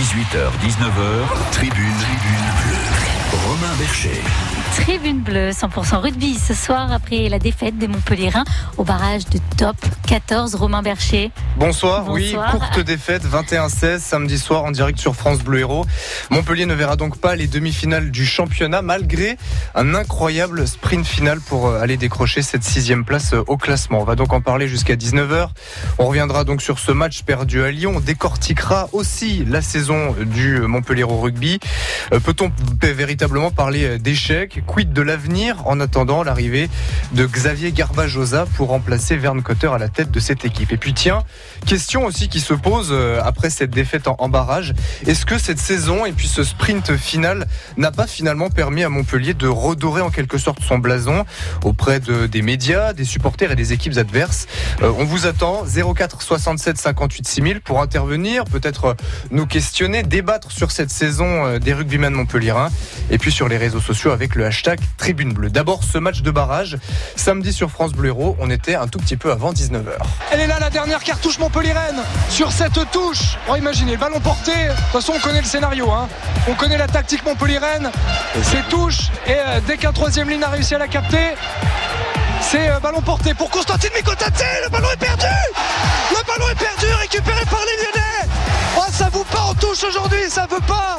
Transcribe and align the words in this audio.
18h, 0.00 0.50
19h, 0.62 1.50
tribune, 1.52 1.92
tribune 1.98 2.48
bleue. 2.62 3.09
Romain 3.50 3.74
Bercher. 3.80 4.22
Tribune 4.76 5.22
bleue, 5.22 5.50
100% 5.50 5.96
rugby 5.96 6.34
ce 6.34 6.54
soir 6.54 6.92
après 6.92 7.28
la 7.28 7.40
défaite 7.40 7.76
des 7.76 7.88
Montpellierins 7.88 8.44
au 8.76 8.84
barrage 8.84 9.24
de 9.24 9.40
top 9.56 9.74
14. 10.06 10.54
Romain 10.54 10.82
Bercher. 10.82 11.32
Bonsoir, 11.56 12.08
oui, 12.08 12.36
courte 12.52 12.78
défaite 12.78 13.24
21-16 13.24 13.98
samedi 13.98 14.38
soir 14.38 14.62
en 14.62 14.70
direct 14.70 15.00
sur 15.00 15.16
France 15.16 15.40
Bleu 15.40 15.58
Héros. 15.58 15.84
Montpellier 16.30 16.64
ne 16.64 16.74
verra 16.74 16.94
donc 16.94 17.18
pas 17.18 17.34
les 17.34 17.48
demi-finales 17.48 18.12
du 18.12 18.24
championnat 18.24 18.82
malgré 18.82 19.36
un 19.74 19.96
incroyable 19.96 20.68
sprint 20.68 21.04
final 21.04 21.40
pour 21.40 21.66
euh, 21.66 21.80
aller 21.80 21.96
décrocher 21.96 22.42
cette 22.42 22.62
sixième 22.62 23.04
place 23.04 23.32
euh, 23.32 23.42
au 23.48 23.56
classement. 23.56 24.00
On 24.00 24.04
va 24.04 24.14
donc 24.14 24.32
en 24.32 24.40
parler 24.40 24.68
jusqu'à 24.68 24.94
19h. 24.94 25.48
On 25.98 26.06
reviendra 26.06 26.44
donc 26.44 26.62
sur 26.62 26.78
ce 26.78 26.92
match 26.92 27.24
perdu 27.24 27.64
à 27.64 27.72
Lyon. 27.72 27.94
On 27.96 28.00
décortiquera 28.00 28.88
aussi 28.92 29.44
la 29.44 29.60
saison 29.60 30.14
du 30.24 30.60
Montpellier 30.60 31.02
au 31.02 31.20
rugby. 31.20 31.58
Euh, 32.12 32.20
peut-on 32.20 32.52
véritablement 32.80 33.39
parler 33.48 33.98
d'échec 33.98 34.62
Quid 34.66 34.92
de 34.92 35.00
l'avenir 35.00 35.66
en 35.66 35.80
attendant 35.80 36.22
l'arrivée 36.22 36.68
de 37.12 37.24
Xavier 37.24 37.72
Garbajosa 37.72 38.44
pour 38.56 38.68
remplacer 38.68 39.16
Verne 39.16 39.40
Cotter 39.42 39.68
à 39.68 39.78
la 39.78 39.88
tête 39.88 40.10
de 40.10 40.20
cette 40.20 40.44
équipe. 40.44 40.72
Et 40.72 40.76
puis 40.76 40.92
tiens, 40.92 41.22
question 41.66 42.04
aussi 42.04 42.28
qui 42.28 42.40
se 42.40 42.54
pose 42.54 42.90
euh, 42.90 43.20
après 43.22 43.50
cette 43.50 43.70
défaite 43.70 44.06
en, 44.06 44.28
barrage. 44.28 44.74
Est-ce 45.06 45.24
que 45.24 45.38
cette 45.38 45.58
saison 45.58 46.04
et 46.04 46.12
puis 46.12 46.28
ce 46.28 46.44
sprint 46.44 46.96
final 46.96 47.46
n'a 47.76 47.90
pas 47.90 48.06
finalement 48.06 48.50
permis 48.50 48.84
à 48.84 48.88
Montpellier 48.88 49.34
de 49.34 49.48
redorer 49.48 50.02
en 50.02 50.10
quelque 50.10 50.38
sorte 50.38 50.62
son 50.62 50.78
blason 50.78 51.24
auprès 51.64 52.00
de, 52.00 52.26
des 52.26 52.42
médias, 52.42 52.92
des 52.92 53.04
supporters 53.04 53.52
et 53.52 53.56
des 53.56 53.72
équipes 53.72 53.96
adverses? 53.96 54.46
Euh, 54.82 54.92
On 54.98 55.04
vous 55.04 55.26
attend 55.26 55.64
04 55.64 56.22
67 56.22 56.76
58 56.76 57.26
6000 57.26 57.60
pour 57.60 57.80
intervenir, 57.80 58.44
peut-être 58.44 58.84
euh, 58.84 58.94
nous 59.30 59.46
questionner, 59.46 60.02
débattre 60.02 60.50
sur 60.50 60.70
cette 60.70 60.90
saison 60.90 61.58
des 61.58 61.72
rugbymen 61.72 62.12
montpelliérains. 62.12 62.70
Et 63.10 63.18
puis 63.18 63.29
sur 63.30 63.48
les 63.48 63.56
réseaux 63.56 63.80
sociaux 63.80 64.10
avec 64.10 64.34
le 64.34 64.46
hashtag 64.46 64.80
Tribune 64.96 65.32
Bleue. 65.32 65.50
D'abord 65.50 65.84
ce 65.84 65.98
match 65.98 66.22
de 66.22 66.30
barrage, 66.30 66.78
samedi 67.16 67.52
sur 67.52 67.70
France 67.70 67.92
Bleu 67.92 68.08
Héros, 68.08 68.36
on 68.40 68.50
était 68.50 68.74
un 68.74 68.88
tout 68.88 68.98
petit 68.98 69.16
peu 69.16 69.30
avant 69.30 69.52
19h. 69.52 69.92
Elle 70.30 70.40
est 70.40 70.46
là 70.46 70.58
la 70.60 70.70
dernière 70.70 71.02
cartouche 71.02 71.38
Montpellier-Rennes 71.38 72.02
sur 72.28 72.52
cette 72.52 72.90
touche. 72.90 73.36
On 73.48 73.56
imaginez, 73.56 73.92
le 73.92 73.98
ballon 73.98 74.20
porté, 74.20 74.52
de 74.52 74.68
toute 74.68 74.86
façon 74.92 75.12
on 75.16 75.20
connaît 75.20 75.40
le 75.40 75.46
scénario, 75.46 75.90
hein. 75.90 76.08
on 76.48 76.54
connaît 76.54 76.78
la 76.78 76.88
tactique 76.88 77.24
Montpellier-Rennes, 77.24 77.90
c'est 78.42 78.68
touche 78.68 79.10
et 79.26 79.32
euh, 79.34 79.60
dès 79.66 79.76
qu'un 79.76 79.92
troisième 79.92 80.28
ligne 80.28 80.42
a 80.42 80.48
réussi 80.48 80.74
à 80.74 80.78
la 80.78 80.88
capter, 80.88 81.34
c'est 82.40 82.68
euh, 82.68 82.80
ballon 82.80 83.00
porté 83.00 83.34
pour 83.34 83.50
Constantine 83.50 83.90
Mikotate, 83.94 84.44
le 84.64 84.68
ballon 84.70 84.88
est 84.92 84.96
perdu. 84.96 85.26
Le 86.10 86.26
ballon 86.26 86.50
est 86.50 86.54
perdu, 86.58 86.86
récupéré 87.00 87.44
par 87.46 87.60
les 87.60 87.84
Lyonnais. 87.84 88.34
Oh 88.76 88.84
ça 88.90 89.08
vous 89.12 89.24
pas 89.24 89.40
en 89.40 89.54
touche 89.54 89.84
aujourd'hui, 89.84 90.28
ça 90.28 90.46
veut 90.50 90.60
pas. 90.66 90.98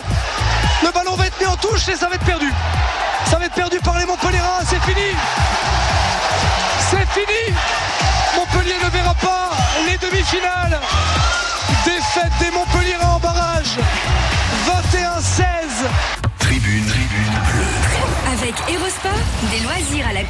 Le 0.84 0.92
ballon 0.92 1.16
va 1.16 1.28
être 1.28 1.40
mis 1.40 1.48
en 1.48 1.56
touche 1.58 1.88
et 1.90 1.96
ça 1.96 2.08
va 2.08 2.16
être 2.16 2.26
perdu. 2.26 2.52
Ça 3.30 3.38
va 3.38 3.46
être 3.46 3.54
perdu 3.54 3.80
par 3.80 3.98
les 3.98 4.06
Montpellierins, 4.06 4.62
c'est 4.68 4.82
fini 4.82 5.16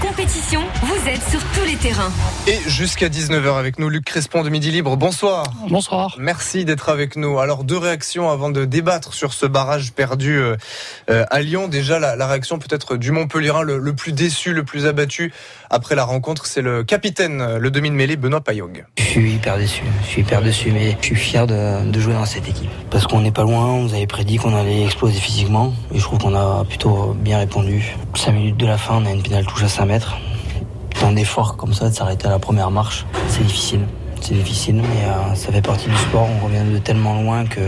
compétition, 0.02 0.62
vous 0.82 1.08
êtes 1.08 1.22
sur 1.30 1.40
tous 1.54 1.64
les 1.64 1.76
terrains. 1.76 2.12
Et 2.48 2.58
jusqu'à 2.68 3.08
19h 3.08 3.56
avec 3.58 3.78
nous, 3.78 3.88
Luc 3.88 4.04
Crespon 4.04 4.42
de 4.42 4.50
Midi 4.50 4.72
Libre. 4.72 4.98
Bonsoir. 4.98 5.46
Bonsoir. 5.70 6.16
Merci 6.20 6.66
d'être 6.66 6.90
avec 6.90 7.16
nous. 7.16 7.40
Alors, 7.40 7.64
deux 7.64 7.78
réactions 7.78 8.30
avant 8.30 8.50
de 8.50 8.66
débattre 8.66 9.14
sur 9.14 9.32
ce 9.34 9.46
barrage 9.46 9.92
perdu 9.94 10.38
euh, 10.40 10.58
euh, 11.12 11.24
à 11.30 11.42
Lyon. 11.42 11.68
Déjà, 11.68 12.00
la, 12.00 12.28
réaction 12.28 12.58
peut-être 12.58 12.98
du 12.98 13.12
Montpellierin 13.12 13.62
le, 13.62 13.78
le, 13.78 13.94
plus 13.94 14.12
déçu, 14.12 14.54
le 14.54 14.64
plus 14.64 14.88
abattu 14.88 15.32
après 15.70 15.96
la 15.96 16.04
rencontre, 16.04 16.48
c'est 16.48 16.62
le 16.62 16.84
capitaine, 16.84 17.58
le 17.58 17.72
demi 17.72 17.90
de 17.90 17.96
mêlée, 17.96 18.18
Benoît 18.18 18.42
Payog. 18.42 18.86
Je 18.98 19.04
suis 19.04 19.34
hyper 19.36 19.58
déçu. 19.58 19.84
Je 20.04 20.08
suis 20.08 20.22
hyper 20.22 20.42
déçu, 20.42 20.72
mais 20.72 20.98
je 21.00 21.06
suis 21.06 21.16
fier 21.16 21.48
de, 21.48 21.90
de 21.90 22.00
jouer 22.00 22.14
dans 22.14 22.26
cette 22.26 22.48
équipe. 22.50 22.70
Parce 22.90 23.08
qu'on 23.08 23.22
n'est 23.22 23.32
pas 23.32 23.44
loin, 23.44 23.68
on 23.68 23.84
nous 23.84 23.94
avait 23.94 24.08
prédit 24.08 24.36
qu'on 24.36 24.54
allait 24.54 24.84
exploser 24.84 25.20
physiquement. 25.20 25.74
Et 25.94 26.00
je 26.00 26.04
trouve 26.04 26.20
qu'on 26.20 26.36
a 26.36 26.66
plutôt 26.66 27.16
bien 27.18 27.38
répondu. 27.38 27.96
5 28.16 28.34
minutes 28.34 28.58
de 28.58 28.66
la 28.66 28.78
fin, 28.78 28.96
on 28.96 29.06
a 29.06 29.12
une 29.12 29.24
pénale 29.24 29.46
touche 29.46 29.64
à 29.64 29.70
5 29.70 29.86
Un 31.04 31.16
effort 31.18 31.58
comme 31.58 31.74
ça, 31.74 31.90
de 31.90 31.94
s'arrêter 31.94 32.28
à 32.28 32.30
la 32.30 32.40
première 32.40 32.72
marche, 32.72 33.06
c'est 33.28 33.44
difficile. 33.44 33.82
C'est 34.22 34.36
difficile, 34.36 34.76
mais 34.76 35.06
euh, 35.06 35.36
ça 35.36 35.52
fait 35.52 35.62
partie 35.62 35.90
du 35.90 35.96
sport. 35.98 36.28
On 36.42 36.46
revient 36.46 36.64
de 36.72 36.78
tellement 36.78 37.22
loin 37.22 37.46
que 37.46 37.60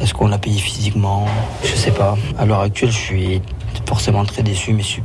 est-ce 0.00 0.14
qu'on 0.14 0.26
l'a 0.26 0.38
payé 0.38 0.58
physiquement? 0.58 1.26
Je 1.62 1.76
sais 1.76 1.92
pas. 1.92 2.16
À 2.38 2.46
l'heure 2.46 2.60
actuelle, 2.60 2.90
je 2.90 2.98
suis 2.98 3.42
forcément 3.86 4.24
très 4.24 4.42
déçu, 4.42 4.72
mais 4.72 4.82
je 4.82 4.88
suis 4.88 5.02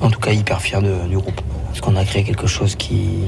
en 0.00 0.08
tout 0.08 0.20
cas 0.20 0.30
hyper 0.32 0.60
fier 0.60 0.80
du 0.80 1.16
groupe. 1.16 1.40
Parce 1.72 1.80
qu'on 1.80 1.96
a 1.96 2.04
créé 2.04 2.22
quelque 2.22 2.46
chose 2.46 2.76
qui 2.76 3.22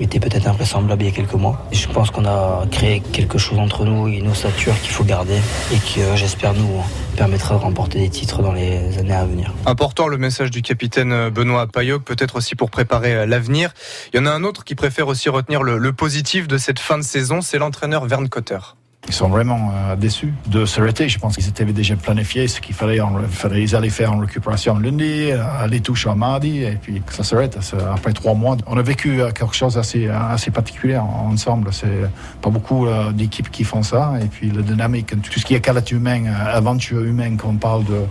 était 0.00 0.18
peut-être 0.18 0.48
invraisemblable 0.48 1.02
il 1.02 1.06
y 1.06 1.08
a 1.10 1.14
quelques 1.14 1.34
mois. 1.34 1.66
je 1.70 1.86
pense 1.86 2.10
qu'on 2.10 2.24
a 2.24 2.64
créé 2.70 3.00
quelque 3.00 3.36
chose 3.36 3.58
entre 3.58 3.84
nous 3.84 4.08
et 4.08 4.22
nos 4.22 4.32
statures 4.32 4.74
qu'il 4.80 4.90
faut 4.90 5.04
garder 5.04 5.36
et 5.70 5.76
qui, 5.76 6.00
j'espère, 6.14 6.54
nous 6.54 6.82
permettra 7.16 7.56
de 7.56 7.60
remporter 7.60 7.98
des 7.98 8.08
titres 8.08 8.40
dans 8.40 8.52
les 8.52 8.96
années 8.96 9.12
à 9.12 9.26
venir. 9.26 9.52
Important 9.66 10.08
le 10.08 10.16
message 10.16 10.50
du 10.50 10.62
capitaine 10.62 11.28
Benoît 11.28 11.66
Payog, 11.66 12.02
peut-être 12.02 12.36
aussi 12.36 12.54
pour 12.54 12.70
préparer 12.70 13.26
l'avenir. 13.26 13.74
Il 14.14 14.16
y 14.16 14.20
en 14.20 14.24
a 14.24 14.30
un 14.30 14.44
autre 14.44 14.64
qui 14.64 14.74
préfère 14.74 15.06
aussi 15.08 15.28
retenir 15.28 15.62
le, 15.62 15.76
le 15.76 15.92
positif 15.92 16.48
de 16.48 16.56
cette 16.56 16.78
fin 16.78 16.96
de 16.96 17.04
saison, 17.04 17.42
c'est 17.42 17.58
l'entraîneur 17.58 18.06
Verne 18.06 18.30
Cotter. 18.30 18.58
Ils 19.08 19.14
sont 19.14 19.28
vraiment 19.28 19.72
euh, 19.74 19.96
déçus 19.96 20.32
de 20.46 20.66
s'arrêter. 20.66 21.08
Je 21.08 21.18
pense 21.18 21.34
qu'ils 21.34 21.48
étaient 21.48 21.64
déjà 21.64 21.96
planifiés 21.96 22.46
ce 22.48 22.60
qu'il 22.60 22.74
fallait, 22.74 22.98
ils 23.56 23.76
allaient 23.76 23.88
faire 23.88 24.12
en 24.12 24.18
récupération 24.18 24.78
lundi, 24.78 25.30
euh, 25.30 25.42
aller 25.58 25.80
toucher 25.80 26.10
en 26.10 26.16
mardi, 26.16 26.62
et 26.62 26.78
puis 26.80 27.02
ça 27.10 27.24
s'arrête 27.24 27.58
après 27.92 28.12
trois 28.12 28.34
mois. 28.34 28.56
On 28.66 28.76
a 28.76 28.82
vécu 28.82 29.20
euh, 29.20 29.30
quelque 29.32 29.54
chose 29.54 29.78
assez, 29.78 30.08
assez 30.08 30.50
particulier 30.50 30.98
ensemble. 30.98 31.72
C'est 31.72 32.08
pas 32.42 32.50
beaucoup 32.50 32.86
d'équipes 33.12 33.50
qui 33.50 33.64
font 33.64 33.82
ça, 33.82 34.12
et 34.22 34.26
puis 34.26 34.50
la 34.50 34.62
dynamique, 34.62 35.08
tout 35.08 35.40
ce 35.40 35.44
qui 35.44 35.54
est 35.54 35.60
caractère 35.60 35.96
humain, 35.96 36.26
aventure 36.26 37.02
humaine, 37.02 37.36
quand 37.36 37.48
on 37.48 37.56
parle 37.56 37.84
de 37.84 38.04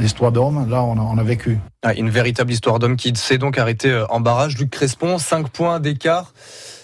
l'histoire 0.00 0.32
d'homme, 0.32 0.68
là 0.68 0.82
on 0.82 1.18
a, 1.18 1.22
vécu. 1.22 1.58
Ah, 1.82 1.94
une 1.94 2.10
véritable 2.10 2.50
histoire 2.50 2.78
d'homme 2.78 2.96
qui 2.96 3.12
s'est 3.14 3.38
donc 3.38 3.56
arrêté 3.56 4.04
en 4.10 4.20
barrage. 4.20 4.58
Luc 4.58 4.70
Crespon, 4.70 5.18
5 5.18 5.48
points 5.48 5.80
d'écart 5.80 6.32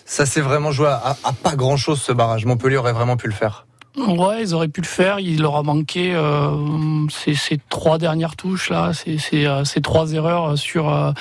ça 0.04 0.26
s'est 0.26 0.40
vraiment 0.40 0.70
joué 0.70 0.88
à, 0.88 1.16
pas 1.42 1.56
grand 1.56 1.76
chose 1.76 2.00
ce 2.00 2.12
barrage. 2.12 2.44
Montpellier 2.44 2.76
aurait 2.76 2.92
vraiment 2.92 3.16
pu 3.16 3.26
le 3.26 3.32
faire. 3.32 3.66
Ouais, 3.96 4.42
ils 4.42 4.54
auraient 4.54 4.68
pu 4.68 4.80
le 4.80 4.86
faire. 4.86 5.20
Il 5.20 5.40
leur 5.40 5.56
a 5.56 5.62
manqué 5.62 6.14
euh, 6.14 7.06
ces, 7.08 7.60
trois 7.68 7.98
dernières 7.98 8.36
touches 8.36 8.70
là, 8.70 8.92
ces, 8.92 9.18
ces, 9.18 9.46
euh, 9.46 9.62
trois 9.82 10.12
erreurs 10.12 10.58
sur 10.58 10.92
euh, 10.92 11.12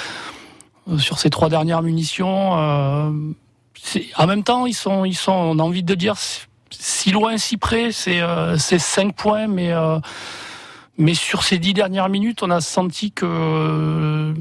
sur 0.98 1.20
ces 1.20 1.30
trois 1.30 1.50
dernières 1.50 1.82
munitions. 1.82 2.52
en 2.52 4.28
même 4.28 4.44
temps, 4.44 4.66
ils 4.66 4.74
sont 4.74 5.06
ils 5.06 5.16
sont. 5.16 5.32
On 5.32 5.60
a 5.60 5.64
envie 5.64 5.84
de 5.84 5.96
dire 5.96 6.16
si 6.72 7.12
loin, 7.12 7.38
si 7.38 7.58
près. 7.58 7.92
C'est 7.92 8.22
c'est 8.58 8.80
cinq 8.80 9.16
points, 9.16 9.48
mais 9.48 9.72
mais 10.98 11.16
sur 11.16 11.44
ces 11.44 11.58
dix 11.58 11.74
dernières 11.74 12.10
minutes, 12.10 12.44
on 12.44 12.52
a 12.52 12.62
senti 12.62 13.12
que 13.12 13.26
euh, 13.26 14.34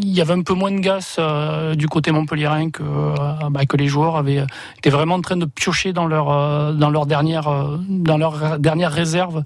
il 0.00 0.12
y 0.12 0.20
avait 0.20 0.32
un 0.32 0.42
peu 0.42 0.54
moins 0.54 0.72
de 0.72 0.80
gaz 0.80 1.16
euh, 1.18 1.76
du 1.76 1.86
côté 1.86 2.10
montpellierin 2.10 2.70
que, 2.70 2.82
euh, 2.82 3.14
bah, 3.50 3.66
que 3.66 3.76
les 3.76 3.86
joueurs 3.86 4.16
avaient 4.16 4.44
étaient 4.78 4.90
vraiment 4.90 5.14
en 5.14 5.20
train 5.20 5.36
de 5.36 5.44
piocher 5.44 5.92
dans 5.92 6.06
leur 6.06 6.74
dans 6.74 6.90
leur 6.90 7.06
dernière 7.06 7.78
dans 7.88 8.18
leur 8.18 8.58
dernière 8.58 8.90
réserve 8.90 9.42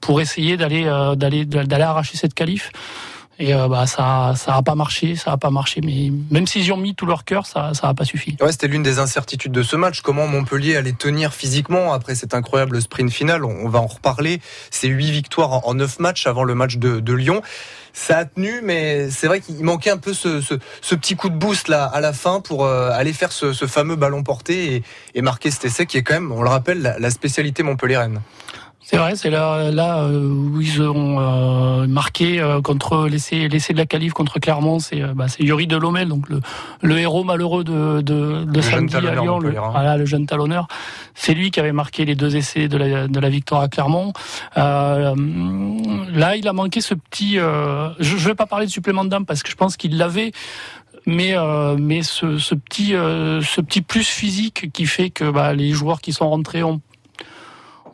pour 0.00 0.20
essayer 0.20 0.56
d'aller 0.56 0.84
d'aller 1.16 1.44
d'aller 1.44 1.84
arracher 1.84 2.16
cette 2.16 2.34
qualif. 2.34 2.72
Et 3.38 3.54
euh, 3.54 3.68
bah, 3.68 3.86
ça 3.86 4.34
ça 4.36 4.56
a 4.56 4.62
pas 4.62 4.74
marché, 4.74 5.14
ça 5.14 5.32
a 5.32 5.36
pas 5.36 5.50
marché. 5.50 5.80
Mais 5.84 6.10
même 6.30 6.46
s'ils 6.46 6.72
ont 6.72 6.76
mis 6.76 6.94
tout 6.94 7.06
leur 7.06 7.24
cœur, 7.24 7.46
ça 7.46 7.72
ça 7.74 7.88
a 7.88 7.94
pas 7.94 8.04
suffi. 8.04 8.36
Ouais, 8.40 8.52
c'était 8.52 8.68
l'une 8.68 8.82
des 8.82 8.98
incertitudes 8.98 9.52
de 9.52 9.62
ce 9.62 9.76
match. 9.76 10.00
Comment 10.00 10.26
Montpellier 10.26 10.76
allait 10.76 10.92
tenir 10.92 11.32
physiquement 11.32 11.92
après 11.92 12.14
cet 12.14 12.34
incroyable 12.34 12.80
sprint 12.82 13.12
final? 13.12 13.44
On 13.44 13.68
va 13.68 13.78
en 13.78 13.86
reparler. 13.86 14.40
C'est 14.70 14.88
huit 14.88 15.10
victoires 15.10 15.66
en 15.66 15.74
neuf 15.74 15.98
matchs 15.98 16.26
avant 16.26 16.44
le 16.44 16.54
match 16.54 16.76
de, 16.76 17.00
de 17.00 17.12
Lyon. 17.12 17.42
Ça 17.92 18.18
a 18.18 18.24
tenu, 18.24 18.60
mais 18.62 19.10
c'est 19.10 19.26
vrai 19.26 19.40
qu'il 19.40 19.62
manquait 19.64 19.90
un 19.90 19.96
peu 19.96 20.14
ce, 20.14 20.40
ce, 20.40 20.54
ce, 20.80 20.94
petit 20.94 21.16
coup 21.16 21.30
de 21.30 21.34
boost 21.34 21.68
là 21.68 21.84
à 21.84 22.00
la 22.00 22.12
fin 22.12 22.40
pour 22.40 22.64
euh, 22.64 22.90
aller 22.92 23.12
faire 23.12 23.32
ce, 23.32 23.52
ce, 23.52 23.66
fameux 23.66 23.96
ballon 23.96 24.22
porté 24.22 24.74
et, 24.74 24.82
et, 25.14 25.22
marquer 25.22 25.50
cet 25.50 25.64
essai 25.64 25.86
qui 25.86 25.96
est 25.96 26.02
quand 26.02 26.14
même, 26.14 26.30
on 26.30 26.42
le 26.42 26.48
rappelle, 26.48 26.80
la, 26.80 26.98
la 26.98 27.10
spécialité 27.10 27.64
montpelliéraine. 27.64 28.20
C'est 28.90 28.96
vrai, 28.96 29.16
c'est 29.16 29.28
là, 29.28 29.70
là 29.70 29.98
euh, 30.04 30.30
où 30.30 30.62
ils 30.62 30.80
ont 30.80 31.20
euh, 31.20 31.86
marqué 31.86 32.40
euh, 32.40 32.62
contre 32.62 33.06
l'essai, 33.06 33.46
l'essai 33.46 33.74
de 33.74 33.78
la 33.78 33.84
qualif 33.84 34.14
contre 34.14 34.38
Clermont. 34.38 34.78
C'est 34.78 35.02
bah, 35.14 35.26
Yuri 35.38 35.66
Delomel, 35.66 36.08
donc 36.08 36.30
le, 36.30 36.40
le 36.80 36.96
héros 36.96 37.22
malheureux 37.22 37.64
de, 37.64 38.00
de, 38.00 38.44
de 38.46 38.60
samedi 38.62 38.96
à 38.96 39.00
Lyon, 39.00 39.40
le, 39.40 39.50
voilà, 39.50 39.98
le 39.98 40.06
jeune 40.06 40.24
talonneur. 40.24 40.68
C'est 41.14 41.34
lui 41.34 41.50
qui 41.50 41.60
avait 41.60 41.72
marqué 41.72 42.06
les 42.06 42.14
deux 42.14 42.34
essais 42.34 42.68
de 42.68 42.78
la, 42.78 43.08
de 43.08 43.20
la 43.20 43.28
victoire 43.28 43.60
à 43.60 43.68
Clermont. 43.68 44.14
là, 44.56 45.14
il 46.36 46.48
a 46.48 46.54
manqué 46.54 46.80
ce 46.80 46.94
petit. 46.94 47.34
je 47.34 48.14
ne 48.14 48.20
vais 48.20 48.34
pas 48.34 48.46
parler 48.46 48.64
de 48.64 48.70
supplément 48.70 49.04
d'âme 49.04 49.26
parce 49.26 49.42
que 49.42 49.50
je 49.50 49.56
pense 49.56 49.76
qu'il 49.76 49.98
l'avait 49.98 50.32
mais 51.04 51.34
mais 51.78 52.02
ce, 52.02 52.38
ce 52.38 52.54
petit 52.54 52.92
ce 52.92 53.60
petit 53.60 53.82
plus 53.82 54.08
physique 54.08 54.72
qui 54.72 54.86
fait 54.86 55.10
que 55.10 55.30
bah, 55.30 55.52
les 55.52 55.72
joueurs 55.72 56.00
qui 56.00 56.14
sont 56.14 56.30
rentrés 56.30 56.62
ont 56.62 56.80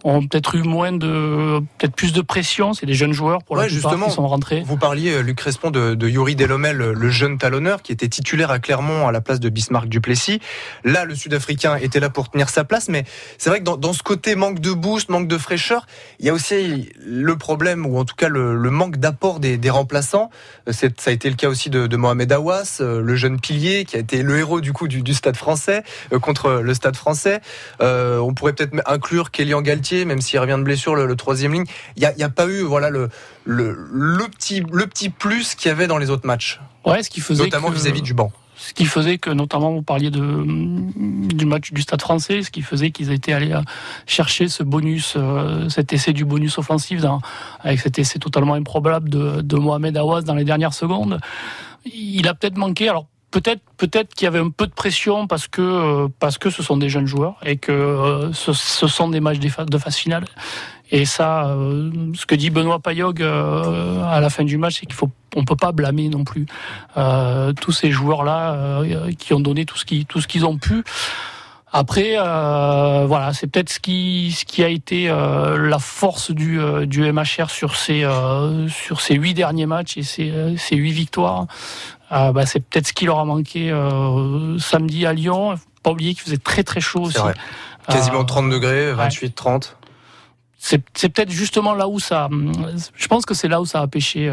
ont 0.04 0.26
peut-être 0.26 0.54
eu 0.54 0.62
moins 0.62 0.92
de, 0.92 1.60
peut-être 1.78 1.96
plus 1.96 2.12
de 2.12 2.20
pression. 2.20 2.74
C'est 2.74 2.86
des 2.86 2.94
jeunes 2.94 3.12
joueurs 3.12 3.42
pour 3.42 3.56
la 3.56 3.66
plupart 3.66 3.92
justement, 3.92 4.06
qui 4.06 4.14
sont 4.14 4.28
rentrés. 4.28 4.62
Vous 4.64 4.76
parliez, 4.76 5.22
Luc 5.22 5.40
Respond, 5.40 5.70
de, 5.70 5.94
de 5.94 6.08
Yuri 6.08 6.36
Delomel, 6.36 6.76
le 6.76 7.10
jeune 7.10 7.38
talonneur 7.38 7.82
qui 7.82 7.92
était 7.92 8.08
titulaire 8.08 8.50
à 8.50 8.58
Clermont 8.58 9.08
à 9.08 9.12
la 9.12 9.20
place 9.20 9.40
de 9.40 9.48
Bismarck 9.48 9.88
Duplessis. 9.88 10.40
Là, 10.84 11.04
le 11.04 11.14
Sud-Africain 11.14 11.76
était 11.76 12.00
là 12.00 12.10
pour 12.10 12.30
tenir 12.30 12.48
sa 12.48 12.64
place, 12.64 12.88
mais 12.88 13.04
c'est 13.38 13.50
vrai 13.50 13.60
que 13.60 13.64
dans, 13.64 13.76
dans, 13.76 13.92
ce 13.92 14.02
côté 14.02 14.34
manque 14.34 14.60
de 14.60 14.72
boost, 14.72 15.08
manque 15.08 15.28
de 15.28 15.38
fraîcheur, 15.38 15.86
il 16.18 16.26
y 16.26 16.28
a 16.28 16.32
aussi 16.32 16.88
le 17.04 17.36
problème, 17.36 17.86
ou 17.86 17.98
en 17.98 18.04
tout 18.04 18.14
cas 18.16 18.28
le, 18.28 18.56
le 18.56 18.70
manque 18.70 18.98
d'apport 18.98 19.40
des, 19.40 19.56
des, 19.56 19.70
remplaçants. 19.70 20.30
Ça 20.70 20.88
a 21.06 21.10
été 21.10 21.28
le 21.28 21.36
cas 21.36 21.48
aussi 21.48 21.70
de, 21.70 21.86
de, 21.86 21.96
Mohamed 21.96 22.30
Awas, 22.32 22.80
le 22.80 23.16
jeune 23.16 23.40
pilier 23.40 23.84
qui 23.84 23.96
a 23.96 24.00
été 24.00 24.22
le 24.22 24.38
héros 24.38 24.60
du 24.60 24.72
coup 24.72 24.88
du, 24.88 25.02
du 25.02 25.14
stade 25.14 25.36
français 25.36 25.82
euh, 26.12 26.18
contre 26.18 26.60
le 26.62 26.74
stade 26.74 26.96
français. 26.96 27.40
Euh, 27.80 28.18
on 28.18 28.34
pourrait 28.34 28.52
peut-être 28.52 28.74
inclure 28.86 29.30
Kélian 29.30 29.62
Galtier, 29.62 29.93
même 30.04 30.20
s'il 30.20 30.38
revient 30.40 30.56
de 30.58 30.64
blessure, 30.64 30.94
le, 30.96 31.06
le 31.06 31.16
troisième 31.16 31.52
ligne. 31.52 31.66
Il 31.96 32.00
n'y 32.00 32.22
a, 32.22 32.26
a, 32.26 32.30
pas 32.30 32.46
eu 32.46 32.62
voilà 32.62 32.90
le, 32.90 33.08
le, 33.44 33.76
le, 33.92 34.24
petit, 34.28 34.62
le 34.72 34.86
petit 34.86 35.10
plus 35.10 35.54
qu'il 35.54 35.68
y 35.68 35.72
avait 35.72 35.86
dans 35.86 35.98
les 35.98 36.10
autres 36.10 36.26
matchs. 36.26 36.60
Ouais, 36.84 37.02
ce 37.02 37.10
qui 37.10 37.20
faisait 37.20 37.44
notamment 37.44 37.70
vis-à-vis 37.70 38.00
-vis 38.00 38.04
du 38.04 38.14
banc 38.14 38.32
ce 38.56 38.72
qui 38.72 38.84
faisait 38.86 39.18
que, 39.18 39.30
notamment, 39.30 39.72
vous 39.72 39.82
parliez 39.82 40.10
de, 40.10 40.44
du 41.34 41.44
match 41.44 41.72
du 41.72 41.82
Stade 41.82 42.00
français, 42.00 42.42
ce 42.42 42.50
qui 42.50 42.62
faisait 42.62 42.90
qu'ils 42.92 43.10
étaient 43.10 43.32
allés 43.32 43.54
chercher 44.06 44.48
ce 44.48 44.62
bonus, 44.62 45.14
euh, 45.16 45.68
cet 45.68 45.92
essai 45.92 46.12
du 46.12 46.24
bonus 46.24 46.56
offensif, 46.58 47.00
dans, 47.00 47.20
avec 47.60 47.80
cet 47.80 47.98
essai 47.98 48.18
totalement 48.18 48.54
improbable 48.54 49.08
de, 49.08 49.40
de 49.42 49.56
Mohamed 49.56 49.96
Awas 49.96 50.22
dans 50.22 50.34
les 50.34 50.44
dernières 50.44 50.74
secondes. 50.74 51.18
Il 51.84 52.26
a 52.28 52.34
peut-être 52.34 52.56
manqué, 52.56 52.88
alors 52.88 53.06
peut-être 53.34 53.62
peut-être 53.78 54.14
qu'il 54.14 54.26
y 54.26 54.28
avait 54.28 54.38
un 54.38 54.50
peu 54.50 54.68
de 54.68 54.72
pression 54.72 55.26
parce 55.26 55.48
que 55.48 55.60
euh, 55.60 56.08
parce 56.20 56.38
que 56.38 56.50
ce 56.50 56.62
sont 56.62 56.76
des 56.76 56.88
jeunes 56.88 57.06
joueurs 57.06 57.34
et 57.44 57.56
que 57.56 57.72
euh, 57.72 58.32
ce, 58.32 58.52
sont 58.52 59.08
des 59.08 59.18
matchs 59.18 59.40
de 59.40 59.78
phase 59.78 59.96
finale 59.96 60.24
et 60.92 61.04
ça 61.04 61.48
euh, 61.48 61.90
ce 62.14 62.26
que 62.26 62.36
dit 62.36 62.50
Benoît 62.50 62.78
Payog 62.78 63.22
à 63.22 64.20
la 64.20 64.30
fin 64.30 64.44
du 64.44 64.56
match 64.56 64.76
c'est 64.78 64.86
qu'il 64.86 64.94
faut 64.94 65.10
on 65.34 65.44
peut 65.44 65.56
pas 65.56 65.72
blâmer 65.72 66.08
non 66.08 66.22
plus 66.22 66.46
tous 67.60 67.72
ces 67.72 67.90
joueurs 67.90 68.22
là 68.22 68.82
qui 69.18 69.34
ont 69.34 69.40
donné 69.40 69.64
tout 69.64 69.78
ce 69.78 69.84
qui 69.84 70.06
tout 70.06 70.20
ce 70.20 70.28
qu'ils 70.28 70.46
ont 70.46 70.56
pu 70.56 70.84
après, 71.76 72.14
voilà, 72.14 73.32
c'est 73.32 73.48
peut-être 73.48 73.68
ce 73.68 73.80
qui, 73.80 74.30
ce 74.30 74.44
qui 74.44 74.62
a 74.62 74.68
été 74.68 75.08
la 75.08 75.80
force 75.80 76.30
du, 76.30 76.60
euh, 76.60 76.86
du 76.86 77.00
MHR 77.10 77.50
sur 77.50 77.74
ces, 77.74 78.06
sur 78.68 79.00
ces 79.00 79.16
huit 79.16 79.34
derniers 79.34 79.66
matchs 79.66 79.96
et 79.96 80.04
ces, 80.04 80.32
ces 80.56 80.76
huit 80.76 80.92
victoires. 80.92 81.48
Bah, 82.10 82.46
c'est 82.46 82.60
peut-être 82.60 82.86
ce 82.88 82.92
qui 82.92 83.06
leur 83.06 83.18
a 83.18 83.24
manqué 83.24 83.70
samedi 84.58 85.06
à 85.06 85.12
Lyon. 85.12 85.54
Pas 85.82 85.90
oublier 85.90 86.14
qu'il 86.14 86.22
faisait 86.22 86.38
très 86.38 86.62
très 86.62 86.80
chaud 86.80 87.02
aussi. 87.02 87.18
Vrai. 87.18 87.34
Quasiment 87.88 88.24
30 88.24 88.50
degrés, 88.50 88.92
28, 88.92 89.34
30 89.34 89.76
c'est 90.66 91.10
peut-être 91.10 91.30
justement 91.30 91.74
là 91.74 91.88
où 91.88 92.00
ça. 92.00 92.30
Je 92.96 93.06
pense 93.06 93.26
que 93.26 93.34
c'est 93.34 93.48
là 93.48 93.60
où 93.60 93.66
ça 93.66 93.82
a 93.82 93.86
pêché 93.86 94.32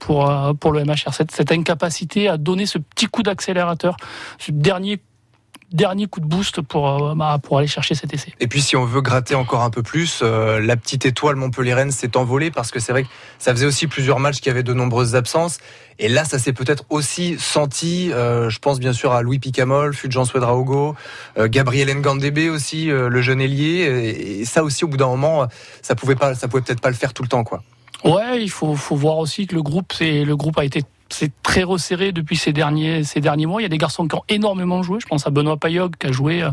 pour 0.00 0.28
pour 0.58 0.72
le 0.72 0.84
MHR 0.84 1.14
cette, 1.14 1.30
cette 1.30 1.52
incapacité 1.52 2.28
à 2.28 2.38
donner 2.38 2.66
ce 2.66 2.78
petit 2.78 3.06
coup 3.06 3.22
d'accélérateur, 3.22 3.96
ce 4.38 4.50
dernier 4.50 5.00
dernier 5.72 6.06
coup 6.06 6.20
de 6.20 6.26
boost 6.26 6.60
pour, 6.60 6.88
euh, 6.88 7.14
bah, 7.14 7.38
pour 7.42 7.58
aller 7.58 7.66
chercher 7.66 7.94
cet 7.94 8.12
essai. 8.12 8.32
Et 8.40 8.48
puis 8.48 8.60
si 8.60 8.76
on 8.76 8.84
veut 8.84 9.00
gratter 9.00 9.34
encore 9.34 9.62
un 9.62 9.70
peu 9.70 9.82
plus, 9.82 10.20
euh, 10.22 10.60
la 10.60 10.76
petite 10.76 11.06
étoile 11.06 11.36
Montpellier-Rennes 11.36 11.92
s'est 11.92 12.16
envolée 12.16 12.50
parce 12.50 12.70
que 12.70 12.80
c'est 12.80 12.92
vrai 12.92 13.04
que 13.04 13.08
ça 13.38 13.52
faisait 13.52 13.66
aussi 13.66 13.86
plusieurs 13.86 14.18
matchs 14.18 14.40
qui 14.40 14.50
avaient 14.50 14.62
de 14.62 14.72
nombreuses 14.72 15.14
absences. 15.14 15.58
Et 15.98 16.08
là, 16.08 16.24
ça 16.24 16.38
s'est 16.38 16.52
peut-être 16.52 16.84
aussi 16.88 17.36
senti. 17.38 18.10
Euh, 18.12 18.48
je 18.48 18.58
pense 18.58 18.80
bien 18.80 18.92
sûr 18.92 19.12
à 19.12 19.22
Louis 19.22 19.38
Picamol, 19.38 19.94
Fulgence 19.94 20.32
Ouedraogo, 20.32 20.96
euh, 21.38 21.46
Gabriel 21.48 21.94
Ngandebe 21.94 22.50
aussi, 22.50 22.86
le 22.86 23.22
jeune 23.22 23.40
ailier. 23.40 24.40
Et, 24.40 24.44
ça 24.46 24.64
aussi, 24.64 24.84
au 24.84 24.88
bout 24.88 24.96
d'un 24.96 25.08
moment, 25.08 25.46
ça 25.82 25.94
pouvait 25.94 26.16
pas, 26.16 26.34
ça 26.34 26.48
pouvait 26.48 26.62
peut-être 26.62 26.80
pas 26.80 26.88
le 26.88 26.96
faire 26.96 27.12
tout 27.12 27.22
le 27.22 27.28
temps, 27.28 27.44
quoi. 27.44 27.62
Ouais, 28.04 28.42
il 28.42 28.50
faut, 28.50 28.74
faut 28.76 28.96
voir 28.96 29.18
aussi 29.18 29.46
que 29.46 29.54
le 29.54 29.62
groupe, 29.62 29.92
c'est 29.92 30.24
le 30.24 30.36
groupe 30.36 30.58
a 30.58 30.64
été 30.64 30.82
c'est 31.12 31.32
très 31.42 31.62
resserré 31.62 32.12
depuis 32.12 32.36
ces 32.36 32.52
derniers, 32.52 33.04
ces 33.04 33.20
derniers 33.20 33.46
mois. 33.46 33.60
Il 33.60 33.64
y 33.64 33.66
a 33.66 33.70
des 33.70 33.78
garçons 33.78 34.06
qui 34.06 34.14
ont 34.14 34.24
énormément 34.28 34.82
joué. 34.82 34.98
Je 35.00 35.06
pense 35.06 35.26
à 35.26 35.30
Benoît 35.30 35.56
Payog 35.56 35.96
qui 35.96 36.06
a 36.06 36.12
joué 36.12 36.42
euh, 36.42 36.50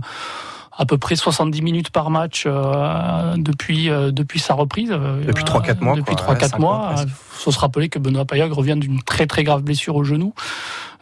à 0.75 0.85
peu 0.85 0.97
près 0.97 1.15
70 1.15 1.61
minutes 1.61 1.89
par 1.89 2.09
match 2.09 2.43
euh, 2.45 3.33
depuis 3.37 3.89
euh, 3.89 4.11
depuis 4.11 4.39
sa 4.39 4.53
reprise. 4.53 4.89
Depuis 4.89 5.43
3-4 5.43 5.83
mois. 5.83 5.95
Depuis 5.95 6.15
3-4 6.15 6.59
mois. 6.59 6.95
Il 7.03 7.09
faut 7.09 7.51
se 7.51 7.59
rappeler 7.59 7.89
que 7.89 7.99
Benoît 7.99 8.25
Payog 8.25 8.51
revient 8.51 8.77
d'une 8.77 9.01
très 9.01 9.27
très 9.27 9.43
grave 9.43 9.61
blessure 9.61 9.95
au 9.95 10.03
genou. 10.03 10.33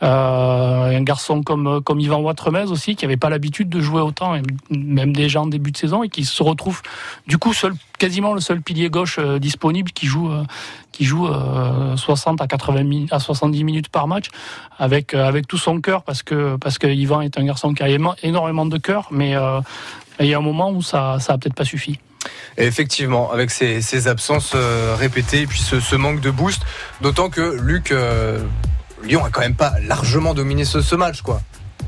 Euh, 0.04 0.98
un 0.98 1.02
garçon 1.04 1.42
comme 1.42 1.82
comme 1.82 2.02
Yvan 2.02 2.20
Watremez 2.20 2.66
aussi 2.66 2.98
qui 2.98 3.06
avait 3.06 3.16
pas 3.16 3.30
l'habitude 3.30 3.70
de 3.70 3.80
jouer 3.80 4.02
autant, 4.02 4.38
même 4.70 5.14
déjà 5.14 5.42
en 5.42 5.48
début 5.48 5.72
de 5.72 5.78
saison 5.78 6.04
et 6.04 6.10
qui 6.10 6.26
se 6.26 6.44
retrouve 6.44 6.82
du 7.28 7.38
coup 7.38 7.54
seul, 7.54 7.74
quasiment 7.98 8.34
le 8.34 8.42
seul 8.42 8.62
pilier 8.62 8.90
gauche 8.90 9.20
euh, 9.20 9.40
disponible 9.40 9.92
qui 9.92 10.06
joue 10.06 10.30
euh, 10.30 10.44
qui 10.92 11.06
joue 11.06 11.30
60 11.96 12.42
à 12.42 12.48
80 12.48 13.06
à 13.12 13.20
70 13.20 13.64
minutes 13.64 13.90
par 13.90 14.08
match 14.08 14.28
avec 14.78 15.14
avec 15.14 15.48
tout 15.48 15.58
son 15.58 15.80
cœur 15.80 16.04
parce 16.04 16.24
que 16.24 16.58
parce 16.58 16.78
que 16.78 16.88
Yvan 16.88 17.22
est 17.22 17.38
un 17.38 17.46
garçon 17.46 17.74
qui 17.74 17.84
a 17.84 17.90
énormément 18.24 18.66
de 18.66 18.78
cœur, 18.78 19.08
mais 19.12 19.36
il 20.20 20.26
y 20.26 20.34
a 20.34 20.38
un 20.38 20.42
moment 20.42 20.72
où 20.72 20.82
ça 20.82 21.18
ça 21.20 21.34
a 21.34 21.38
peut-être 21.38 21.56
pas 21.56 21.66
suffi. 21.66 22.00
Effectivement, 22.58 23.32
avec 23.32 23.52
ces, 23.52 23.82
ces 23.82 24.08
absences 24.08 24.56
répétées 24.98 25.42
et 25.42 25.48
puis 25.48 25.60
ce, 25.60 25.96
manque 25.96 26.22
de 26.22 26.32
boost, 26.32 26.64
d'autant 27.02 27.30
que 27.30 27.60
Luc 27.62 27.94
Lyon 29.06 29.24
a 29.25 29.30
quand 29.30 29.42
même 29.42 29.56
pas 29.56 29.74
largement 29.88 30.34
dominé 30.34 30.66
ce, 30.66 30.81
ce 30.81 30.96
match, 30.96 31.22
quoi. 31.22 31.42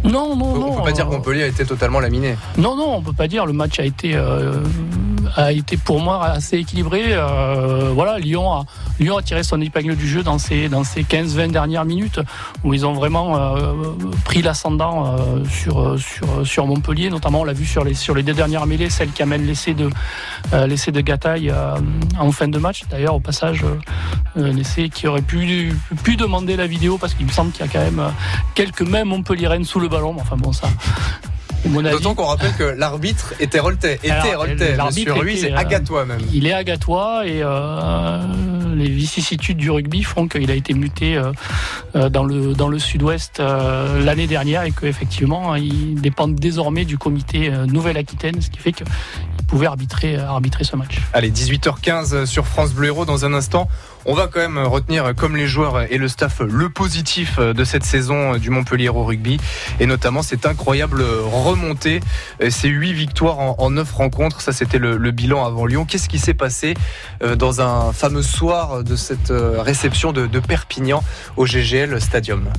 Non, 0.03 0.35
non, 0.35 0.57
non. 0.57 0.71
On 0.73 0.77
peut 0.77 0.83
pas 0.83 0.91
dire 0.91 1.07
que 1.07 1.11
Montpellier 1.11 1.43
a 1.43 1.47
été 1.47 1.65
totalement 1.65 1.99
laminé. 1.99 2.37
Non, 2.57 2.75
non, 2.75 2.95
on 2.97 3.01
peut 3.01 3.13
pas 3.13 3.27
dire. 3.27 3.45
Le 3.45 3.53
match 3.53 3.79
a 3.79 3.83
été, 3.85 4.15
euh, 4.15 4.53
a 5.35 5.51
été 5.51 5.77
pour 5.77 5.99
moi 5.99 6.25
assez 6.25 6.57
équilibré. 6.57 7.03
Euh, 7.09 7.91
voilà, 7.93 8.19
Lyon 8.19 8.51
a, 8.51 8.65
Lyon 8.99 9.17
a 9.17 9.21
tiré 9.21 9.43
son 9.43 9.59
épingle 9.61 9.95
du 9.95 10.07
jeu 10.07 10.23
dans 10.23 10.37
ces, 10.37 10.69
dans 10.69 10.83
ces 10.83 11.03
15-20 11.03 11.51
dernières 11.51 11.85
minutes 11.85 12.19
où 12.63 12.73
ils 12.73 12.85
ont 12.85 12.93
vraiment 12.93 13.37
euh, 13.37 13.73
pris 14.25 14.41
l'ascendant 14.41 15.05
euh, 15.05 15.45
sur, 15.49 15.99
sur, 15.99 16.45
sur 16.45 16.67
Montpellier. 16.67 17.09
Notamment, 17.09 17.41
on 17.41 17.43
l'a 17.43 17.53
vu 17.53 17.65
sur 17.65 17.83
les, 17.83 17.93
sur 17.93 18.15
les 18.15 18.23
deux 18.23 18.33
dernières 18.33 18.65
mêlées, 18.65 18.89
celle 18.89 19.11
qui 19.11 19.23
amène 19.23 19.45
l'essai 19.45 19.73
de, 19.73 19.89
l'essai 20.67 20.91
de 20.91 21.01
Gataille 21.01 21.53
en 22.19 22.31
fin 22.31 22.47
de 22.47 22.57
match. 22.57 22.83
D'ailleurs, 22.89 23.15
au 23.15 23.19
passage, 23.19 23.63
l'essai 24.35 24.89
qui 24.89 25.07
aurait 25.07 25.21
pu, 25.21 25.73
pu 26.03 26.15
demander 26.15 26.55
la 26.55 26.67
vidéo 26.67 26.97
parce 26.97 27.13
qu'il 27.13 27.25
me 27.25 27.31
semble 27.31 27.51
qu'il 27.51 27.65
y 27.65 27.69
a 27.69 27.71
quand 27.71 27.83
même 27.83 28.11
quelques 28.55 28.81
mêmes 28.81 29.07
Montpellier 29.07 29.47
sous 29.63 29.79
le 29.79 29.87
ballon. 29.87 30.15
Enfin 30.19 30.35
bon, 30.37 30.51
ça. 30.51 30.67
D'autant 31.65 32.15
qu'on 32.15 32.25
rappelle 32.25 32.53
que 32.55 32.63
l'arbitre 32.63 33.33
était 33.39 33.59
Roltais. 33.59 33.99
Était 34.03 34.35
Roltais. 34.35 34.75
Sur 34.91 35.21
lui, 35.21 35.37
c'est 35.37 35.53
Agatois 35.53 36.05
même. 36.05 36.19
Il 36.33 36.47
est 36.47 36.53
Agatois 36.53 37.25
et 37.25 37.41
euh, 37.43 38.19
les 38.75 38.89
vicissitudes 38.89 39.57
du 39.57 39.69
rugby 39.71 40.03
font 40.03 40.27
qu'il 40.27 40.49
a 40.51 40.53
été 40.53 40.73
muté 40.73 41.19
euh, 41.95 42.09
dans 42.09 42.23
le, 42.23 42.53
dans 42.53 42.67
le 42.67 42.79
sud-ouest 42.79 43.39
euh, 43.39 44.03
l'année 44.03 44.27
dernière 44.27 44.63
et 44.63 44.71
qu'effectivement, 44.71 45.55
il 45.55 45.99
dépend 46.01 46.27
désormais 46.27 46.85
du 46.85 46.97
comité 46.97 47.51
Nouvelle-Aquitaine, 47.67 48.41
ce 48.41 48.49
qui 48.49 48.59
fait 48.59 48.71
qu'il 48.71 48.85
pouvait 49.47 49.67
arbitrer, 49.67 50.17
arbitrer 50.17 50.63
ce 50.63 50.75
match. 50.75 50.99
Allez, 51.13 51.31
18h15 51.31 52.25
sur 52.25 52.45
France 52.47 52.73
Bleu 52.73 52.87
Héros 52.87 53.05
dans 53.05 53.25
un 53.25 53.33
instant. 53.33 53.67
On 54.09 54.13
va 54.13 54.27
quand 54.27 54.39
même 54.39 54.57
retenir, 54.57 55.13
comme 55.15 55.35
les 55.35 55.47
joueurs 55.47 55.81
et 55.91 55.97
le 55.97 56.07
staff, 56.07 56.39
le 56.39 56.69
positif 56.69 57.39
de 57.39 57.63
cette 57.65 57.83
saison 57.83 58.37
du 58.37 58.49
Montpellier 58.49 58.87
au 58.87 59.03
rugby 59.03 59.37
et 59.81 59.85
notamment 59.85 60.21
cette 60.21 60.45
incroyable 60.45 61.03
remontée. 61.25 61.99
Ces 62.49 62.69
huit 62.69 62.93
victoires 62.93 63.59
en 63.59 63.69
neuf 63.69 63.91
rencontres, 63.91 64.39
ça 64.39 64.53
c'était 64.53 64.79
le, 64.79 65.11
bilan 65.11 65.45
avant 65.45 65.65
Lyon. 65.65 65.83
Qu'est-ce 65.83 66.07
qui 66.07 66.19
s'est 66.19 66.33
passé 66.33 66.73
dans 67.35 67.59
un 67.59 67.91
fameux 67.91 68.21
soir 68.21 68.81
de 68.83 68.95
cette 68.95 69.31
réception 69.31 70.13
de 70.13 70.39
Perpignan 70.39 71.03
au 71.35 71.45
GGL 71.45 71.99
Stadium? 71.99 72.49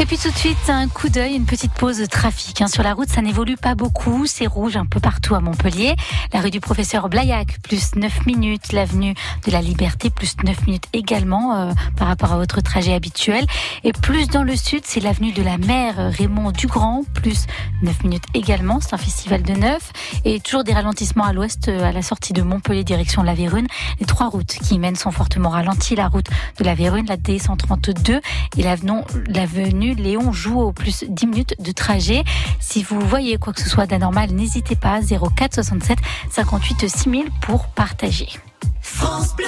Et 0.00 0.06
puis 0.06 0.16
tout 0.16 0.30
de 0.30 0.36
suite, 0.36 0.56
un 0.68 0.88
coup 0.88 1.10
d'œil, 1.10 1.34
une 1.34 1.44
petite 1.44 1.72
pause 1.72 1.98
de 1.98 2.06
trafic. 2.06 2.62
Hein. 2.62 2.68
Sur 2.68 2.82
la 2.82 2.94
route, 2.94 3.10
ça 3.10 3.20
n'évolue 3.20 3.58
pas 3.58 3.74
beaucoup. 3.74 4.24
C'est 4.24 4.46
rouge 4.46 4.78
un 4.78 4.86
peu 4.86 4.98
partout 4.98 5.34
à 5.34 5.40
Montpellier. 5.40 5.94
La 6.32 6.40
rue 6.40 6.50
du 6.50 6.58
professeur 6.58 7.10
Blaillac, 7.10 7.58
plus 7.62 7.96
9 7.96 8.24
minutes. 8.24 8.72
L'avenue 8.72 9.14
de 9.46 9.52
la 9.52 9.60
Liberté, 9.60 10.08
plus 10.08 10.36
9 10.42 10.66
minutes 10.66 10.86
également 10.94 11.54
euh, 11.54 11.72
par 11.96 12.08
rapport 12.08 12.32
à 12.32 12.36
votre 12.36 12.62
trajet 12.62 12.94
habituel. 12.94 13.44
Et 13.84 13.92
plus 13.92 14.26
dans 14.28 14.42
le 14.42 14.56
sud, 14.56 14.82
c'est 14.86 15.00
l'avenue 15.00 15.32
de 15.32 15.42
la 15.42 15.58
mer 15.58 15.96
Raymond 16.16 16.52
Dugrand, 16.52 17.02
plus 17.12 17.44
9 17.82 18.04
minutes 18.04 18.24
également. 18.32 18.80
C'est 18.80 18.94
un 18.94 18.98
festival 18.98 19.42
de 19.42 19.52
neuf. 19.52 19.92
Et 20.24 20.40
toujours 20.40 20.64
des 20.64 20.72
ralentissements 20.72 21.24
à 21.24 21.34
l'ouest, 21.34 21.68
euh, 21.68 21.84
à 21.84 21.92
la 21.92 22.00
sortie 22.00 22.32
de 22.32 22.40
Montpellier, 22.40 22.84
direction 22.84 23.22
la 23.22 23.34
Vérune. 23.34 23.66
Les 23.98 24.06
trois 24.06 24.30
routes 24.30 24.56
qui 24.62 24.78
mènent 24.78 24.96
sont 24.96 25.10
fortement 25.10 25.50
ralenties. 25.50 25.94
La 25.94 26.08
route 26.08 26.28
de 26.58 26.64
la 26.64 26.74
Vérune, 26.74 27.04
la 27.06 27.18
D132 27.18 28.20
et 28.56 28.62
l'avenue 28.62 29.89
Léon 29.94 30.32
joue 30.32 30.60
au 30.60 30.72
plus 30.72 31.04
10 31.08 31.26
minutes 31.26 31.54
de 31.58 31.72
trajet. 31.72 32.24
Si 32.58 32.82
vous 32.82 33.00
voyez 33.00 33.36
quoi 33.38 33.52
que 33.52 33.60
ce 33.60 33.68
soit 33.68 33.86
d'anormal, 33.86 34.30
n'hésitez 34.30 34.76
pas 34.76 35.00
04 35.00 35.54
67 35.54 35.98
58 36.30 36.88
6000 36.88 37.30
pour 37.40 37.68
partager. 37.68 38.28
France 38.80 39.34
Bleu. 39.36 39.46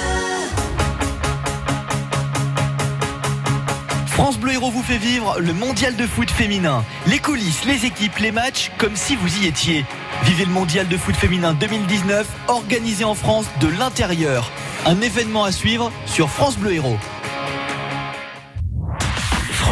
France 4.07 4.39
Bleu 4.39 4.53
Héros 4.53 4.71
vous 4.71 4.83
fait 4.83 4.99
vivre 4.99 5.41
le 5.41 5.53
mondial 5.53 5.97
de 5.97 6.07
foot 6.07 6.31
féminin. 6.31 6.85
Les 7.07 7.19
coulisses, 7.19 7.65
les 7.65 7.87
équipes, 7.87 8.19
les 8.19 8.31
matchs, 8.31 8.71
comme 8.79 8.95
si 8.95 9.17
vous 9.17 9.43
y 9.43 9.47
étiez. 9.47 9.85
Vivez 10.25 10.45
le 10.45 10.53
mondial 10.53 10.87
de 10.87 10.97
foot 10.97 11.17
féminin 11.17 11.55
2019, 11.55 12.27
organisé 12.47 13.05
en 13.05 13.15
France 13.15 13.47
de 13.61 13.69
l'intérieur. 13.69 14.51
Un 14.87 15.01
événement 15.01 15.45
à 15.45 15.51
suivre 15.51 15.91
sur 16.07 16.29
France 16.29 16.57
Bleu 16.57 16.75
Héros. 16.75 16.99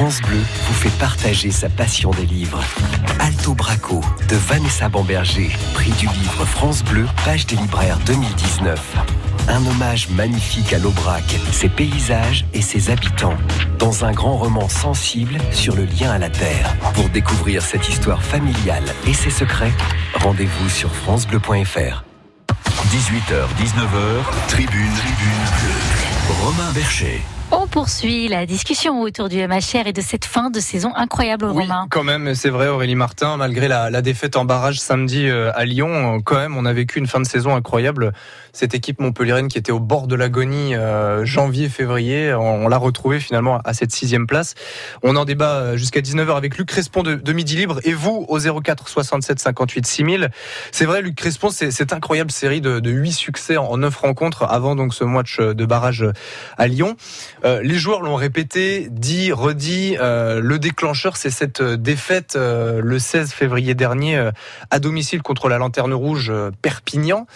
France 0.01 0.23
Bleu 0.23 0.41
vous 0.67 0.73
fait 0.73 0.99
partager 0.99 1.51
sa 1.51 1.69
passion 1.69 2.11
des 2.13 2.25
livres. 2.25 2.65
Alto 3.19 3.53
Braco 3.53 4.01
de 4.31 4.37
Vanessa 4.37 4.89
Bamberger, 4.89 5.51
prix 5.75 5.91
du 5.91 6.07
livre 6.07 6.47
France 6.47 6.83
Bleu, 6.83 7.07
page 7.23 7.45
des 7.45 7.57
libraires 7.57 7.99
2019. 8.07 8.97
Un 9.49 9.67
hommage 9.67 10.09
magnifique 10.09 10.73
à 10.73 10.79
l'Aubrac, 10.79 11.37
ses 11.53 11.69
paysages 11.69 12.47
et 12.55 12.63
ses 12.63 12.89
habitants, 12.89 13.37
dans 13.79 14.07
un 14.07 14.13
grand 14.13 14.39
roman 14.39 14.71
sensible 14.71 15.37
sur 15.53 15.77
le 15.77 15.85
lien 15.85 16.13
à 16.13 16.19
la 16.19 16.31
terre. 16.31 16.75
Pour 16.95 17.11
découvrir 17.11 17.61
cette 17.61 17.87
histoire 17.87 18.23
familiale 18.23 18.85
et 19.07 19.13
ses 19.13 19.29
secrets, 19.29 19.75
rendez-vous 20.15 20.71
sur 20.71 20.91
francebleu.fr. 20.95 22.05
18h, 22.89 23.45
19h, 23.59 24.49
tribune, 24.49 24.95
tribune. 24.95 26.41
Romain 26.43 26.73
Bercher. 26.73 27.21
On 27.53 27.67
poursuit 27.67 28.29
la 28.29 28.47
discussion 28.47 29.01
autour 29.01 29.29
du 29.29 29.37
MHR 29.45 29.87
et 29.87 29.93
de 29.93 30.01
cette 30.01 30.25
fin 30.25 30.51
de 30.51 30.61
saison 30.61 30.93
incroyable, 30.95 31.47
oui, 31.47 31.63
Romain. 31.63 31.89
Quand 31.91 32.05
même, 32.05 32.33
c'est 32.37 32.49
vrai, 32.49 32.69
Aurélie 32.69 32.95
Martin, 32.95 33.37
malgré 33.37 33.67
la, 33.67 33.91
la, 33.91 34.03
défaite 34.03 34.37
en 34.37 34.45
barrage 34.45 34.79
samedi 34.79 35.27
euh, 35.29 35.51
à 35.55 35.65
Lyon, 35.65 36.21
quand 36.25 36.37
même, 36.37 36.57
on 36.57 36.65
a 36.65 36.73
vécu 36.73 37.01
une 37.01 37.09
fin 37.09 37.19
de 37.19 37.27
saison 37.27 37.57
incroyable. 37.57 38.13
Cette 38.53 38.75
équipe 38.75 39.01
montpelliéraine 39.01 39.49
qui 39.49 39.59
était 39.59 39.73
au 39.73 39.81
bord 39.81 40.07
de 40.07 40.15
l'agonie 40.15 40.77
euh, 40.77 41.25
janvier-février, 41.25 42.33
on, 42.35 42.67
on 42.67 42.69
l'a 42.69 42.77
retrouvée 42.77 43.19
finalement 43.19 43.59
à 43.65 43.75
cette 43.75 43.91
sixième 43.91 44.29
place. 44.29 44.55
On 45.03 45.17
en 45.17 45.25
débat 45.25 45.57
euh, 45.57 45.77
jusqu'à 45.77 46.01
19h 46.01 46.37
avec 46.37 46.57
Luc 46.57 46.69
Crespon 46.69 47.03
de, 47.03 47.17
de, 47.17 47.33
Midi 47.33 47.57
Libre 47.57 47.81
et 47.83 47.95
vous 47.95 48.27
au 48.29 48.39
04 48.39 48.89
67 48.89 49.41
58 49.41 49.87
6000. 49.87 50.31
C'est 50.71 50.85
vrai, 50.85 51.03
Luc 51.03 51.17
Crespon, 51.17 51.51
c'est 51.51 51.73
cette 51.73 51.93
incroyable 51.93 52.31
série 52.31 52.61
de, 52.61 52.79
de 52.79 52.91
8 52.91 53.13
succès 53.13 53.57
en 53.57 53.77
9 53.77 53.97
rencontres 53.97 54.45
avant 54.45 54.77
donc 54.77 54.95
ce 54.95 55.03
match 55.03 55.41
de 55.41 55.65
barrage 55.65 56.07
à 56.57 56.69
Lyon. 56.69 56.97
Euh, 57.45 57.63
les 57.63 57.77
joueurs 57.77 58.03
l'ont 58.03 58.17
répété, 58.17 58.89
dit, 58.91 59.33
redit. 59.33 59.97
Euh, 59.99 60.41
le 60.41 60.59
déclencheur, 60.59 61.17
c'est 61.17 61.31
cette 61.31 61.63
défaite 61.63 62.37
euh, 62.37 62.81
le 62.83 62.99
16 62.99 63.33
février 63.33 63.75
dernier 63.75 64.31
à 64.71 64.79
domicile 64.79 65.23
contre 65.23 65.49
la 65.49 65.59
Lanterne 65.59 65.95
Rouge 65.95 66.33
Perpignan. 66.63 67.27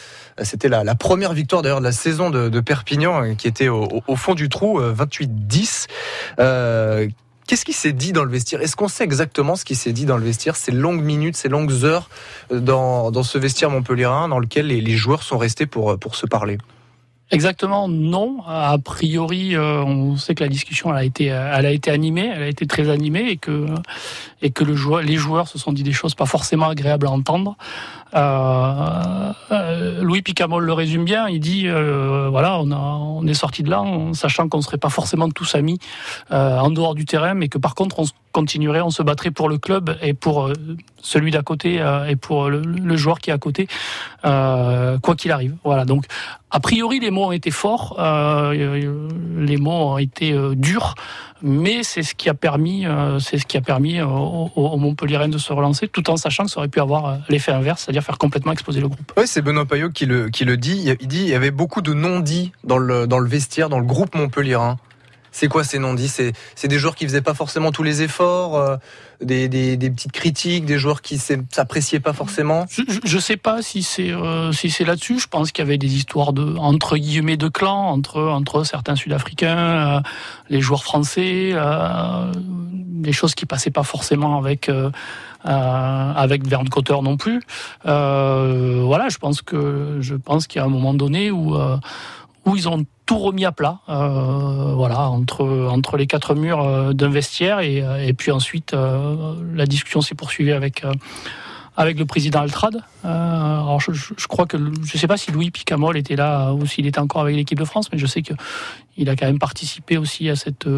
C'était 0.42 0.68
la, 0.68 0.84
la, 0.84 0.94
première 0.94 1.32
victoire 1.32 1.62
d'ailleurs 1.62 1.78
de 1.78 1.84
la 1.84 1.92
saison 1.92 2.30
de, 2.30 2.60
Perpignan 2.60 3.34
qui 3.36 3.46
était 3.46 3.68
au, 3.68 4.16
fond 4.16 4.34
du 4.34 4.48
trou, 4.48 4.80
28-10. 4.80 5.86
Qu'est-ce 7.46 7.64
qui 7.66 7.74
s'est 7.74 7.92
dit 7.92 8.12
dans 8.12 8.24
le 8.24 8.30
vestiaire? 8.30 8.62
Est-ce 8.62 8.74
qu'on 8.74 8.88
sait 8.88 9.04
exactement 9.04 9.54
ce 9.54 9.64
qui 9.64 9.74
s'est 9.74 9.92
dit 9.92 10.06
dans 10.06 10.16
le 10.16 10.24
vestiaire? 10.24 10.56
Ces 10.56 10.72
longues 10.72 11.02
minutes, 11.02 11.36
ces 11.36 11.48
longues 11.48 11.84
heures 11.84 12.08
dans, 12.50 13.22
ce 13.22 13.38
vestiaire 13.38 13.70
montpelliérain 13.70 14.28
dans 14.28 14.38
lequel 14.38 14.66
les, 14.68 14.96
joueurs 14.96 15.22
sont 15.22 15.38
restés 15.38 15.66
pour 15.66 16.14
se 16.14 16.26
parler? 16.26 16.58
Exactement, 17.30 17.88
non. 17.88 18.42
A 18.46 18.76
priori, 18.78 19.56
euh, 19.56 19.82
on 19.82 20.16
sait 20.16 20.34
que 20.34 20.44
la 20.44 20.50
discussion 20.50 20.90
elle 20.90 20.98
a 20.98 21.04
été, 21.04 21.24
elle 21.26 21.66
a 21.66 21.70
été 21.70 21.90
animée, 21.90 22.30
elle 22.32 22.42
a 22.42 22.48
été 22.48 22.66
très 22.66 22.90
animée 22.90 23.30
et 23.30 23.36
que 23.36 23.66
et 24.42 24.50
que 24.50 24.62
les 24.62 25.16
joueurs 25.16 25.48
se 25.48 25.58
sont 25.58 25.72
dit 25.72 25.82
des 25.82 25.92
choses 25.92 26.14
pas 26.14 26.26
forcément 26.26 26.68
agréables 26.68 27.06
à 27.06 27.10
entendre. 27.10 27.56
Euh, 28.14 29.32
euh, 29.50 30.02
Louis 30.02 30.22
Picamol 30.22 30.64
le 30.64 30.72
résume 30.72 31.04
bien. 31.04 31.28
Il 31.28 31.40
dit 31.40 31.64
euh, 31.66 32.28
voilà, 32.30 32.58
on, 32.60 33.26
est 33.26 33.34
sorti 33.34 33.62
de 33.62 33.70
là 33.70 33.80
en 33.80 34.12
sachant 34.12 34.48
qu'on 34.48 34.60
serait 34.60 34.78
pas 34.78 34.90
forcément 34.90 35.28
tous 35.30 35.54
amis 35.54 35.78
en 36.30 36.70
dehors 36.70 36.94
du 36.94 37.06
terrain, 37.06 37.34
mais 37.34 37.48
que 37.48 37.58
par 37.58 37.74
contre 37.74 38.00
on 38.00 38.04
continuerait, 38.32 38.82
on 38.82 38.90
se 38.90 39.02
battrait 39.02 39.30
pour 39.30 39.48
le 39.48 39.58
club 39.58 39.96
et 40.02 40.12
pour 40.12 40.50
celui 41.00 41.30
d'à 41.30 41.42
côté 41.42 41.82
et 42.08 42.16
pour 42.16 42.50
le, 42.50 42.60
le, 42.60 42.96
joueur 42.96 43.18
qui 43.18 43.30
est 43.30 43.32
à 43.32 43.38
côté, 43.38 43.66
quoi 44.22 45.14
qu'il 45.16 45.32
arrive. 45.32 45.56
Voilà. 45.64 45.86
Donc 45.86 46.04
a 46.50 46.60
priori 46.60 47.00
les 47.00 47.10
mots 47.10 47.26
ont 47.26 47.32
été 47.32 47.50
forts, 47.50 47.96
les 48.52 49.56
mots 49.56 49.70
ont 49.70 49.98
été 49.98 50.36
durs 50.54 50.94
mais 51.42 51.82
c'est 51.82 52.02
ce 52.02 52.14
qui 52.14 52.28
a 52.28 52.34
permis, 52.34 52.86
euh, 52.86 53.18
c'est 53.18 53.38
ce 53.38 53.46
qui 53.46 53.56
a 53.56 53.60
permis 53.60 54.00
au, 54.00 54.50
au 54.54 54.76
Montpellier 54.76 55.28
de 55.28 55.38
se 55.38 55.52
relancer, 55.52 55.88
tout 55.88 56.10
en 56.10 56.16
sachant 56.16 56.44
que 56.44 56.50
ça 56.50 56.58
aurait 56.58 56.68
pu 56.68 56.80
avoir 56.80 57.18
l'effet 57.28 57.52
inverse, 57.52 57.82
c'est-à-dire 57.82 58.02
faire 58.02 58.18
complètement 58.18 58.52
exploser 58.52 58.80
le 58.80 58.88
groupe. 58.88 59.12
Oui, 59.16 59.24
c'est 59.26 59.42
Benoît 59.42 59.64
Payot 59.64 59.90
qui 59.90 60.06
le, 60.06 60.28
dit. 60.56 60.94
Il 61.00 61.08
dit 61.08 61.22
il 61.22 61.28
y 61.28 61.34
avait 61.34 61.50
beaucoup 61.50 61.82
de 61.82 61.92
non-dits 61.92 62.52
dans 62.64 62.78
le, 62.78 63.06
dans 63.06 63.18
le 63.18 63.28
vestiaire, 63.28 63.68
dans 63.68 63.78
le 63.78 63.86
groupe 63.86 64.14
Montpellierin. 64.14 64.78
C'est 65.34 65.48
quoi 65.48 65.64
ces 65.64 65.80
non-dits 65.80 66.08
C'est 66.54 66.68
des 66.68 66.78
joueurs 66.78 66.94
qui 66.94 67.04
faisaient 67.06 67.20
pas 67.20 67.34
forcément 67.34 67.72
tous 67.72 67.82
les 67.82 68.02
efforts, 68.02 68.54
euh, 68.54 68.76
des, 69.20 69.48
des, 69.48 69.76
des, 69.76 69.90
petites 69.90 70.12
critiques, 70.12 70.64
des 70.64 70.78
joueurs 70.78 71.02
qui 71.02 71.18
s'appréciaient 71.18 71.98
pas 71.98 72.12
forcément. 72.12 72.66
Je, 72.70 72.82
je, 73.02 73.18
sais 73.18 73.36
pas 73.36 73.60
si 73.60 73.82
c'est 73.82 74.12
euh, 74.12 74.52
si 74.52 74.70
c'est 74.70 74.84
là-dessus. 74.84 75.18
Je 75.18 75.26
pense 75.26 75.50
qu'il 75.50 75.64
y 75.64 75.66
avait 75.66 75.76
des 75.76 75.92
histoires 75.96 76.34
de 76.34 76.56
entre 76.56 76.96
guillemets 76.96 77.36
de 77.36 77.48
clans 77.48 77.88
entre 77.88 78.22
entre 78.22 78.62
certains 78.62 78.94
Sud-Africains, 78.94 79.58
euh, 79.96 80.00
les 80.50 80.60
joueurs 80.60 80.84
français, 80.84 81.50
euh, 81.52 82.32
des 82.36 83.12
choses 83.12 83.34
qui 83.34 83.44
passaient 83.44 83.72
pas 83.72 83.82
forcément 83.82 84.38
avec. 84.38 84.68
Euh, 84.68 84.90
avec 85.46 86.46
Verne 86.46 86.70
Cotter 86.70 86.96
non 87.02 87.18
plus. 87.18 87.42
voilà, 87.84 89.08
je 89.10 89.18
pense 89.18 89.42
que 89.42 89.98
je 90.00 90.14
pense 90.14 90.46
qu'il 90.46 90.58
y 90.58 90.62
a 90.62 90.64
un 90.64 90.70
moment 90.70 90.94
donné 90.94 91.30
où 91.30 91.54
où 92.46 92.56
ils 92.56 92.66
ont 92.66 92.86
tout 93.06 93.18
remis 93.18 93.44
à 93.44 93.52
plat, 93.52 93.78
euh, 93.88 94.72
voilà, 94.74 95.08
entre 95.08 95.44
entre 95.70 95.96
les 95.96 96.06
quatre 96.06 96.34
murs 96.34 96.62
euh, 96.62 96.92
d'un 96.92 97.10
vestiaire 97.10 97.60
et, 97.60 97.84
et 98.06 98.12
puis 98.14 98.30
ensuite 98.30 98.72
euh, 98.74 99.34
la 99.54 99.66
discussion 99.66 100.00
s'est 100.00 100.14
poursuivie 100.14 100.52
avec 100.52 100.84
avec 101.76 101.98
le 101.98 102.06
président 102.06 102.40
Altrad. 102.40 102.82
alors 103.02 103.80
je, 103.80 104.26
crois 104.28 104.46
que 104.46 104.56
je 104.84 104.96
sais 104.96 105.08
pas 105.08 105.16
si 105.16 105.32
Louis 105.32 105.50
Picamol 105.50 105.96
était 105.96 106.16
là 106.16 106.52
ou 106.52 106.66
s'il 106.66 106.86
était 106.86 107.00
encore 107.00 107.22
avec 107.22 107.34
l'équipe 107.34 107.58
de 107.58 107.64
France, 107.64 107.90
mais 107.92 107.98
je 107.98 108.06
sais 108.06 108.22
que 108.22 108.32
il 108.96 109.10
a 109.10 109.16
quand 109.16 109.26
même 109.26 109.40
participé 109.40 109.98
aussi 109.98 110.30
à 110.30 110.36
cette 110.36 110.68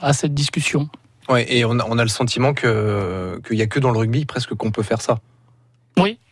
à 0.00 0.12
cette 0.12 0.34
discussion. 0.34 0.88
Ouais, 1.28 1.46
et 1.50 1.64
on 1.64 1.78
a, 1.78 1.86
on 1.88 1.98
a 1.98 2.02
le 2.02 2.10
sentiment 2.10 2.52
qu'il 2.52 3.56
y 3.56 3.62
a 3.62 3.66
que 3.66 3.78
dans 3.78 3.90
le 3.90 3.98
rugby 3.98 4.26
presque 4.26 4.54
qu'on 4.54 4.72
peut 4.72 4.82
faire 4.82 5.00
ça. 5.00 5.20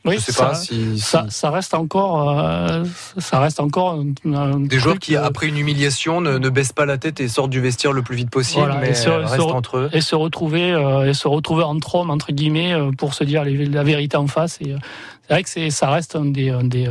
Oui, 0.05 0.17
je 0.17 0.21
sais 0.21 0.33
ça, 0.33 0.47
pas 0.47 0.55
si, 0.55 0.99
si... 0.99 1.01
Ça, 1.01 1.27
ça, 1.29 1.51
reste 1.51 1.75
encore, 1.75 2.39
euh, 2.39 2.85
ça 3.19 3.39
reste 3.39 3.61
encore 3.61 4.01
un, 4.01 4.35
un 4.35 4.59
des 4.59 4.79
joueurs 4.81 4.99
qui 4.99 5.17
après 5.17 5.47
une 5.47 5.59
humiliation 5.59 6.21
ne, 6.21 6.39
ne, 6.39 6.49
baissent 6.49 6.73
pas 6.73 6.87
la 6.87 6.99
tête 6.99 7.21
et 7.21 7.29
sortent 7.29 7.51
du 7.51 7.61
vestiaire 7.61 7.93
le 7.93 8.03
plus 8.03 8.17
vite 8.17 8.31
possible, 8.31 8.65
voilà, 8.65 8.81
mais 8.81 8.95
se, 8.95 9.09
restent 9.09 9.37
se, 9.37 9.41
entre 9.41 9.79
eux 9.79 9.91
et 9.93 10.01
se 10.01 10.17
retrouver 10.17 10.73
euh, 10.73 11.09
et 11.09 11.15
se 11.15 11.29
retrouver 11.29 11.63
entre 11.63 11.95
hommes 11.95 12.11
entre 12.11 12.33
guillemets 12.33 12.73
euh, 12.73 12.91
pour 12.91 13.15
se 13.15 13.23
dire 13.23 13.45
les, 13.45 13.67
la 13.67 13.85
vérité 13.85 14.17
en 14.17 14.27
face. 14.27 14.61
Et 14.61 14.75
c'est 15.23 15.35
vrai 15.35 15.43
que 15.45 15.49
c'est, 15.49 15.71
ça 15.71 15.91
reste 15.91 16.17
un 16.17 16.25
des, 16.25 16.51
un 16.51 16.65
des 16.65 16.91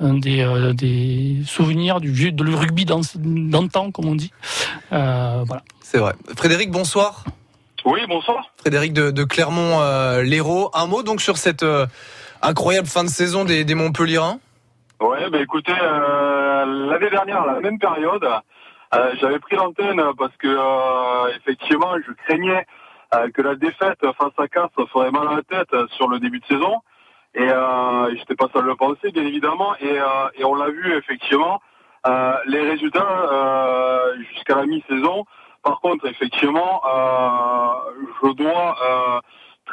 un 0.00 0.14
des, 0.14 0.42
euh, 0.42 0.72
des 0.72 1.38
souvenirs 1.46 2.00
du 2.00 2.10
vieux 2.10 2.32
de 2.32 2.44
le 2.44 2.54
rugby 2.54 2.84
d'antan, 2.84 3.90
comme 3.90 4.06
on 4.06 4.14
dit. 4.14 4.32
Euh, 4.92 5.42
voilà. 5.46 5.62
C'est 5.82 5.98
vrai. 5.98 6.14
Frédéric, 6.36 6.70
bonsoir. 6.70 7.24
Oui, 7.84 8.00
bonsoir. 8.08 8.52
Frédéric 8.58 8.92
de, 8.92 9.10
de 9.10 9.24
Clermont-Lérault. 9.24 10.70
Un 10.74 10.86
mot 10.86 11.02
donc 11.02 11.20
sur 11.20 11.36
cette 11.36 11.62
euh, 11.62 11.86
incroyable 12.46 12.86
fin 12.86 13.04
de 13.04 13.08
saison 13.08 13.44
des, 13.44 13.64
des 13.64 13.74
Montpellierins 13.74 14.38
Oui, 15.00 15.18
bah 15.30 15.40
écoutez, 15.40 15.74
euh, 15.80 16.88
l'année 16.90 17.10
dernière, 17.10 17.44
la 17.44 17.60
même 17.60 17.78
période, 17.78 18.24
euh, 18.94 19.14
j'avais 19.20 19.38
pris 19.38 19.56
l'antenne 19.56 20.00
parce 20.16 20.36
que 20.36 21.36
effectivement, 21.36 21.94
je 22.06 22.12
craignais 22.24 22.66
que 23.34 23.42
la 23.42 23.54
défaite 23.54 24.00
face 24.00 24.32
à 24.38 24.48
Casse 24.48 24.70
ferait 24.92 25.10
mal 25.10 25.28
à 25.28 25.36
la 25.36 25.42
tête 25.42 25.74
sur 25.96 26.08
le 26.08 26.18
début 26.18 26.40
de 26.40 26.46
saison. 26.46 26.76
Et 27.34 27.48
euh, 27.48 28.14
j'étais 28.16 28.34
pas 28.34 28.48
seul 28.52 28.64
à 28.64 28.66
le 28.66 28.76
penser, 28.76 29.10
bien 29.12 29.24
évidemment. 29.24 29.74
Et, 29.80 29.98
on 30.44 30.54
l'a 30.54 30.70
vu, 30.70 30.96
effectivement, 30.96 31.60
les 32.46 32.60
résultats 32.60 34.12
jusqu'à 34.32 34.56
la 34.56 34.66
mi-saison 34.66 35.24
par 35.66 35.80
contre, 35.80 36.06
effectivement, 36.06 36.80
euh, 36.86 37.68
je 38.22 38.32
dois 38.34 38.76
euh, 38.88 39.20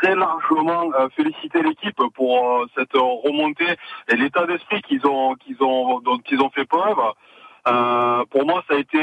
très 0.03 0.15
largement 0.15 0.91
euh, 0.99 1.07
féliciter 1.15 1.63
l'équipe 1.63 1.99
pour 2.13 2.65
cette 2.77 2.93
remontée 2.93 3.75
et 4.09 4.15
l'état 4.17 4.45
d'esprit 4.45 4.81
qu'ils 4.81 5.05
ont, 5.07 5.35
qu'ils 5.35 5.63
ont, 5.63 6.01
dont 6.01 6.19
ils 6.29 6.41
ont 6.41 6.49
fait 6.49 6.65
preuve. 6.65 6.97
pour 8.29 8.45
moi, 8.45 8.63
ça 8.67 8.75
a 8.75 8.79
été 8.79 8.99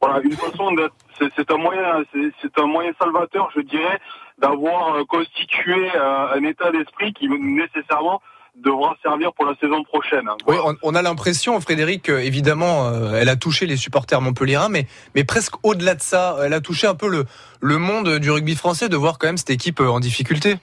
voilà 0.00 0.20
une 0.22 0.32
façon 0.32 0.72
d'être. 0.72 0.94
C'est 1.18 1.50
un 1.50 1.56
moyen, 1.56 2.02
c'est 2.12 2.58
un 2.58 2.66
moyen 2.66 2.92
salvateur, 3.00 3.50
je 3.54 3.60
dirais, 3.60 3.98
d'avoir 4.38 5.06
constitué 5.06 5.90
un 5.96 6.42
état 6.42 6.70
d'esprit 6.72 7.12
qui 7.14 7.28
nécessairement 7.28 8.20
devra 8.54 8.96
servir 9.02 9.32
pour 9.32 9.46
la 9.46 9.54
saison 9.56 9.82
prochaine. 9.82 10.28
Oui, 10.46 10.56
on, 10.64 10.74
on 10.82 10.94
a 10.94 11.02
l'impression, 11.02 11.60
Frédéric, 11.60 12.08
évidemment, 12.08 12.88
euh, 12.88 13.14
elle 13.14 13.28
a 13.28 13.36
touché 13.36 13.66
les 13.66 13.76
supporters 13.76 14.20
montpelliérains, 14.20 14.68
mais, 14.68 14.86
mais 15.14 15.24
presque 15.24 15.54
au-delà 15.62 15.94
de 15.94 16.02
ça, 16.02 16.36
elle 16.44 16.52
a 16.52 16.60
touché 16.60 16.86
un 16.86 16.94
peu 16.94 17.08
le, 17.08 17.24
le 17.60 17.78
monde 17.78 18.18
du 18.18 18.30
rugby 18.30 18.54
français 18.54 18.88
de 18.88 18.96
voir 18.96 19.18
quand 19.18 19.26
même 19.26 19.38
cette 19.38 19.50
équipe 19.50 19.80
euh, 19.80 19.88
en 19.88 20.00
difficulté. 20.00 20.56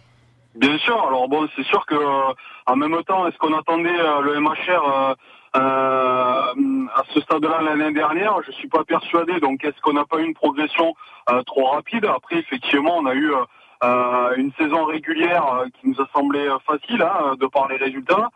Bien 0.55 0.77
sûr. 0.79 1.01
Alors 1.07 1.27
bon, 1.27 1.47
c'est 1.55 1.65
sûr 1.65 1.85
que 1.85 1.95
en 2.65 2.75
même 2.75 2.95
temps, 3.03 3.27
est-ce 3.27 3.37
qu'on 3.37 3.57
attendait 3.57 3.97
le 4.23 4.39
MHR 4.39 5.15
à 5.53 6.53
ce 7.13 7.21
stade-là 7.21 7.61
l'année 7.61 7.93
dernière? 7.93 8.35
Je 8.45 8.51
suis 8.51 8.67
pas 8.67 8.83
persuadé. 8.83 9.39
Donc, 9.39 9.63
est-ce 9.63 9.79
qu'on 9.81 9.93
n'a 9.93 10.05
pas 10.05 10.19
eu 10.19 10.25
une 10.25 10.33
progression 10.33 10.95
trop 11.45 11.67
rapide? 11.69 12.05
Après, 12.05 12.37
effectivement, 12.37 12.97
on 12.97 13.05
a 13.05 13.13
eu 13.13 13.31
une 13.81 14.51
saison 14.57 14.85
régulière 14.85 15.63
qui 15.79 15.87
nous 15.87 16.01
a 16.01 16.07
semblé 16.13 16.49
facile 16.65 17.01
hein, 17.01 17.35
de 17.39 17.47
par 17.47 17.67
les 17.67 17.77
résultats. 17.77 18.29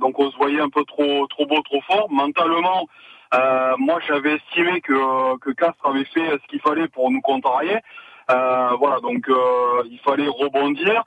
donc, 0.00 0.18
on 0.18 0.30
se 0.30 0.36
voyait 0.36 0.60
un 0.60 0.70
peu 0.70 0.84
trop 0.84 1.26
trop 1.28 1.46
beau, 1.46 1.60
trop 1.62 1.80
fort. 1.82 2.10
Mentalement, 2.10 2.86
euh, 3.34 3.74
moi, 3.78 3.98
j'avais 4.06 4.36
estimé 4.36 4.80
que, 4.80 5.36
que 5.38 5.50
Castres 5.50 5.86
avait 5.86 6.04
fait 6.04 6.30
ce 6.30 6.46
qu'il 6.48 6.60
fallait 6.60 6.88
pour 6.88 7.10
nous 7.10 7.20
contrarier. 7.20 7.78
Euh, 8.30 8.70
voilà, 8.78 9.00
donc 9.00 9.28
euh, 9.28 9.82
il 9.90 9.98
fallait 10.00 10.28
rebondir. 10.28 11.04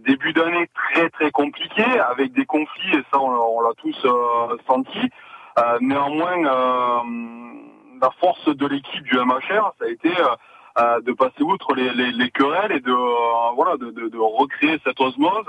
Début 0.00 0.34
d'année 0.34 0.68
très 0.74 1.08
très 1.08 1.30
compliqué 1.30 1.82
avec 1.82 2.32
des 2.32 2.44
conflits 2.44 2.94
et 2.94 3.02
ça 3.10 3.18
on, 3.18 3.60
l'a 3.62 3.72
tous 3.78 4.06
senti. 4.66 5.10
néanmoins, 5.80 6.36
la 8.00 8.10
force 8.20 8.48
de 8.48 8.66
l'équipe 8.66 9.02
du 9.04 9.16
MHR, 9.16 9.72
ça 9.78 9.86
a 9.86 9.88
été 9.88 10.10
de 10.78 11.12
passer 11.12 11.42
outre 11.42 11.74
les, 11.74 11.90
les, 11.92 12.12
les 12.12 12.30
querelles 12.30 12.72
et 12.72 12.80
de 12.80 12.94
voilà 13.54 13.76
de, 13.76 13.90
de, 13.90 14.08
de, 14.08 14.18
recréer 14.18 14.78
cette 14.84 15.00
osmose 15.00 15.46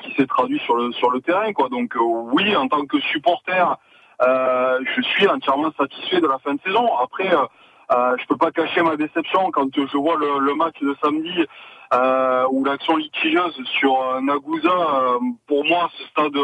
qui 0.00 0.12
s'est 0.14 0.26
traduite 0.26 0.62
sur 0.62 0.74
le 0.76 0.90
sur 0.92 1.10
le 1.10 1.20
terrain 1.20 1.52
quoi. 1.52 1.68
Donc 1.68 1.94
oui, 1.96 2.56
en 2.56 2.66
tant 2.66 2.84
que 2.84 2.98
supporter 3.00 3.76
euh, 4.22 4.80
je 4.96 5.02
suis 5.02 5.26
entièrement 5.28 5.72
satisfait 5.78 6.20
de 6.20 6.26
la 6.26 6.38
fin 6.38 6.54
de 6.54 6.60
saison. 6.60 6.86
Après, 6.98 7.32
euh, 7.32 7.44
euh, 7.92 8.16
je 8.18 8.26
peux 8.26 8.36
pas 8.36 8.50
cacher 8.50 8.82
ma 8.82 8.96
déception 8.96 9.50
quand 9.50 9.68
je 9.74 9.96
vois 9.96 10.16
le, 10.16 10.54
match 10.54 10.76
de 10.80 10.94
samedi 11.02 11.46
euh, 11.94 12.46
l'action 12.64 12.96
litigieuse 12.96 13.58
sur 13.78 14.00
euh, 14.00 15.18
pour 15.46 15.64
moi, 15.64 15.90
ce 15.96 16.04
stade, 16.08 16.38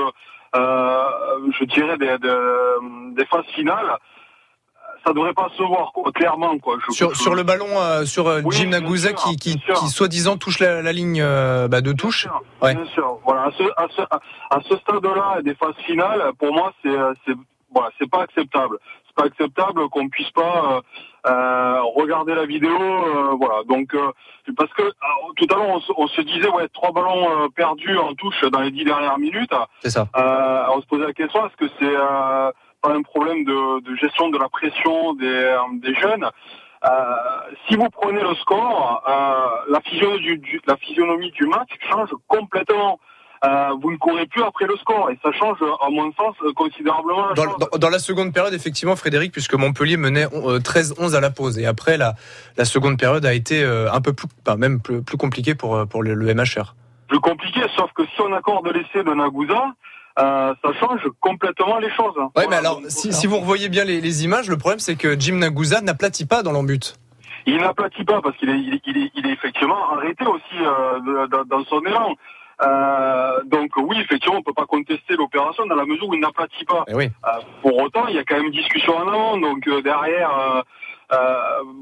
je 0.54 1.64
dirais, 1.64 1.98
des, 1.98 2.16
des, 3.14 3.26
phases 3.26 3.44
finales, 3.54 3.98
ça 5.06 5.12
devrait 5.12 5.34
pas 5.34 5.48
se 5.56 5.62
voir, 5.62 5.92
clairement. 6.14 6.58
Quoi. 6.58 6.78
sur, 6.90 7.14
sur 7.14 7.34
le 7.34 7.42
ballon, 7.42 7.66
sur 8.04 8.50
Jim 8.50 8.70
Nagusa 8.70 9.12
qui, 9.12 9.36
qui, 9.36 9.56
qui 9.58 9.88
soi-disant 9.88 10.36
touche 10.36 10.58
la, 10.58 10.92
ligne 10.92 11.22
bah, 11.68 11.80
de 11.80 11.92
touche. 11.92 12.26
Bien 12.60 12.72
sûr, 12.72 12.82
bien 12.82 12.92
sûr. 12.92 13.18
Voilà, 13.24 13.44
à 13.44 13.50
ce, 13.52 13.62
à 13.76 13.86
ce, 13.94 14.02
à 14.02 14.60
ce 14.68 14.76
stade-là, 14.78 15.42
des 15.42 15.54
phases 15.54 15.76
finales, 15.86 16.32
pour 16.38 16.52
moi, 16.52 16.72
c'est 16.82 17.34
voilà, 17.76 17.90
c'est 17.98 18.10
pas 18.10 18.22
acceptable. 18.22 18.78
C'est 19.06 19.14
pas 19.14 19.24
acceptable 19.24 19.88
qu'on 19.90 20.08
puisse 20.08 20.30
pas 20.30 20.82
euh, 21.26 21.30
euh, 21.30 21.82
regarder 21.94 22.34
la 22.34 22.46
vidéo, 22.46 22.70
euh, 22.70 23.34
voilà. 23.38 23.62
Donc 23.68 23.94
parce 24.56 24.72
que 24.72 24.82
tout 25.36 25.46
à 25.50 25.56
l'heure 25.56 25.80
on, 25.96 26.06
se 26.08 26.20
disait 26.22 26.48
ouais 26.48 26.68
trois 26.68 26.92
ballons 26.92 27.50
perdus 27.54 27.98
en 27.98 28.14
touche 28.14 28.40
dans 28.50 28.60
les 28.60 28.70
dix 28.70 28.84
dernières 28.84 29.18
minutes. 29.18 29.52
C'est 29.82 29.90
ça. 29.90 30.08
on 30.74 30.80
se 30.80 30.86
posait 30.86 31.06
la 31.06 31.12
question 31.12 31.46
est-ce 31.46 31.56
que 31.56 31.70
c'est 31.78 31.96
pas 32.82 32.92
un 32.92 33.02
problème 33.02 33.44
de, 33.44 33.96
gestion 33.96 34.30
de 34.30 34.38
la 34.38 34.48
pression 34.48 35.14
des, 35.14 35.56
des 35.82 35.94
jeunes 35.94 36.30
si 37.68 37.76
vous 37.76 37.88
prenez 37.90 38.20
le 38.20 38.34
score, 38.36 39.02
la, 39.68 39.80
physionomie 39.80 40.38
du, 40.38 40.60
la 40.66 40.76
physionomie 40.76 41.30
du 41.32 41.46
match 41.46 41.70
change 41.90 42.10
complètement. 42.28 43.00
Euh, 43.44 43.70
vous 43.82 43.92
ne 43.92 43.96
courez 43.98 44.26
plus 44.26 44.42
après 44.42 44.66
le 44.66 44.76
score 44.76 45.10
et 45.10 45.18
ça 45.22 45.30
change 45.32 45.58
à 45.80 45.90
mon 45.90 46.10
sens 46.14 46.34
considérablement. 46.54 47.34
Dans, 47.34 47.90
la 47.90 47.98
seconde 47.98 48.32
période, 48.32 48.54
effectivement, 48.54 48.96
Frédéric, 48.96 49.30
puisque 49.30 49.54
Montpellier 49.54 49.98
menait 49.98 50.24
13-11 50.24 51.14
euh, 51.14 51.18
à 51.18 51.20
la 51.20 51.30
pause 51.30 51.58
et 51.58 51.66
après 51.66 51.98
la, 51.98 52.14
la 52.56 52.64
seconde 52.64 52.98
période 52.98 53.26
a 53.26 53.34
été 53.34 53.62
euh, 53.62 53.92
un 53.92 54.00
peu 54.00 54.14
plus, 54.14 54.26
même 54.56 54.80
plus, 54.80 55.02
plus 55.02 55.18
compliquée 55.18 55.54
pour, 55.54 55.86
pour 55.86 56.02
le, 56.02 56.34
MHR. 56.34 56.74
Plus 57.08 57.20
compliqué, 57.20 57.60
sauf 57.76 57.90
que 57.92 58.04
si 58.04 58.20
on 58.20 58.32
accorde 58.32 58.66
l'essai 58.68 59.04
de 59.04 59.14
Nagusa, 59.14 59.72
ça 60.16 60.72
change 60.80 61.02
complètement 61.20 61.78
les 61.78 61.90
choses. 61.90 62.14
Oui, 62.36 62.44
mais 62.48 62.56
alors, 62.56 62.80
si, 62.88 63.26
vous 63.26 63.38
revoyez 63.38 63.68
bien 63.68 63.84
les, 63.84 64.24
images, 64.24 64.48
le 64.48 64.56
problème 64.56 64.80
c'est 64.80 64.96
que 64.96 65.18
Jim 65.18 65.36
Nagusa 65.36 65.80
n'aplatit 65.82 66.26
pas 66.26 66.42
dans 66.42 66.52
l'embut. 66.52 66.96
Il 67.46 67.58
n'aplatit 67.58 68.04
pas 68.04 68.20
parce 68.22 68.36
qu'il 68.38 68.50
est, 68.50 68.80
il 68.86 69.26
est, 69.26 69.32
effectivement 69.32 69.92
arrêté 69.92 70.24
aussi 70.26 70.56
dans 71.48 71.64
son 71.64 71.80
élan. 71.82 72.16
Euh, 72.62 73.42
donc 73.44 73.76
oui, 73.76 73.98
effectivement, 74.00 74.38
on 74.38 74.42
peut 74.42 74.54
pas 74.54 74.66
contester 74.66 75.16
l'opération 75.16 75.66
dans 75.66 75.74
la 75.74 75.84
mesure 75.84 76.08
où 76.08 76.14
il 76.14 76.20
n'aplatit 76.20 76.64
pas. 76.64 76.84
Eh 76.88 76.94
oui. 76.94 77.10
Euh, 77.26 77.40
pour 77.60 77.76
autant, 77.78 78.06
il 78.08 78.14
y 78.14 78.18
a 78.18 78.24
quand 78.24 78.40
même 78.40 78.50
discussion 78.50 78.96
en 78.96 79.08
avant. 79.08 79.36
Donc 79.36 79.66
euh, 79.68 79.82
derrière, 79.82 80.64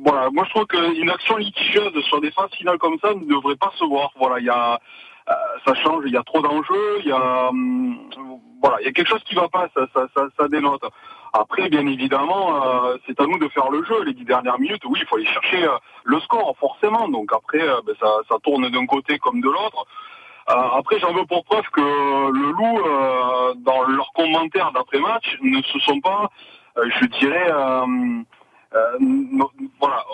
voilà, 0.04 0.30
moi 0.32 0.44
je 0.44 0.50
trouve 0.50 0.66
qu'une 0.66 1.10
action 1.10 1.36
litigieuse 1.36 1.92
sur 2.04 2.20
des 2.20 2.30
phases 2.32 2.50
finales 2.52 2.78
comme 2.78 2.98
ça 3.00 3.14
ne 3.14 3.24
devrait 3.24 3.56
pas 3.56 3.72
se 3.78 3.84
voir. 3.84 4.10
Voilà, 4.18 4.40
il 4.40 4.46
y 4.46 4.50
a, 4.50 4.80
ça 5.26 5.74
change, 5.74 6.04
il 6.06 6.12
y 6.12 6.16
a 6.16 6.22
trop 6.22 6.40
d'enjeux, 6.42 6.98
il 7.00 7.06
y 7.08 7.12
a, 7.12 7.48
hum, 7.48 8.10
voilà, 8.62 8.80
il 8.80 8.86
y 8.86 8.88
a 8.88 8.92
quelque 8.92 9.08
chose 9.08 9.22
qui 9.24 9.34
va 9.34 9.48
pas, 9.48 9.68
ça, 9.74 9.86
ça, 9.94 10.06
ça, 10.14 10.26
ça 10.38 10.48
dénote. 10.48 10.84
Après, 11.32 11.68
bien 11.68 11.86
évidemment, 11.86 12.62
c'est 13.06 13.20
à 13.20 13.26
nous 13.26 13.38
de 13.38 13.48
faire 13.48 13.70
le 13.70 13.82
jeu. 13.84 14.04
Les 14.04 14.14
dix 14.14 14.24
dernières 14.24 14.58
minutes, 14.58 14.84
oui, 14.84 15.00
il 15.02 15.06
faut 15.06 15.16
aller 15.16 15.26
chercher 15.26 15.66
le 16.04 16.20
score, 16.20 16.56
forcément. 16.58 17.08
Donc 17.08 17.32
après, 17.32 17.58
ben, 17.84 17.94
ça, 18.00 18.08
ça 18.28 18.36
tourne 18.42 18.70
d'un 18.70 18.86
côté 18.86 19.18
comme 19.18 19.40
de 19.40 19.48
l'autre. 19.48 19.86
Euh, 20.50 20.54
après, 20.74 20.98
j'en 20.98 21.12
veux 21.12 21.24
pour 21.24 21.44
preuve 21.44 21.64
que 21.72 21.80
le 21.80 22.50
Loup, 22.52 22.78
euh, 22.78 23.54
dans 23.56 23.82
leurs 23.84 24.12
commentaires 24.12 24.72
d'après-match, 24.72 25.38
ne 25.42 25.62
se 25.62 25.78
sont 25.80 26.00
pas, 26.00 26.30
euh, 26.76 26.90
je 27.00 27.06
dirais, 27.06 27.50
voilà. 29.80 30.04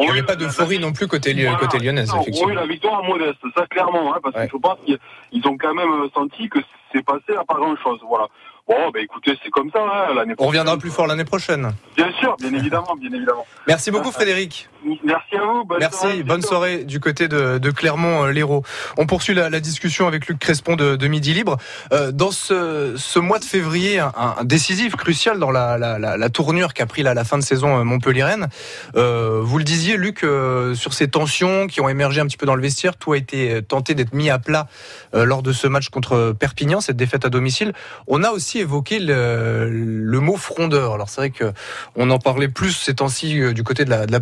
Il 0.00 0.04
n'y 0.04 0.10
avait 0.10 0.22
pas 0.22 0.36
d'euphorie 0.36 0.78
non 0.78 0.92
plus 0.92 1.06
côté, 1.06 1.34
côté 1.58 1.78
lyonnaise, 1.78 2.12
effectivement. 2.20 2.48
Oui, 2.48 2.54
la 2.54 2.66
victoire 2.66 3.02
modeste, 3.02 3.38
ça 3.56 3.66
clairement, 3.66 4.14
hein, 4.14 4.18
parce 4.22 4.34
que 4.34 4.48
je 4.52 4.56
pense 4.56 4.78
qu'ils 4.84 5.46
ont 5.46 5.56
quand 5.58 5.74
même 5.74 6.08
senti 6.14 6.48
que 6.48 6.58
c'est 6.92 7.04
passé 7.04 7.36
à 7.38 7.44
pas 7.44 7.54
grand-chose. 7.54 8.00
Voilà. 8.08 8.28
Bon, 8.68 8.90
bah 8.92 9.00
écoutez, 9.00 9.32
c'est 9.42 9.50
comme 9.50 9.70
ça. 9.70 9.80
Hein, 9.80 10.14
l'année 10.14 10.34
On 10.38 10.46
reviendra 10.46 10.76
plus 10.76 10.90
fort 10.90 11.06
l'année 11.06 11.24
prochaine. 11.24 11.72
Bien 11.96 12.12
sûr, 12.20 12.36
bien 12.38 12.52
évidemment, 12.52 12.94
bien 12.96 13.10
évidemment. 13.12 13.46
Merci 13.66 13.90
beaucoup, 13.90 14.12
Frédéric. 14.12 14.68
Merci 14.84 15.36
à 15.36 15.44
vous. 15.44 15.64
Bonne 15.64 15.78
Merci. 15.80 15.98
Soirée, 15.98 16.22
bonne 16.22 16.42
soirée 16.42 16.84
du 16.84 17.00
côté 17.00 17.28
de, 17.28 17.58
de 17.58 17.70
Clermont-Lérault. 17.70 18.62
On 18.96 19.06
poursuit 19.06 19.34
la, 19.34 19.50
la, 19.50 19.60
discussion 19.60 20.06
avec 20.06 20.26
Luc 20.26 20.38
Crespon 20.38 20.76
de, 20.76 20.96
de 20.96 21.08
Midi 21.08 21.34
Libre. 21.34 21.56
Euh, 21.92 22.12
dans 22.12 22.30
ce, 22.30 22.94
ce, 22.96 23.18
mois 23.18 23.38
de 23.38 23.44
février, 23.44 23.98
un, 23.98 24.12
un 24.16 24.44
décisif, 24.44 24.96
crucial 24.96 25.38
dans 25.38 25.50
la, 25.50 25.78
la, 25.78 25.98
la 25.98 26.28
tournure 26.30 26.74
qu'a 26.74 26.86
pris 26.86 27.02
la, 27.02 27.14
la, 27.14 27.24
fin 27.24 27.38
de 27.38 27.42
saison 27.42 27.78
euh, 27.78 27.84
Montpellier-Rennes. 27.84 28.48
Euh, 28.96 29.40
vous 29.42 29.58
le 29.58 29.64
disiez, 29.64 29.96
Luc, 29.96 30.22
euh, 30.22 30.74
sur 30.74 30.94
ces 30.94 31.08
tensions 31.08 31.66
qui 31.66 31.80
ont 31.80 31.88
émergé 31.88 32.20
un 32.20 32.26
petit 32.26 32.36
peu 32.36 32.46
dans 32.46 32.54
le 32.54 32.62
vestiaire, 32.62 32.96
tout 32.96 33.12
a 33.12 33.16
été 33.16 33.62
tenté 33.62 33.94
d'être 33.94 34.14
mis 34.14 34.30
à 34.30 34.38
plat 34.38 34.68
euh, 35.14 35.24
lors 35.24 35.42
de 35.42 35.52
ce 35.52 35.66
match 35.66 35.88
contre 35.88 36.34
Perpignan, 36.38 36.80
cette 36.80 36.96
défaite 36.96 37.24
à 37.24 37.28
domicile. 37.30 37.72
On 38.06 38.22
a 38.22 38.30
aussi 38.30 38.58
évoqué 38.58 38.98
le, 38.98 39.68
le 39.70 40.20
mot 40.20 40.36
frondeur. 40.36 40.94
Alors 40.94 41.08
c'est 41.08 41.20
vrai 41.20 41.30
que 41.30 41.52
on 41.96 42.10
en 42.10 42.18
parlait 42.18 42.48
plus 42.48 42.72
ces 42.72 42.94
temps-ci 42.94 43.40
euh, 43.40 43.52
du 43.52 43.62
côté 43.62 43.84
de 43.84 43.90
la, 43.90 44.06
de 44.06 44.12
la, 44.12 44.20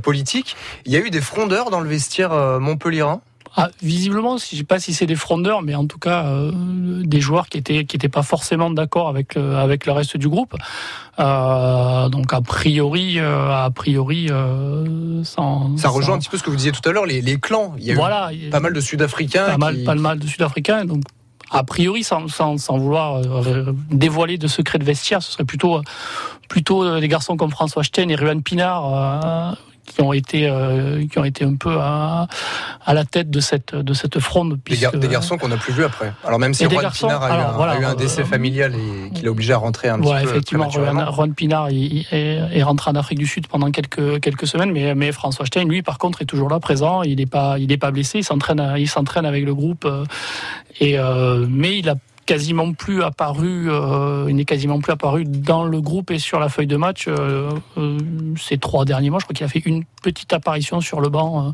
Il 0.85 0.93
y 0.93 0.97
a 0.97 1.01
eu 1.01 1.11
des 1.11 1.21
frondeurs 1.21 1.71
dans 1.71 1.81
le 1.81 1.89
vestiaire 1.89 2.33
euh, 2.33 2.59
montpellierin 2.59 3.21
ah, 3.59 3.71
visiblement, 3.83 4.37
je 4.37 4.55
ne 4.55 4.59
sais 4.59 4.65
pas 4.65 4.79
si 4.79 4.93
c'est 4.93 5.07
des 5.07 5.17
frondeurs, 5.17 5.63
mais 5.63 5.75
en 5.75 5.87
tout 5.87 5.99
cas 5.99 6.27
euh, 6.27 6.53
des 7.03 7.23
joueurs 7.23 7.49
qui 7.49 7.57
étaient 7.57 7.87
qui 7.87 7.97
étaient 7.97 8.11
pas 8.11 8.23
forcément 8.23 8.69
d'accord 8.69 9.09
avec 9.09 9.35
le, 9.35 9.57
avec 9.57 9.87
le 9.87 9.93
reste 9.93 10.19
du 10.19 10.29
groupe. 10.29 10.55
Euh, 11.19 12.11
donc 12.11 12.35
a 12.35 12.43
priori, 12.43 13.19
euh, 13.19 13.51
a 13.51 13.71
priori, 13.71 14.29
sans, 15.23 15.75
ça 15.79 15.89
rejoint 15.89 16.17
un 16.17 16.19
petit 16.19 16.29
peu 16.29 16.37
ce 16.37 16.43
que 16.43 16.51
vous 16.51 16.57
disiez 16.57 16.73
tout 16.73 16.87
à 16.87 16.93
l'heure, 16.93 17.07
les, 17.07 17.23
les 17.23 17.41
clans. 17.41 17.75
Il 17.79 17.85
y 17.85 17.93
a 17.93 17.95
voilà, 17.95 18.31
eu 18.35 18.51
pas 18.51 18.61
mal 18.61 18.75
de 18.75 18.81
Sud-Africains. 18.81 19.47
Pas 19.47 19.57
mal, 19.57 19.85
pas 19.85 19.95
mal 19.95 20.19
de 20.19 20.27
Sud-Africains. 20.27 20.85
Donc 20.85 21.05
a 21.51 21.65
priori, 21.65 22.05
sans, 22.05 22.29
sans, 22.29 22.59
sans 22.59 22.77
vouloir 22.77 23.23
dévoiler 23.91 24.37
de 24.37 24.49
secrets 24.49 24.79
de 24.79 24.85
vestiaire, 24.85 25.23
ce 25.23 25.33
serait 25.33 25.45
plutôt, 25.47 25.81
plutôt 26.51 27.01
des 27.01 27.09
garçons 27.09 27.39
comme 27.39 27.51
François 27.51 27.85
Stein 27.85 28.11
et 28.11 28.17
Ruan 28.17 28.43
Pinard 28.43 29.57
qui 29.87 30.03
ont 30.03 30.13
été 30.13 30.49
euh, 30.49 31.07
qui 31.07 31.19
ont 31.19 31.25
été 31.25 31.45
un 31.45 31.55
peu 31.55 31.77
à, 31.81 32.27
à, 32.85 32.95
la 32.95 33.05
tête 33.05 33.31
de 33.31 33.41
cette 33.41 33.75
de 33.75 33.95
cette 33.95 34.19
fronde. 34.19 34.59
Puisque, 34.63 34.97
des, 34.97 35.09
garçons 35.09 35.39
qu'on 35.39 35.49
n'a 35.49 35.57
plus 35.57 35.73
vus 35.73 35.85
après. 35.85 36.13
Alors 36.25 36.39
même 36.39 36.55
si 36.55 36.65
Juan 36.65 36.91
Pinard 36.93 37.23
a, 37.23 37.29
eu 37.29 37.33
un, 37.33 37.69
a, 37.69 37.81
eu 37.81 37.85
un, 37.85 37.95
décès 37.95 38.25
familial 38.25 38.75
et 38.75 39.11
qu'il 39.13 39.27
a 39.27 39.31
obligé 39.31 39.53
à 39.53 39.59
rentrer 39.59 39.89
un 39.89 39.99
voilà, 39.99 40.21
petit 40.21 40.27
peu 40.27 40.33
effectivement, 40.33 40.71
Juan 40.71 41.35
Pinard 41.35 41.69
est, 41.69 42.07
est, 42.13 42.63
rentré 42.63 42.91
en 42.91 42.95
Afrique 42.95 43.19
du 43.19 43.27
Sud 43.27 43.47
pendant 43.47 43.71
quelques 43.71 44.21
quelques 44.21 44.47
semaines, 44.47 44.73
mais 44.73 44.95
mais 44.95 45.13
François 45.13 45.47
Stein, 45.47 45.65
lui, 45.65 45.83
par 45.83 45.99
contre, 45.99 46.23
est 46.23 46.27
toujours 46.27 46.49
là, 46.49 46.61
présent. 46.61 47.03
Il 47.03 47.17
n'est 47.17 47.27
pas 47.27 47.59
il 47.59 47.73
est 47.73 47.79
pas 47.79 47.91
blessé. 47.91 48.19
Il 48.19 48.25
s'entraîne 48.25 48.75
il 48.79 48.89
s'entraîne 48.89 49.27
avec 49.27 49.45
le 49.45 49.55
groupe 49.55 49.89
et 50.81 50.99
mais 51.49 51.79
il 51.79 51.89
a 51.89 51.95
quasiment 52.27 52.73
plus 52.73 53.03
apparu, 53.03 53.71
euh, 53.71 54.27
il 54.29 54.37
n'est 54.37 54.45
quasiment 54.45 54.81
plus 54.81 54.93
apparu 54.93 55.25
dans 55.25 55.65
le 55.65 55.81
groupe 55.81 56.11
et 56.11 56.19
sur 56.19 56.41
la 56.41 56.49
feuille 56.49 56.67
de 56.67 56.77
match 56.77 57.07
euh, 57.09 57.51
euh, 57.79 57.99
ces 58.37 58.59
trois 58.59 58.85
derniers 58.85 59.11
mois. 59.11 59.21
Je 59.21 59.25
crois 59.25 59.35
qu'il 59.35 59.47
a 59.47 59.49
fait 59.49 59.63
une 59.65 59.85
petite 60.03 60.33
apparition 60.33 60.81
sur 60.81 61.01
le 61.01 61.09
banc. 61.09 61.53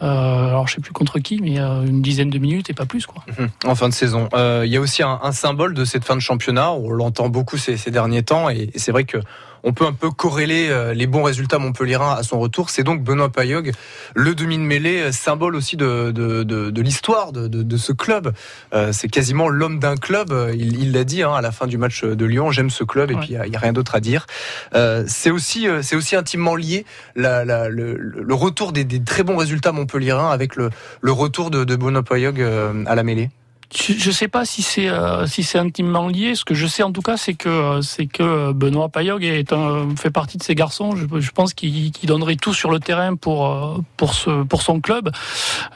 alors 0.00 0.66
je 0.66 0.74
sais 0.74 0.80
plus 0.80 0.92
contre 0.92 1.18
qui, 1.20 1.40
mais 1.40 1.58
une 1.58 2.02
dizaine 2.02 2.30
de 2.30 2.38
minutes 2.38 2.70
et 2.70 2.74
pas 2.74 2.86
plus 2.86 3.06
quoi. 3.06 3.24
Mhm. 3.38 3.48
En 3.64 3.74
fin 3.74 3.88
de 3.88 3.94
saison, 3.94 4.28
il 4.34 4.68
y 4.68 4.76
a 4.76 4.80
aussi 4.80 5.02
un, 5.02 5.32
symbole 5.32 5.74
de 5.74 5.84
cette 5.84 6.04
fin 6.04 6.16
de 6.16 6.20
championnat. 6.20 6.72
On 6.72 6.90
l'entend 6.90 7.28
beaucoup 7.28 7.56
ces, 7.56 7.90
derniers 7.90 8.22
temps 8.22 8.50
et, 8.50 8.70
c'est 8.76 8.92
vrai 8.92 9.04
que 9.04 9.18
on 9.62 9.72
peut 9.72 9.86
un 9.86 9.92
peu 9.92 10.10
corréler 10.10 10.68
euh, 10.70 10.94
les 10.94 11.06
bons 11.06 11.22
résultats 11.22 11.58
montpelliérains 11.58 12.14
à 12.14 12.22
son 12.22 12.38
retour. 12.38 12.70
C'est 12.70 12.82
donc 12.82 13.02
Benoît 13.02 13.30
Payog, 13.30 13.72
le 14.14 14.34
demi 14.34 14.56
de 14.56 14.62
mêlée, 14.62 15.00
euh, 15.00 15.12
symbole 15.12 15.54
aussi 15.56 15.76
de, 15.76 16.10
de, 16.10 16.42
de, 16.42 16.70
de 16.70 16.82
l'histoire 16.82 17.32
de, 17.32 17.48
de, 17.48 17.76
ce 17.76 17.92
club. 17.92 18.32
Euh, 18.72 18.92
c'est 18.92 19.08
quasiment 19.08 19.48
l'homme 19.48 19.78
d'un 19.78 19.96
club. 19.96 20.32
Il 20.54 20.92
l'a 20.92 21.04
dit 21.04 21.22
hein, 21.22 21.32
à 21.34 21.40
la 21.40 21.52
fin 21.52 21.66
du 21.66 21.78
match 21.78 22.04
de 22.04 22.24
Lyon. 22.24 22.50
J'aime 22.50 22.70
ce 22.70 22.84
club 22.84 23.10
et 23.10 23.16
puis 23.16 23.30
il 23.30 23.50
n'y 23.50 23.56
a, 23.56 23.58
rien 23.58 23.72
d'autre 23.72 23.94
à 23.94 24.00
dire. 24.00 24.26
Euh, 24.74 25.04
c'est 25.06 25.30
aussi, 25.30 25.66
c'est 25.82 25.96
aussi 25.96 26.16
intimement 26.16 26.56
lié 26.56 26.84
la, 27.16 27.44
la, 27.44 27.68
le, 27.68 27.94
le, 27.96 28.34
retour 28.34 28.72
des, 28.72 28.84
des, 28.84 29.02
très 29.02 29.22
bons 29.22 29.36
résultats 29.36 29.72
montpelliérains 29.72 30.30
avec 30.30 30.56
le, 30.56 30.70
le 31.00 31.12
retour 31.12 31.50
de, 31.50 31.64
de 31.64 31.76
Benoît 31.76 32.02
Payog 32.02 32.40
à 32.40 32.94
la 32.94 33.02
mêlée 33.02 33.30
je 33.72 34.08
ne 34.08 34.12
sais 34.12 34.26
pas 34.26 34.44
si 34.44 34.62
c'est 34.62 34.88
euh, 34.88 35.26
si 35.26 35.44
c'est 35.44 35.58
intimement 35.58 36.08
lié. 36.08 36.34
Ce 36.34 36.44
que 36.44 36.54
je 36.54 36.66
sais 36.66 36.82
en 36.82 36.90
tout 36.90 37.02
cas, 37.02 37.16
c'est 37.16 37.34
que 37.34 37.48
euh, 37.48 37.82
c'est 37.82 38.06
que 38.06 38.52
Benoît 38.52 38.88
Payog 38.88 39.22
est 39.22 39.52
un, 39.52 39.94
fait 39.96 40.10
partie 40.10 40.38
de 40.38 40.42
ces 40.42 40.56
garçons. 40.56 40.96
Je, 40.96 41.06
je 41.20 41.30
pense 41.30 41.54
qu'il 41.54 41.92
donnerait 42.04 42.34
tout 42.34 42.52
sur 42.52 42.70
le 42.72 42.80
terrain 42.80 43.14
pour 43.14 43.46
euh, 43.46 43.78
pour 43.96 44.14
ce 44.14 44.42
pour 44.42 44.62
son 44.62 44.80
club 44.80 45.10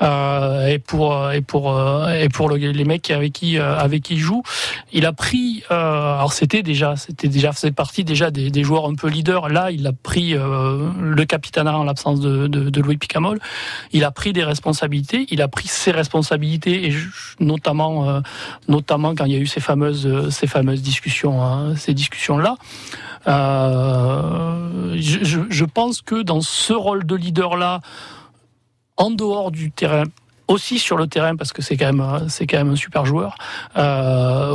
euh, 0.02 0.66
et 0.66 0.80
pour 0.80 1.30
et 1.30 1.40
pour 1.40 1.78
et 2.10 2.28
pour 2.28 2.50
les 2.50 2.84
mecs 2.84 3.10
avec 3.12 3.32
qui 3.32 3.58
avec 3.58 4.02
qui 4.02 4.14
il 4.14 4.18
joue. 4.18 4.42
Il 4.92 5.06
a 5.06 5.12
pris. 5.12 5.62
alors 5.70 6.32
c'était 6.32 6.62
déjà 6.62 6.96
c'était 6.96 7.28
déjà 7.28 7.52
faisait 7.52 7.70
partie 7.70 8.02
déjà 8.02 8.30
des, 8.30 8.50
des, 8.50 8.64
joueurs 8.64 8.86
un 8.86 8.94
peu 8.94 9.08
leaders. 9.08 9.48
Là, 9.48 9.70
il 9.70 9.86
a 9.86 9.92
pris 9.92 10.34
le 10.34 11.24
capitanat 11.24 11.76
en 11.76 11.84
l'absence 11.84 12.20
de, 12.20 12.46
de, 12.48 12.70
de 12.70 12.80
Louis 12.80 12.96
Picamol. 12.96 13.38
Il 13.92 14.04
a 14.04 14.10
pris 14.10 14.32
des 14.32 14.44
responsabilités. 14.44 15.26
Il 15.30 15.42
a 15.42 15.48
pris 15.48 15.68
ses 15.68 15.90
responsabilités 15.90 16.88
et 16.88 16.94
notamment 17.40 17.83
euh, 17.84 18.20
notamment 18.68 19.14
quand 19.14 19.24
il 19.24 19.32
y 19.32 19.36
a 19.36 19.38
eu 19.38 19.46
ces 19.46 19.60
fameuses, 19.60 20.06
euh, 20.06 20.30
ces 20.30 20.46
fameuses 20.46 20.82
discussions, 20.82 21.42
hein, 21.42 21.76
ces 21.76 21.94
discussions-là. 21.94 22.56
Euh, 23.26 24.96
je, 24.98 25.64
pense 25.64 26.02
que 26.02 26.22
dans 26.22 26.40
ce 26.40 26.72
rôle 26.72 27.06
de 27.06 27.14
leader-là, 27.14 27.80
en 28.96 29.10
dehors 29.10 29.50
du 29.50 29.70
terrain, 29.70 30.04
aussi 30.46 30.78
sur 30.78 30.98
le 30.98 31.06
terrain 31.06 31.36
parce 31.36 31.54
que 31.54 31.62
c'est 31.62 31.78
quand 31.78 31.90
même 31.90 32.28
c'est 32.28 32.46
quand 32.46 32.58
même 32.58 32.72
un 32.72 32.76
super 32.76 33.06
joueur. 33.06 33.38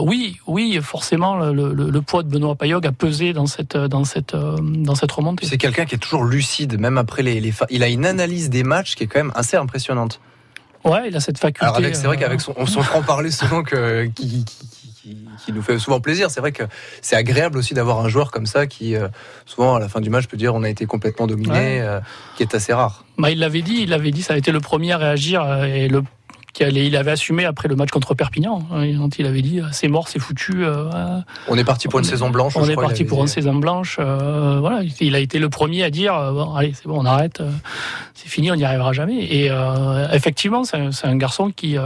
oui, 0.03 0.37
oui, 0.45 0.79
forcément 0.83 1.37
le, 1.37 2.01
poids 2.01 2.21
de 2.21 2.29
Benoît 2.29 2.55
Payog 2.55 2.85
a 2.85 2.91
pesé 2.91 3.33
dans 3.33 3.47
cette 3.47 3.75
dans 3.75 4.03
cette 4.03 4.35
dans 4.35 4.93
cette 4.93 5.11
remontée. 5.11 5.47
C'est 5.47 5.57
quelqu'un 5.57 5.85
qui 5.85 5.95
est 5.95 5.99
toujours 5.99 6.23
lucide, 6.23 6.79
même 6.79 6.99
après 6.99 7.23
les, 7.23 7.41
les 7.41 7.51
il 7.71 7.81
a 7.81 7.87
une 7.87 8.05
analyse 8.05 8.51
des 8.51 8.63
matchs 8.63 8.95
qui 8.95 9.05
est 9.05 9.07
quand 9.07 9.19
même 9.19 9.33
assez 9.33 9.57
impressionnante. 9.57 10.19
Ouais, 10.83 11.09
il 11.09 11.15
a 11.15 11.19
cette 11.19 11.37
faculté. 11.37 11.65
Alors 11.65 11.77
c'est 11.93 12.07
vrai 12.07 12.15
euh, 12.15 12.19
qu'avec 12.19 12.41
son, 12.41 12.53
son 12.65 12.83
franc-parler 12.83 13.31
souvent 13.31 13.63
que, 13.63 14.05
qui, 14.05 14.45
qui, 14.45 15.17
qui, 15.45 15.53
nous 15.53 15.61
fait 15.61 15.77
souvent 15.79 15.99
plaisir, 15.99 16.31
c'est 16.31 16.39
vrai 16.39 16.51
que 16.51 16.63
c'est 17.01 17.15
agréable 17.15 17.57
aussi 17.57 17.73
d'avoir 17.73 17.99
un 17.99 18.09
joueur 18.09 18.31
comme 18.31 18.45
ça 18.45 18.67
qui, 18.67 18.95
euh, 18.95 19.07
souvent 19.45 19.75
à 19.75 19.79
la 19.79 19.89
fin 19.89 20.01
du 20.01 20.09
match, 20.09 20.27
peut 20.27 20.37
dire 20.37 20.55
on 20.55 20.63
a 20.63 20.69
été 20.69 20.85
complètement 20.85 21.27
dominé, 21.27 21.81
euh, 21.81 21.99
qui 22.37 22.43
est 22.43 22.55
assez 22.55 22.73
rare. 22.73 23.05
Bah, 23.17 23.31
il 23.31 23.39
l'avait 23.39 23.61
dit, 23.61 23.81
il 23.81 23.89
l'avait 23.89 24.11
dit, 24.11 24.21
ça 24.21 24.33
a 24.33 24.37
été 24.37 24.51
le 24.51 24.59
premier 24.59 24.93
à 24.93 24.97
réagir 24.97 25.63
et 25.65 25.87
le 25.87 26.03
il 26.59 26.95
avait 26.95 27.11
assumé 27.11 27.45
après 27.45 27.67
le 27.67 27.75
match 27.75 27.89
contre 27.89 28.13
Perpignan. 28.13 28.63
Hein, 28.71 28.97
quand 28.97 29.19
il 29.19 29.25
avait 29.25 29.41
dit 29.41 29.61
c'est 29.71 29.87
mort, 29.87 30.07
c'est 30.07 30.19
foutu. 30.19 30.63
Euh, 30.65 31.19
on 31.47 31.57
est 31.57 31.63
parti 31.63 31.87
pour 31.87 31.99
une 31.99 32.05
saison 32.05 32.29
blanche. 32.29 32.53
On 32.55 32.67
est 32.67 32.75
parti 32.75 33.05
pour 33.05 33.21
une 33.21 33.27
saison 33.27 33.55
blanche. 33.55 33.97
Euh, 33.99 34.59
voilà, 34.59 34.81
il 34.99 35.15
a 35.15 35.19
été 35.19 35.39
le 35.39 35.49
premier 35.49 35.83
à 35.83 35.89
dire 35.89 36.15
euh, 36.15 36.31
bon, 36.31 36.53
allez, 36.53 36.73
c'est 36.73 36.87
bon, 36.87 36.99
on 37.01 37.05
arrête, 37.05 37.41
c'est 38.13 38.29
fini, 38.29 38.51
on 38.51 38.55
n'y 38.55 38.65
arrivera 38.65 38.93
jamais. 38.93 39.23
Et 39.23 39.51
effectivement, 40.11 40.63
c'est 40.63 41.05
un, 41.05 41.15
garçon 41.15 41.51
qui 41.51 41.77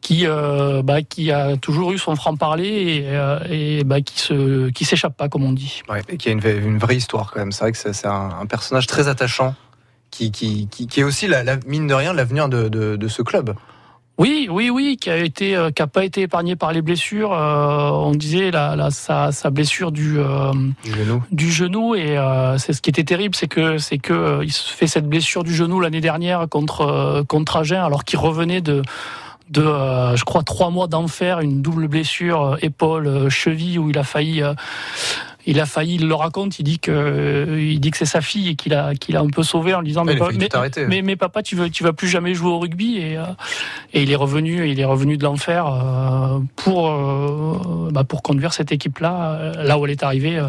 qui, 0.00 0.26
bah, 0.26 1.02
qui 1.02 1.30
a 1.30 1.56
toujours 1.56 1.92
eu 1.92 1.98
son 1.98 2.16
franc-parler 2.16 3.04
et, 3.48 3.78
et 3.78 3.84
bah, 3.84 4.00
qui 4.00 4.18
se 4.18 4.70
qui 4.70 4.84
s'échappe 4.84 5.16
pas, 5.16 5.28
comme 5.28 5.44
on 5.44 5.52
dit. 5.52 5.82
Ouais, 5.88 6.02
et 6.08 6.16
qui 6.16 6.28
a 6.28 6.32
une, 6.32 6.46
une 6.46 6.78
vraie 6.78 6.96
histoire 6.96 7.32
quand 7.32 7.40
même. 7.40 7.52
C'est 7.52 7.64
vrai 7.64 7.72
que 7.72 7.78
c'est 7.78 8.06
un, 8.06 8.30
un, 8.40 8.46
personnage 8.46 8.86
très 8.86 9.08
attachant 9.08 9.54
qui, 10.10 10.30
qui, 10.30 10.68
qui, 10.68 11.00
est 11.00 11.04
aussi, 11.04 11.26
la, 11.26 11.56
mine 11.66 11.86
de 11.86 11.94
rien, 11.94 12.12
l'avenir 12.12 12.48
de, 12.48 12.68
de, 12.68 13.08
ce 13.08 13.22
club. 13.22 13.54
Oui, 14.18 14.48
oui, 14.50 14.68
oui, 14.68 14.98
qui 15.00 15.08
a 15.08 15.16
été, 15.16 15.56
euh, 15.56 15.70
qui 15.70 15.80
a 15.80 15.86
pas 15.86 16.04
été 16.04 16.22
épargné 16.22 16.54
par 16.54 16.72
les 16.72 16.82
blessures. 16.82 17.32
Euh, 17.32 17.88
on 17.90 18.12
disait 18.12 18.50
la, 18.50 18.90
sa, 18.90 19.32
sa, 19.32 19.48
blessure 19.50 19.92
du, 19.92 20.18
euh, 20.18 20.52
du 20.84 20.92
genou, 20.92 21.22
du 21.30 21.50
genou, 21.50 21.94
et 21.94 22.18
c'est 22.58 22.74
ce 22.74 22.82
qui 22.82 22.90
était 22.90 23.04
terrible, 23.04 23.34
c'est 23.34 23.48
que 23.48 23.78
c'est 23.78 23.98
que 23.98 24.40
il 24.42 24.52
se 24.52 24.72
fait 24.72 24.86
cette 24.86 25.08
blessure 25.08 25.42
du 25.42 25.54
genou 25.54 25.80
l'année 25.80 26.02
dernière 26.02 26.48
contre 26.50 27.24
contre 27.28 27.56
Agen, 27.56 27.82
alors 27.82 28.04
qu'il 28.04 28.18
revenait 28.18 28.60
de 28.60 28.82
de, 29.48 29.62
je 29.62 30.22
crois, 30.22 30.44
trois 30.44 30.70
mois 30.70 30.86
d'enfer, 30.86 31.40
une 31.40 31.60
double 31.60 31.88
blessure 31.88 32.56
épaule, 32.62 33.28
cheville, 33.30 33.80
où 33.80 33.90
il 33.90 33.98
a 33.98 34.04
failli 34.04 34.44
il 35.46 35.60
a 35.60 35.66
failli, 35.66 35.94
il 35.94 36.06
le 36.06 36.14
raconte, 36.14 36.58
il 36.58 36.64
dit 36.64 36.78
que, 36.78 37.58
il 37.58 37.80
dit 37.80 37.90
que 37.90 37.96
c'est 37.96 38.04
sa 38.04 38.20
fille 38.20 38.50
et 38.50 38.54
qu'il 38.54 38.74
a, 38.74 38.94
qu'il 38.94 39.16
a 39.16 39.20
un 39.20 39.28
peu 39.28 39.42
sauvé 39.42 39.74
en 39.74 39.80
lui 39.80 39.88
disant, 39.88 40.04
mais, 40.04 40.18
mais, 40.88 41.02
mais, 41.02 41.16
papa, 41.16 41.42
tu 41.42 41.56
veux, 41.56 41.70
tu 41.70 41.82
vas 41.82 41.92
plus 41.92 42.08
jamais 42.08 42.34
jouer 42.34 42.50
au 42.50 42.58
rugby 42.58 42.98
et, 42.98 43.16
euh, 43.16 43.24
et 43.92 44.02
il 44.02 44.10
est 44.10 44.16
revenu, 44.16 44.68
il 44.68 44.78
est 44.78 44.84
revenu 44.84 45.16
de 45.16 45.24
l'enfer 45.24 45.66
euh, 45.66 46.38
pour, 46.56 46.88
euh, 46.88 47.90
bah, 47.90 48.04
pour 48.04 48.22
conduire 48.22 48.52
cette 48.52 48.72
équipe-là, 48.72 49.52
là 49.56 49.78
où 49.78 49.86
elle 49.86 49.92
est 49.92 50.02
arrivée 50.02 50.40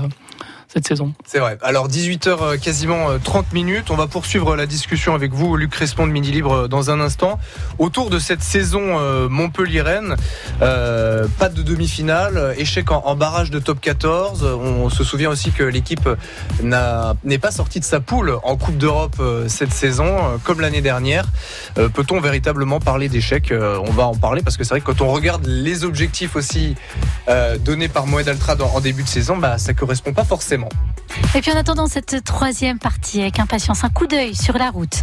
cette 0.74 0.88
saison. 0.88 1.14
C'est 1.26 1.40
vrai. 1.40 1.58
Alors 1.62 1.90
18h 1.90 2.38
euh, 2.42 2.58
quasiment 2.58 3.20
30 3.22 3.46
euh, 3.46 3.54
minutes. 3.54 3.92
On 3.92 3.96
va 3.96 4.08
poursuivre 4.08 4.56
la 4.56 4.66
discussion 4.66 5.14
avec 5.14 5.34
vous, 5.34 5.58
Luc 5.58 5.72
Crespon 5.72 6.08
de 6.08 6.14
Midi 6.14 6.32
Libre, 6.32 6.54
euh, 6.54 6.68
dans 6.70 6.92
un 6.92 7.02
instant. 7.02 7.40
Autour 7.78 8.10
de 8.10 8.20
cette 8.20 8.42
saison 8.42 8.82
Montpellier-Rennes, 9.30 10.16
pas 10.60 11.50
de 11.50 11.62
demi-finale, 11.62 12.56
échec 12.58 12.92
en, 12.92 13.16
barrage 13.16 13.50
de 13.50 13.60
top 13.60 13.80
14. 13.82 14.44
On 14.44 14.90
se 14.90 15.04
souvient 15.04 15.30
aussi 15.30 15.52
que 15.52 15.64
l'équipe 15.64 16.08
n'est 16.62 17.38
pas 17.38 17.52
sortie 17.52 17.80
de 17.80 17.86
sa 17.86 18.00
poule 18.00 18.38
en 18.44 18.56
Coupe 18.58 18.78
d'Europe 18.78 19.22
cette 19.48 19.74
saison, 19.74 20.40
comme 20.44 20.62
l'année 20.62 20.82
dernière. 20.82 21.26
Peut-on 21.76 22.20
véritablement 22.20 22.80
parler 22.80 23.10
d'échec 23.10 23.54
On 23.54 23.92
va 23.92 24.06
en 24.06 24.16
parler 24.16 24.42
parce 24.42 24.58
que 24.58 24.64
c'est 24.64 24.76
vrai 24.76 24.82
que 24.82 24.86
quand 24.86 25.02
on 25.02 25.12
regarde 25.12 25.46
les 25.46 25.84
objectifs 25.84 26.36
aussi 26.36 26.76
donnés 27.60 27.90
par 27.90 28.06
Moed 28.06 28.28
Altrad 28.28 28.62
en, 28.62 28.80
début 28.80 29.04
de 29.04 29.10
saison, 29.10 29.38
bah, 29.38 29.58
ça 29.58 29.74
correspond 29.74 30.14
pas 30.14 30.26
forcément 30.26 30.61
et 31.36 31.42
puis 31.42 31.52
en 31.52 31.56
attendant 31.56 31.88
cette 31.88 32.24
troisième 32.24 32.80
partie, 32.80 33.22
avec 33.22 33.40
impatience, 33.40 33.84
un 33.84 33.90
coup 33.90 34.08
d'œil 34.08 34.36
sur 34.36 34.58
la 34.58 34.70
route. 34.70 35.02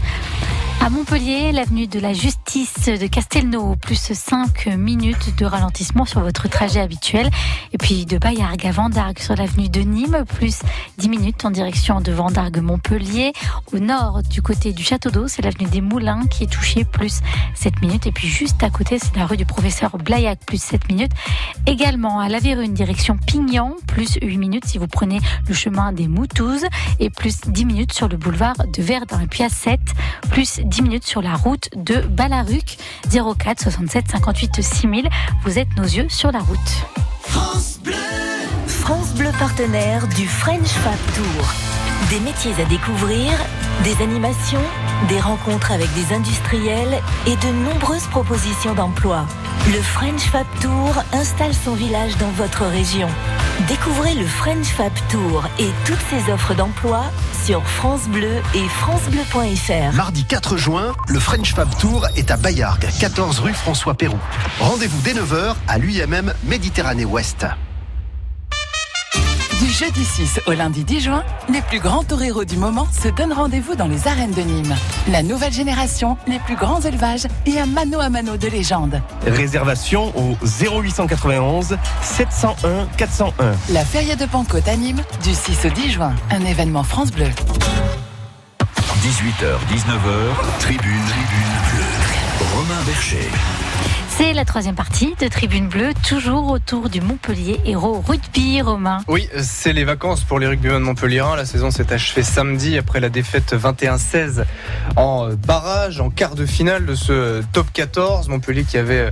À 0.81 0.91
Montpellier, 0.91 1.53
l'avenue 1.53 1.87
de 1.87 1.99
la 1.99 2.13
Justice 2.15 2.87
de 2.87 3.07
Castelnau, 3.09 3.75
plus 3.77 4.13
5 4.13 4.69
minutes 4.79 5.37
de 5.37 5.45
ralentissement 5.45 6.05
sur 6.05 6.21
votre 6.21 6.49
trajet 6.49 6.81
habituel. 6.81 7.29
Et 7.73 7.79
puis 7.79 8.07
de 8.07 8.17
Bayargues 8.17 8.67
à 8.67 8.71
Vendargues 8.71 9.19
sur 9.19 9.35
l'avenue 9.35 9.69
de 9.69 9.81
Nîmes, 9.81 10.25
plus 10.27 10.61
10 10.99 11.09
minutes 11.09 11.45
en 11.45 11.51
direction 11.51 12.01
de 12.01 12.13
Vendargues-Montpellier. 12.13 13.33
Au 13.73 13.81
nord, 13.81 14.23
du 14.23 14.41
côté 14.41 14.73
du 14.73 14.85
Château 14.85 15.11
d'Eau, 15.11 15.29
c'est 15.29 15.43
l'avenue 15.43 15.69
des 15.69 15.81
Moulins 15.81 16.23
qui 16.31 16.45
est 16.45 16.51
touchée, 16.51 16.85
plus 16.85 17.21
7 17.55 17.83
minutes. 17.83 18.07
Et 18.07 18.13
puis 18.13 18.29
juste 18.29 18.63
à 18.63 18.71
côté, 18.71 18.99
c'est 18.99 19.17
la 19.17 19.27
rue 19.27 19.37
du 19.37 19.45
professeur 19.45 19.99
Blaillac, 19.99 20.39
plus 20.47 20.63
7 20.63 20.89
minutes. 20.89 21.13
Également 21.67 22.21
à 22.21 22.29
La 22.29 22.41
direction 22.41 23.19
Pignan, 23.19 23.75
plus 23.89 24.17
8 24.23 24.39
minutes 24.39 24.65
si 24.65 24.79
vous 24.79 24.87
prenez 24.87 25.19
le 25.49 25.55
chemin 25.55 25.93
des 25.93 26.09
Moutouzes. 26.09 26.67
Et 27.01 27.11
plus 27.11 27.41
10 27.47 27.65
minutes 27.65 27.93
sur 27.93 28.09
le 28.09 28.17
boulevard 28.17 28.57
de 28.57 28.83
Verdun. 28.83 29.21
Et 29.21 29.27
puis 29.27 29.43
à 29.43 29.49
7, 29.49 29.81
plus 30.31 30.61
10 30.61 30.83
minutes 30.83 31.07
sur 31.07 31.23
la 31.23 31.35
route 31.35 31.69
de 31.77 32.01
Balaruc 32.01 32.79
04 33.11 33.63
67 33.63 34.05
58 34.11 34.63
6000. 34.63 35.09
Vous 35.45 35.59
êtes 35.59 35.75
nos 35.77 35.85
yeux 35.85 36.09
sur 36.09 36.33
la 36.33 36.41
route. 36.41 36.59
France 37.23 37.79
Bleu, 37.83 37.95
France 38.67 39.15
Bleu 39.15 39.31
partenaire 39.39 40.07
du 40.09 40.27
French 40.27 40.69
Fab 40.69 40.99
Tour. 41.15 41.88
Des 42.11 42.21
métiers 42.21 42.55
à 42.59 42.65
découvrir, 42.65 43.33
des 43.85 44.03
animations, 44.03 44.63
des 45.11 45.21
rencontres 45.21 45.73
avec 45.73 45.93
des 45.93 46.15
industriels 46.15 47.03
et 47.27 47.37
de 47.37 47.53
nombreuses 47.65 48.07
propositions 48.07 48.73
d'emploi. 48.73 49.27
Le 49.67 49.83
French 49.83 50.23
Fab 50.23 50.47
Tour 50.63 50.95
installe 51.13 51.53
son 51.53 51.75
village 51.75 52.17
dans 52.17 52.31
votre 52.31 52.65
région. 52.65 53.09
Découvrez 53.67 54.15
le 54.15 54.25
French 54.25 54.69
Fab 54.69 54.93
Tour 55.11 55.45
et 55.59 55.69
toutes 55.85 56.01
ses 56.09 56.33
offres 56.33 56.55
d'emploi 56.55 57.03
sur 57.45 57.63
France 57.67 58.09
Bleu 58.09 58.37
et 58.55 58.69
francebleu.fr. 58.69 59.95
Mardi 59.95 60.25
4 60.25 60.57
juin, 60.57 60.95
le 61.09 61.19
French 61.19 61.53
Fab 61.53 61.69
Tour 61.79 62.07
est 62.17 62.31
à 62.31 62.39
Bayargues, 62.39 62.89
14 63.01 63.41
rue 63.41 63.53
François 63.53 63.95
Pérou. 63.95 64.19
Rendez-vous 64.61 65.01
dès 65.03 65.13
9h 65.13 65.57
à 65.67 65.79
l'UMM 65.79 66.33
Méditerranée 66.45 67.05
Ouest. 67.05 67.45
Du 69.61 69.69
jeudi 69.71 70.05
6 70.05 70.41
au 70.47 70.53
lundi 70.53 70.85
10 70.85 71.01
juin, 71.01 71.25
les 71.53 71.61
plus 71.63 71.81
grands 71.81 72.05
toreros 72.05 72.45
du 72.45 72.57
moment 72.57 72.87
se 72.93 73.09
donnent 73.09 73.33
rendez-vous 73.33 73.75
dans 73.75 73.89
les 73.89 74.07
arènes 74.07 74.31
de 74.31 74.43
Nîmes. 74.43 74.77
La 75.11 75.25
nouvelle 75.25 75.53
génération, 75.53 76.17
les 76.29 76.39
plus 76.39 76.55
grands 76.55 76.81
élevages 76.81 77.27
et 77.45 77.59
un 77.59 77.67
mano 77.67 77.99
à 77.99 78.09
mano 78.09 78.37
de 78.37 78.47
légende. 78.47 79.03
Réservation 79.27 80.13
au 80.17 80.37
0891 80.45 81.77
701 82.03 82.87
401. 82.97 83.53
La 83.71 83.85
Feria 83.85 84.15
de 84.15 84.27
Pancôte 84.27 84.69
à 84.69 84.77
Nîmes, 84.77 85.03
du 85.25 85.35
6 85.35 85.67
au 85.67 85.71
10 85.71 85.91
juin. 85.91 86.15
Un 86.31 86.45
événement 86.45 86.85
France 86.85 87.11
Bleu. 87.11 87.27
18h, 89.03 89.57
19h, 89.73 90.61
tribune, 90.61 91.03
tribune 91.09 91.55
bleue. 91.73 92.55
Romain 92.55 92.83
Bercher. 92.87 93.29
C'est 94.19 94.33
la 94.33 94.45
troisième 94.45 94.75
partie 94.75 95.15
de 95.21 95.29
Tribune 95.29 95.69
Bleue, 95.69 95.93
toujours 96.09 96.51
autour 96.51 96.89
du 96.89 97.01
Montpellier 97.01 97.61
Héros 97.65 98.03
Rugby, 98.05 98.61
Romain. 98.61 98.99
Oui, 99.07 99.29
c'est 99.41 99.73
les 99.73 99.85
vacances 99.85 100.25
pour 100.25 100.41
les 100.41 100.49
rugbymen 100.49 100.81
de 100.81 100.85
Montpellier. 100.85 101.23
La 101.37 101.47
saison 101.47 101.71
s'est 101.71 101.93
achevée 101.93 102.25
samedi 102.25 102.77
après 102.79 102.99
la 102.99 103.11
défaite 103.11 103.55
21-16 103.55 104.45
en 104.97 105.29
barrage, 105.35 106.01
en 106.01 106.11
quart 106.11 106.35
de 106.35 106.47
finale 106.47 106.85
de 106.85 106.97
ce 106.97 107.43
top 107.53 107.69
14. 107.73 108.29
Montpellier 108.29 108.65
qui 108.65 108.77
avait 108.77 109.09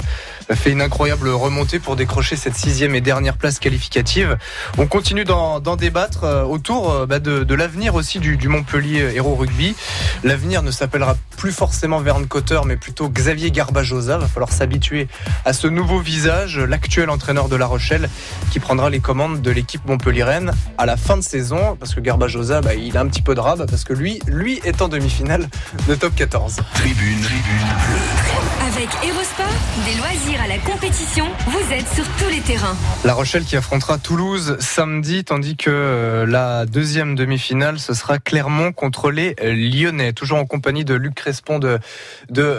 fait 0.54 0.70
une 0.70 0.80
incroyable 0.80 1.28
remontée 1.28 1.78
pour 1.78 1.96
décrocher 1.96 2.36
cette 2.36 2.54
sixième 2.54 2.94
et 2.94 3.00
dernière 3.00 3.36
place 3.36 3.58
qualificative. 3.58 4.36
On 4.78 4.86
continue 4.86 5.24
d'en 5.24 5.60
débattre 5.76 6.24
euh, 6.24 6.44
autour 6.44 6.92
euh, 6.92 7.06
bah, 7.06 7.18
de, 7.18 7.54
l'avenir 7.54 7.94
aussi 7.94 8.20
du, 8.20 8.48
Montpellier 8.48 9.12
Héros 9.14 9.34
Rugby. 9.34 9.74
L'avenir 10.22 10.62
ne 10.62 10.70
s'appellera 10.70 11.16
plus 11.36 11.52
forcément 11.52 11.98
Verne 12.00 12.26
Cotter, 12.26 12.60
mais 12.64 12.76
plutôt 12.76 13.08
Xavier 13.08 13.50
Garbajosa. 13.50 14.18
Va 14.18 14.28
falloir 14.28 14.52
s'habituer 14.52 14.95
à 15.44 15.52
ce 15.52 15.66
nouveau 15.66 16.00
visage, 16.00 16.59
l'actuel 16.59 17.11
entraîneur 17.11 17.48
de 17.48 17.56
La 17.56 17.66
Rochelle, 17.66 18.09
qui 18.50 18.61
prendra 18.61 18.90
les 18.90 19.00
commandes 19.00 19.42
de 19.42 19.50
l'équipe 19.50 19.85
montpelliéraine 19.87 20.52
à 20.78 20.87
la 20.87 20.96
fin 20.96 21.16
de 21.16 21.22
saison, 21.22 21.76
parce 21.78 21.94
que 21.94 22.00
Garbajosa, 22.00 22.61
bah, 22.61 22.74
il 22.74 22.96
a 22.96 23.00
un 23.00 23.06
petit 23.06 23.22
peu 23.22 23.35
de 23.35 23.40
rab, 23.40 23.68
parce 23.68 23.85
que 23.85 23.92
lui, 23.92 24.20
lui 24.26 24.61
est 24.64 24.82
en 24.82 24.88
demi-finale 24.88 25.48
de 25.88 25.94
top 25.94 26.14
14. 26.14 26.56
Tribune, 26.74 27.20
tribune 27.20 28.65
Avec 28.76 28.90
Erosport, 29.08 29.46
des 29.86 29.94
loisirs 29.98 30.42
à 30.42 30.48
la 30.48 30.58
compétition, 30.58 31.24
vous 31.46 31.72
êtes 31.72 31.88
sur 31.88 32.04
tous 32.18 32.28
les 32.28 32.40
terrains. 32.40 32.76
La 33.06 33.14
Rochelle 33.14 33.44
qui 33.44 33.56
affrontera 33.56 33.96
Toulouse 33.96 34.58
samedi, 34.60 35.24
tandis 35.24 35.56
que 35.56 35.70
euh, 35.70 36.26
la 36.26 36.66
deuxième 36.66 37.14
demi-finale, 37.14 37.78
ce 37.78 37.94
sera 37.94 38.18
Clermont 38.18 38.72
contre 38.72 39.10
les 39.10 39.34
Lyonnais. 39.40 40.12
Toujours 40.12 40.36
en 40.36 40.44
compagnie 40.44 40.84
de 40.84 40.92
Luc 40.92 41.14
Crespon 41.14 41.58
de, 41.58 41.80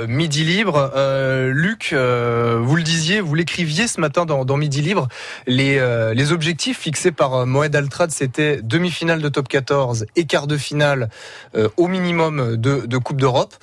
Midi 0.08 0.44
Libre. 0.44 0.92
Euh, 0.96 1.52
Luc, 1.54 1.92
euh, 1.94 2.60
vous 2.64 2.78
le 2.78 2.84
disiez, 2.84 3.22
vous 3.22 3.36
l'écriviez 3.36 3.88
ce 3.88 4.02
matin 4.02 4.26
dans, 4.26 4.58
Midi 4.58 4.82
Libre. 4.82 5.10
Les, 5.46 5.80
objectifs 6.32 6.80
fixés 6.80 7.12
par 7.12 7.46
Moed 7.46 7.76
Altrad, 7.76 8.10
c'était 8.10 8.60
demi-finale 8.64 9.22
de 9.22 9.30
top 9.30 9.48
14 9.48 10.08
et 10.16 10.26
quart 10.26 10.48
de 10.48 10.58
finale 10.58 11.10
au 11.78 11.88
minimum 11.88 12.56
de 12.58 12.98
Coupe 12.98 13.22
d'Europe. 13.22 13.54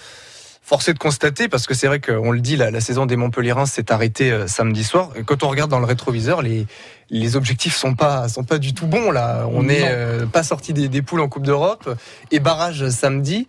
Forcé 0.66 0.94
de 0.94 0.98
constater, 0.98 1.46
parce 1.46 1.66
que 1.66 1.74
c'est 1.74 1.88
vrai 1.88 2.00
qu'on 2.00 2.30
le 2.30 2.40
dit, 2.40 2.56
la, 2.56 2.80
saison 2.80 3.04
des 3.04 3.16
Montpellierins 3.16 3.66
s'est 3.66 3.92
arrêtée 3.92 4.32
euh, 4.32 4.46
samedi 4.46 4.82
soir. 4.82 5.10
quand 5.26 5.42
on 5.42 5.48
regarde 5.50 5.70
dans 5.70 5.78
le 5.78 5.84
rétroviseur, 5.84 6.40
les, 6.40 6.66
les 7.10 7.36
objectifs 7.36 7.76
sont 7.76 7.94
pas 7.94 8.30
sont 8.30 8.44
pas 8.44 8.56
du 8.56 8.72
tout 8.72 8.86
bons 8.86 9.10
là. 9.10 9.46
On 9.52 9.64
n'est 9.64 9.84
euh, 9.84 10.24
pas 10.24 10.42
sorti 10.42 10.72
des, 10.72 11.02
poules 11.02 11.20
en 11.20 11.28
Coupe 11.28 11.44
d'Europe 11.44 11.94
et 12.30 12.40
barrage 12.40 12.88
samedi. 12.88 13.46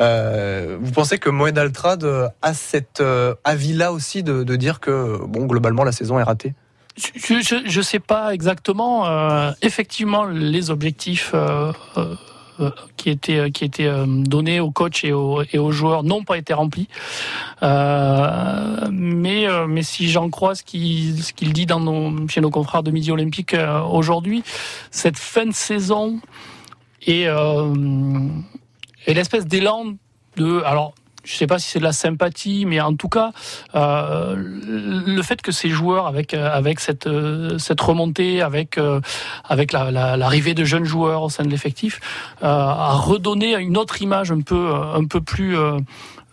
Euh, 0.00 0.76
vous 0.80 0.90
pensez 0.90 1.18
que 1.18 1.30
Moed 1.30 1.56
Altrad 1.56 2.04
a 2.42 2.52
cet 2.52 3.00
avis-là 3.44 3.92
aussi 3.92 4.24
de, 4.24 4.56
dire 4.56 4.80
que 4.80 5.24
bon 5.24 5.46
globalement 5.46 5.84
la 5.84 5.92
saison 5.92 6.18
est 6.18 6.24
ratée? 6.24 6.52
Je 6.96 7.78
ne 7.78 7.82
sais 7.82 8.00
pas 8.00 8.34
exactement. 8.34 9.54
effectivement, 9.62 10.24
les 10.24 10.70
objectifs 10.70 11.32
qui 12.96 13.10
était 13.10 13.38
euh, 13.38 13.50
qui 13.50 13.64
était 13.64 13.86
euh, 13.86 14.04
donné 14.06 14.60
aux 14.60 14.70
coachs 14.70 15.04
et 15.04 15.12
aux, 15.12 15.42
et 15.52 15.58
aux 15.58 15.72
joueurs 15.72 16.02
n'ont 16.02 16.24
pas 16.24 16.38
été 16.38 16.54
remplis. 16.54 16.88
mais 17.62 19.46
mais 19.68 19.82
si 19.82 20.10
j'en 20.10 20.30
crois 20.30 20.54
ce 20.54 20.62
qu'il 20.62 21.22
ce 21.22 21.32
qu'il 21.32 21.52
dit 21.52 21.66
chez 22.28 22.40
nos 22.40 22.50
confrères 22.50 22.82
de 22.82 22.90
Midi 22.90 23.10
Olympique 23.10 23.56
aujourd'hui, 23.90 24.42
cette 24.90 25.18
fin 25.18 25.46
de 25.46 25.52
saison 25.52 26.20
et 27.06 27.26
et 29.06 29.14
l'espèce 29.14 29.46
d'élan 29.46 29.94
de 30.36 30.62
alors 30.64 30.94
je 31.26 31.34
ne 31.34 31.36
sais 31.38 31.46
pas 31.46 31.58
si 31.58 31.68
c'est 31.68 31.80
de 31.80 31.84
la 31.84 31.92
sympathie, 31.92 32.64
mais 32.66 32.80
en 32.80 32.94
tout 32.94 33.08
cas, 33.08 33.32
euh, 33.74 34.36
le 34.36 35.20
fait 35.22 35.42
que 35.42 35.50
ces 35.50 35.68
joueurs, 35.68 36.06
avec 36.06 36.32
euh, 36.32 36.48
avec 36.50 36.78
cette 36.78 37.08
euh, 37.08 37.58
cette 37.58 37.80
remontée, 37.80 38.42
avec 38.42 38.78
avec 39.44 39.72
l'arrivée 39.72 40.54
de 40.54 40.64
jeunes 40.64 40.84
joueurs 40.84 41.22
au 41.22 41.28
sein 41.28 41.44
de 41.44 41.50
l'effectif, 41.50 42.00
a 42.42 42.92
redonné 42.92 43.56
une 43.56 43.76
autre 43.76 44.00
image 44.00 44.30
un 44.30 44.40
peu 44.40 44.72
un 44.72 45.04
peu 45.04 45.20
plus 45.20 45.56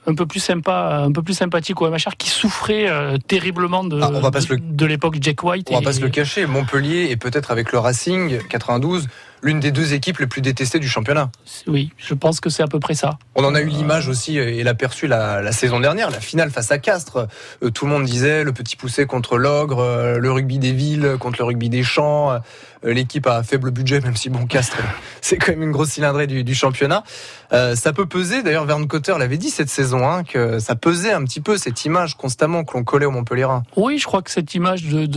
un 0.06 0.16
peu 0.16 0.26
plus 0.26 0.42
sympa, 0.42 1.04
un 1.06 1.12
peu 1.12 1.24
plus 1.24 1.34
sympathique 1.34 1.82
au 1.82 1.90
MHR 1.90 2.16
qui 2.18 2.30
souffrait 2.30 2.90
terriblement 3.28 3.84
de, 3.84 4.00
ah, 4.02 4.12
de, 4.60 4.86
l'époque 4.86 5.16
Jack 5.20 5.44
White. 5.44 5.70
On 5.72 5.76
va 5.76 5.82
pas 5.82 5.94
se 5.94 6.02
le 6.02 6.10
cacher, 6.10 6.46
Montpellier 6.46 7.08
et 7.10 7.16
peut-être 7.16 7.52
avec 7.52 7.72
le 7.72 7.80
Racing 7.80 8.40
92 8.50 9.08
l'une 9.44 9.60
des 9.60 9.72
deux 9.72 9.94
équipes 9.94 10.20
les 10.20 10.28
plus 10.28 10.42
détestées 10.42 10.80
du 10.80 10.88
championnat. 10.88 11.30
Oui, 11.68 11.92
je 11.98 12.14
pense 12.14 12.40
que 12.40 12.50
c'est 12.50 12.64
à 12.64 12.68
peu 12.68 12.80
près 12.80 12.96
ça. 12.96 13.20
On 13.36 13.44
en 13.44 13.54
a 13.54 13.62
eu 13.62 13.68
l'image 13.68 14.08
aussi 14.08 14.38
et 14.38 14.64
l'aperçu 14.64 15.08
la, 15.08 15.42
la 15.42 15.52
saison 15.52 15.80
dernière, 15.80 16.10
la 16.10 16.22
finale 16.22 16.50
face 16.50 16.72
à 16.72 16.80
Castres. 16.80 17.28
Euh, 17.62 17.70
tout 17.70 17.86
le 17.86 17.92
monde 17.92 18.06
disait 18.06 18.44
le 18.44 18.54
petit 18.54 18.76
poussé 18.76 19.06
contre 19.06 19.38
l'ogre, 19.38 19.80
euh, 19.80 20.18
le 20.18 20.32
rugby 20.32 20.60
des 20.60 20.72
villes 20.72 21.18
contre 21.20 21.40
le 21.40 21.46
rugby 21.46 21.70
des 21.70 21.84
champs. 21.84 22.40
Euh, 22.86 22.94
l'équipe 22.94 23.28
a 23.28 23.44
faible 23.44 23.72
budget, 23.72 24.00
même 24.02 24.16
si 24.16 24.30
bon 24.30 24.46
Castres, 24.46 24.78
c'est 25.22 25.38
quand 25.38 25.52
même 25.52 25.64
une 25.64 25.72
grosse 25.72 25.90
cylindrée 25.90 26.28
du, 26.28 26.56
championnat. 26.56 27.04
ça 27.52 27.94
peut 27.94 28.06
peser. 28.06 28.44
D'ailleurs, 28.44 28.66
Verne 28.66 28.88
Cotter 28.88 29.16
l'avait 29.18 29.38
dit 29.38 29.50
cette 29.50 29.70
saison, 29.70 30.08
hein, 30.08 30.24
que 30.24 30.60
ça 30.60 30.76
pesait 30.76 31.12
un 31.12 31.24
petit 31.24 31.42
peu 31.42 31.58
cette 31.58 31.86
image 31.86 32.16
constamment 32.16 32.64
que 32.64 32.78
l'on 32.78 32.84
collait 32.84 33.06
au 33.06 33.12
Montpellier. 33.12 33.48
Oui, 33.76 33.98
je 33.98 34.06
crois 34.06 34.22
que 34.22 34.32
cette 34.32 34.54
image 34.54 34.84
de 34.84 35.08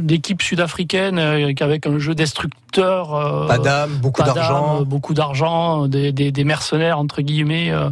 d'équipe 0.00 0.42
sud-africaine 0.42 1.18
avec 1.18 1.86
un 1.86 1.98
jeu 1.98 2.14
destructeur 2.14 2.60
euh, 2.78 3.46
pas 3.46 3.58
d'âme, 3.58 3.90
beaucoup 4.00 4.22
d'argent, 4.22 4.82
beaucoup 4.82 5.14
d'argent, 5.14 5.88
des, 5.88 6.12
des, 6.12 6.44
mercenaires 6.44 6.98
entre 6.98 7.22
guillemets. 7.22 7.70
Euh, 7.70 7.90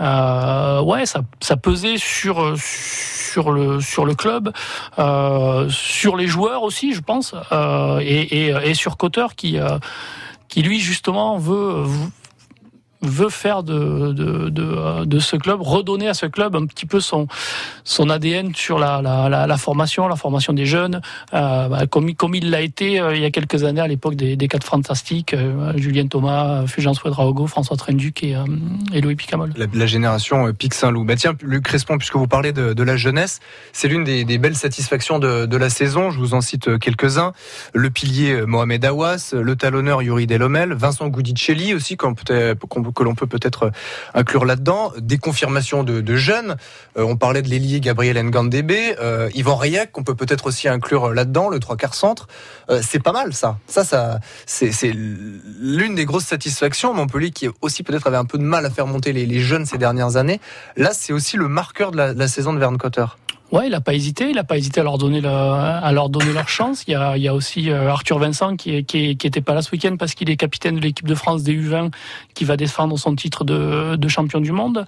euh, 0.00 0.82
ouais, 0.82 1.06
ça, 1.06 1.22
ça 1.40 1.56
pesait 1.56 1.96
sur 1.98 2.54
sur 2.56 3.50
le 3.50 3.80
sur 3.80 4.04
le 4.04 4.14
club, 4.14 4.52
sur 5.70 6.16
les 6.16 6.26
joueurs 6.26 6.62
aussi, 6.62 6.94
je 6.94 7.00
pense, 7.00 7.34
et, 8.00 8.46
et, 8.46 8.54
et, 8.64 8.74
sur 8.74 8.96
Cotter 8.96 9.26
qui 9.36 9.58
qui 10.48 10.62
lui 10.62 10.80
justement 10.80 11.38
veut 11.38 11.84
veut 13.02 13.30
faire 13.30 13.62
de, 13.62 14.12
de, 14.12 15.04
de, 15.04 15.18
ce 15.18 15.36
club, 15.36 15.60
redonner 15.62 16.08
à 16.08 16.14
ce 16.14 16.26
club 16.26 16.54
un 16.54 16.66
petit 16.66 16.86
peu 16.86 17.00
son, 17.00 17.28
son 17.84 18.10
ADN 18.10 18.54
sur 18.54 18.78
la, 18.78 19.00
la, 19.00 19.46
la, 19.46 19.56
formation, 19.56 20.06
la 20.06 20.16
formation 20.16 20.52
des 20.52 20.66
jeunes, 20.66 21.00
euh, 21.32 21.68
bah, 21.68 21.86
comme, 21.86 22.14
comme 22.14 22.34
il 22.34 22.50
l'a 22.50 22.60
été 22.60 23.00
euh, 23.00 23.14
il 23.14 23.22
y 23.22 23.24
a 23.24 23.30
quelques 23.30 23.64
années 23.64 23.80
à 23.80 23.86
l'époque 23.86 24.16
des, 24.16 24.36
des 24.36 24.48
quatre 24.48 24.66
fantastiques, 24.66 25.34
euh, 25.34 25.72
Julien 25.76 26.06
Thomas, 26.06 26.66
Fulgence 26.66 27.02
Ouedraogo, 27.02 27.46
François 27.46 27.76
Trenduc 27.76 28.22
et, 28.22 28.36
et 28.92 29.00
Louis 29.00 29.16
Picamol. 29.16 29.52
La, 29.56 29.86
génération 29.86 30.52
Pic 30.52 30.74
Saint-Loup. 30.74 31.04
Bah 31.04 31.16
tiens, 31.16 31.34
Luc 31.42 31.64
Crespon, 31.64 31.98
puisque 31.98 32.16
vous 32.16 32.28
parlez 32.28 32.52
de, 32.52 32.74
de 32.74 32.82
la 32.82 32.96
jeunesse, 32.96 33.40
c'est 33.72 33.88
l'une 33.88 34.04
des, 34.04 34.38
belles 34.38 34.56
satisfactions 34.56 35.18
de, 35.18 35.46
de, 35.46 35.56
la 35.56 35.70
saison. 35.70 36.10
Je 36.10 36.18
vous 36.18 36.34
en 36.34 36.40
cite 36.40 36.78
quelques-uns. 36.78 37.32
Le 37.74 37.90
pilier 37.90 38.42
Mohamed 38.46 38.84
Awas, 38.84 39.32
le 39.32 39.56
talonneur 39.56 40.02
Yuri 40.02 40.26
Delomel, 40.26 40.72
Vincent 40.74 41.08
Goudicelli 41.08 41.74
aussi, 41.74 41.96
qu'on 41.96 42.14
peut, 42.14 42.54
que 42.92 43.02
l'on 43.02 43.14
peut 43.14 43.26
peut-être 43.26 43.70
inclure 44.14 44.44
là-dedans. 44.44 44.92
Des 44.98 45.18
confirmations 45.18 45.84
de, 45.84 46.16
jeunes. 46.16 46.56
Euh, 46.96 47.02
on 47.02 47.16
parlait 47.16 47.42
de 47.42 47.48
l'ailier 47.48 47.80
Gabriel 47.80 48.20
Ngandebe, 48.22 48.72
euh, 49.00 49.30
Yvan 49.34 49.56
Rayac, 49.56 49.92
qu'on 49.92 50.02
peut 50.02 50.14
peut-être 50.14 50.46
aussi 50.46 50.68
inclure 50.68 51.12
là-dedans, 51.14 51.48
le 51.48 51.60
trois 51.60 51.76
quarts 51.76 51.94
centre. 51.94 52.28
Euh, 52.68 52.80
c'est 52.86 53.02
pas 53.02 53.12
mal 53.12 53.32
ça. 53.32 53.58
Ça, 53.66 53.84
ça, 53.84 54.20
c'est 54.46 54.92
l'une 54.92 55.94
des 55.94 56.04
grosses 56.04 56.26
satisfactions. 56.26 56.92
Montpellier 56.94 57.30
qui 57.30 57.48
aussi 57.60 57.82
peut-être 57.82 58.06
avait 58.06 58.16
un 58.16 58.24
peu 58.24 58.38
de 58.38 58.42
mal 58.42 58.66
à 58.66 58.70
faire 58.70 58.86
monter 58.86 59.12
les, 59.12 59.40
jeunes 59.40 59.64
ces 59.64 59.78
dernières 59.78 60.16
années. 60.16 60.40
Là, 60.76 60.90
c'est 60.92 61.12
aussi 61.12 61.36
le 61.36 61.48
marqueur 61.48 61.92
de 61.92 61.96
la, 61.96 62.14
de 62.14 62.18
la 62.18 62.28
saison 62.28 62.52
de 62.52 62.58
Verne 62.58 62.76
Cotter. 62.76 63.06
Ouais, 63.52 63.66
il 63.66 63.70
n'a 63.70 63.80
pas 63.80 63.94
hésité. 63.94 64.28
Il 64.28 64.36
n'a 64.36 64.44
pas 64.44 64.56
hésité 64.56 64.80
à 64.80 64.84
leur 64.84 64.98
donner 64.98 65.20
à 65.24 65.90
leur 65.92 66.08
donner 66.08 66.32
leur 66.32 66.48
chance. 66.48 66.84
Il 66.86 66.92
y 66.92 66.94
a, 66.94 67.16
il 67.16 67.22
y 67.22 67.28
a 67.28 67.34
aussi 67.34 67.70
euh, 67.70 67.88
Arthur 67.88 68.18
Vincent 68.18 68.56
qui, 68.56 68.84
qui, 68.84 69.16
qui 69.16 69.26
était 69.26 69.40
pas 69.40 69.54
là 69.54 69.62
ce 69.62 69.70
week-end 69.72 69.96
parce 69.98 70.14
qu'il 70.14 70.30
est 70.30 70.36
capitaine 70.36 70.76
de 70.76 70.80
l'équipe 70.80 71.06
de 71.06 71.14
France 71.14 71.42
des 71.42 71.54
U20 71.54 71.90
qui 72.34 72.44
va 72.44 72.56
défendre 72.56 72.98
son 72.98 73.14
titre 73.14 73.44
de, 73.44 73.96
de 73.96 74.08
champion 74.08 74.40
du 74.40 74.52
monde. 74.52 74.86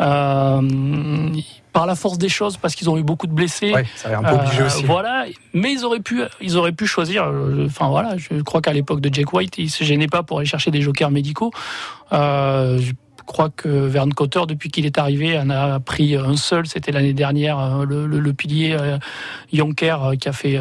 Euh, 0.00 1.30
par 1.74 1.86
la 1.86 1.96
force 1.96 2.18
des 2.18 2.28
choses, 2.28 2.56
parce 2.56 2.76
qu'ils 2.76 2.88
ont 2.88 2.96
eu 2.96 3.02
beaucoup 3.02 3.26
de 3.26 3.32
blessés. 3.32 3.72
Ouais, 3.72 3.84
ça 3.96 4.16
un 4.16 4.22
peu 4.22 4.36
obligé 4.36 4.62
euh, 4.62 4.66
aussi. 4.66 4.84
Voilà, 4.84 5.26
mais 5.52 5.72
ils 5.72 5.84
auraient 5.84 6.00
pu, 6.00 6.22
ils 6.40 6.56
auraient 6.56 6.72
pu 6.72 6.86
choisir. 6.86 7.24
Euh, 7.24 7.66
enfin 7.66 7.88
voilà, 7.88 8.16
je 8.16 8.40
crois 8.42 8.62
qu'à 8.62 8.72
l'époque 8.72 9.00
de 9.00 9.12
Jack 9.12 9.32
White, 9.32 9.58
il 9.58 9.68
se 9.68 9.82
gênait 9.82 10.06
pas 10.06 10.22
pour 10.22 10.38
aller 10.38 10.46
chercher 10.46 10.70
des 10.70 10.80
jokers 10.80 11.10
médicaux. 11.10 11.50
Euh, 12.12 12.80
crois 13.26 13.50
que 13.50 13.68
Verne 13.68 14.12
Cotter, 14.12 14.42
depuis 14.46 14.70
qu'il 14.70 14.86
est 14.86 14.98
arrivé, 14.98 15.38
en 15.38 15.50
a 15.50 15.80
pris 15.80 16.16
un 16.16 16.36
seul. 16.36 16.66
C'était 16.66 16.92
l'année 16.92 17.12
dernière, 17.12 17.58
euh, 17.58 17.84
le, 17.84 18.32
pilier 18.32 18.76
euh, 18.78 18.98
Jonker 19.52 20.04
euh, 20.04 20.14
qui 20.16 20.28
a 20.28 20.32
fait, 20.32 20.58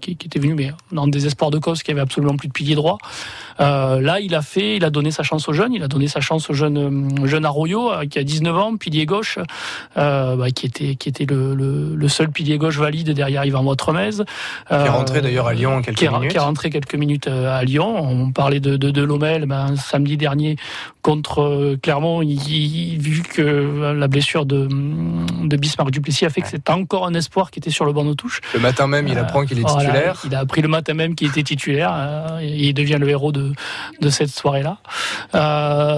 qui, 0.00 0.12
était 0.12 0.38
venu, 0.38 0.54
mais 0.54 0.72
dans 0.92 1.06
des 1.06 1.26
espoirs 1.26 1.50
de 1.50 1.58
cause, 1.58 1.82
qui 1.82 1.90
avait 1.90 2.00
absolument 2.00 2.36
plus 2.36 2.48
de 2.48 2.52
pilier 2.52 2.74
droit. 2.74 2.98
là, 3.58 4.20
il 4.20 4.34
a 4.34 4.42
fait, 4.42 4.76
il 4.76 4.84
a 4.84 4.90
donné 4.90 5.10
sa 5.10 5.22
chance 5.22 5.48
aux 5.48 5.52
jeunes. 5.52 5.72
Il 5.72 5.82
a 5.82 5.88
donné 5.88 6.08
sa 6.08 6.20
chance 6.20 6.50
au 6.50 6.54
jeune, 6.54 7.26
jeune 7.26 7.44
Arroyo, 7.44 7.90
qui 8.10 8.18
a 8.18 8.24
19 8.24 8.56
ans, 8.56 8.76
pilier 8.76 9.06
gauche, 9.06 9.38
bah, 9.94 10.36
qui 10.54 10.66
était, 10.66 10.96
qui 10.96 11.08
était 11.08 11.26
le, 11.28 12.08
seul 12.08 12.30
pilier 12.30 12.58
gauche 12.58 12.78
valide 12.78 13.10
derrière 13.10 13.44
Yvan 13.44 13.62
Motremez. 13.62 14.10
qui 14.68 14.74
est 14.74 14.88
rentré 14.88 15.20
d'ailleurs 15.20 15.48
à 15.48 15.54
Lyon 15.54 15.82
quelques 15.82 15.98
qui 15.98 16.08
minutes. 16.08 16.30
Qui 16.30 16.36
est 16.36 16.40
rentré 16.40 16.70
quelques 16.70 16.94
minutes 16.94 17.28
à 17.28 17.62
Lyon. 17.64 17.96
On 17.98 18.32
parlait 18.32 18.60
de, 18.60 18.76
de, 18.76 18.90
de 18.90 19.02
Lomel, 19.02 19.46
ben, 19.46 19.76
samedi 19.76 20.16
dernier 20.16 20.56
contre 21.06 21.76
Clermont, 21.82 22.20
il, 22.20 22.98
vu 22.98 23.22
que 23.22 23.92
la 23.96 24.08
blessure 24.08 24.44
de, 24.44 24.66
de 24.66 25.56
Bismarck 25.56 25.92
Duplessis 25.92 26.24
a 26.24 26.30
fait 26.30 26.40
que 26.40 26.48
c'est 26.48 26.68
encore 26.68 27.06
un 27.06 27.14
espoir 27.14 27.52
qui 27.52 27.60
était 27.60 27.70
sur 27.70 27.84
le 27.84 27.92
banc 27.92 28.04
de 28.04 28.12
touche. 28.12 28.40
Le 28.54 28.58
matin 28.58 28.88
même, 28.88 29.06
il 29.06 29.16
apprend 29.16 29.46
qu'il 29.46 29.60
est 29.60 29.64
titulaire. 29.64 30.20
il 30.24 30.34
a 30.34 30.40
appris 30.40 30.62
le 30.62 30.68
matin 30.68 30.94
même 30.94 31.14
qu'il 31.14 31.28
était 31.28 31.44
titulaire. 31.44 32.38
et 32.42 32.48
il 32.48 32.74
devient 32.74 32.96
le 32.98 33.08
héros 33.08 33.30
de, 33.30 33.52
de 34.00 34.10
cette 34.10 34.30
soirée-là. 34.30 34.78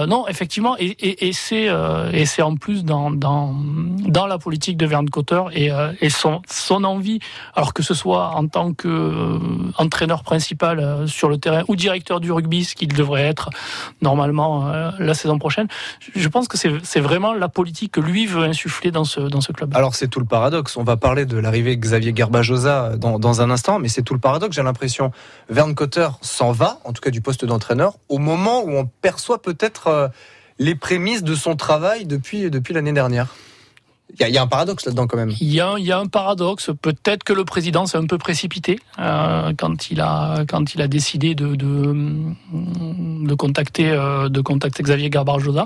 non, 0.05 0.27
effectivement, 0.27 0.75
et, 0.77 0.95
et, 0.99 1.29
et 1.29 1.33
c'est 1.33 2.41
en 2.43 2.55
plus 2.55 2.85
dans, 2.85 3.09
dans, 3.09 3.55
dans 4.05 4.27
la 4.27 4.37
politique 4.37 4.77
de 4.77 4.85
Verne 4.85 5.09
Cotter 5.09 5.41
et, 5.53 5.71
et 6.01 6.11
son, 6.11 6.43
son 6.47 6.83
envie, 6.83 7.17
alors 7.55 7.73
que 7.73 7.81
ce 7.81 7.95
soit 7.95 8.35
en 8.35 8.45
tant 8.45 8.73
qu'entraîneur 8.73 10.21
principal 10.21 11.07
sur 11.07 11.29
le 11.29 11.39
terrain 11.39 11.63
ou 11.67 11.75
directeur 11.75 12.19
du 12.19 12.31
rugby, 12.31 12.63
ce 12.63 12.75
qu'il 12.75 12.93
devrait 12.93 13.25
être 13.25 13.49
normalement 14.03 14.67
euh, 14.67 14.91
la 14.99 15.13
saison 15.13 15.39
prochaine. 15.39 15.67
Je 16.15 16.27
pense 16.27 16.47
que 16.47 16.57
c'est 16.57 16.99
vraiment 16.99 17.33
la 17.33 17.49
politique 17.49 17.93
que 17.93 18.01
lui 18.01 18.25
veut 18.25 18.43
insuffler 18.43 18.91
dans 18.91 19.03
ce, 19.05 19.19
dans 19.21 19.41
ce 19.41 19.51
club. 19.51 19.75
Alors 19.75 19.95
c'est 19.95 20.07
tout 20.07 20.19
le 20.19 20.25
paradoxe. 20.25 20.77
On 20.77 20.83
va 20.83 20.97
parler 20.97 21.25
de 21.25 21.37
l'arrivée 21.37 21.75
de 21.75 21.81
Xavier 21.81 22.13
Garbajosa 22.13 22.97
dans, 22.97 23.19
dans 23.19 23.41
un 23.41 23.49
instant, 23.49 23.79
mais 23.79 23.87
c'est 23.87 24.03
tout 24.03 24.13
le 24.13 24.19
paradoxe. 24.19 24.55
J'ai 24.55 24.63
l'impression 24.63 25.11
Verne 25.49 25.75
Cotter 25.75 26.07
s'en 26.21 26.51
va, 26.51 26.79
en 26.83 26.93
tout 26.93 27.01
cas 27.01 27.09
du 27.09 27.21
poste 27.21 27.45
d'entraîneur, 27.45 27.97
au 28.09 28.17
moment 28.17 28.63
où 28.63 28.71
on 28.71 28.85
perçoit 28.85 29.41
peut-être 29.41 29.87
euh, 29.87 30.07
les 30.59 30.75
prémices 30.75 31.23
de 31.23 31.35
son 31.35 31.55
travail 31.55 32.05
depuis, 32.05 32.49
depuis 32.49 32.73
l'année 32.73 32.93
dernière. 32.93 33.27
Il 34.19 34.27
y, 34.27 34.37
a 34.37 34.41
un 34.41 34.47
paradoxe 34.47 34.85
là-dedans 34.85 35.07
quand 35.07 35.17
même. 35.17 35.31
Il 35.39 35.53
y 35.53 35.61
a, 35.61 35.75
y 35.77 35.91
a 35.91 35.99
un 35.99 36.07
paradoxe. 36.07 36.71
Peut-être 36.81 37.23
que 37.23 37.31
le 37.31 37.45
président 37.45 37.85
s'est 37.85 37.97
un 37.97 38.07
peu 38.07 38.17
précipité 38.17 38.79
euh, 38.97 39.53
quand 39.57 39.91
il 39.91 40.01
a 40.01 40.45
quand 40.47 40.73
il 40.73 40.81
a 40.81 40.87
décidé 40.87 41.35
de 41.35 41.55
de, 41.55 41.93
de 42.51 43.33
contacter 43.35 43.89
euh, 43.89 44.27
de 44.27 44.41
contacter 44.41 44.83
Xavier 44.83 45.09
Garbarjosa. 45.09 45.65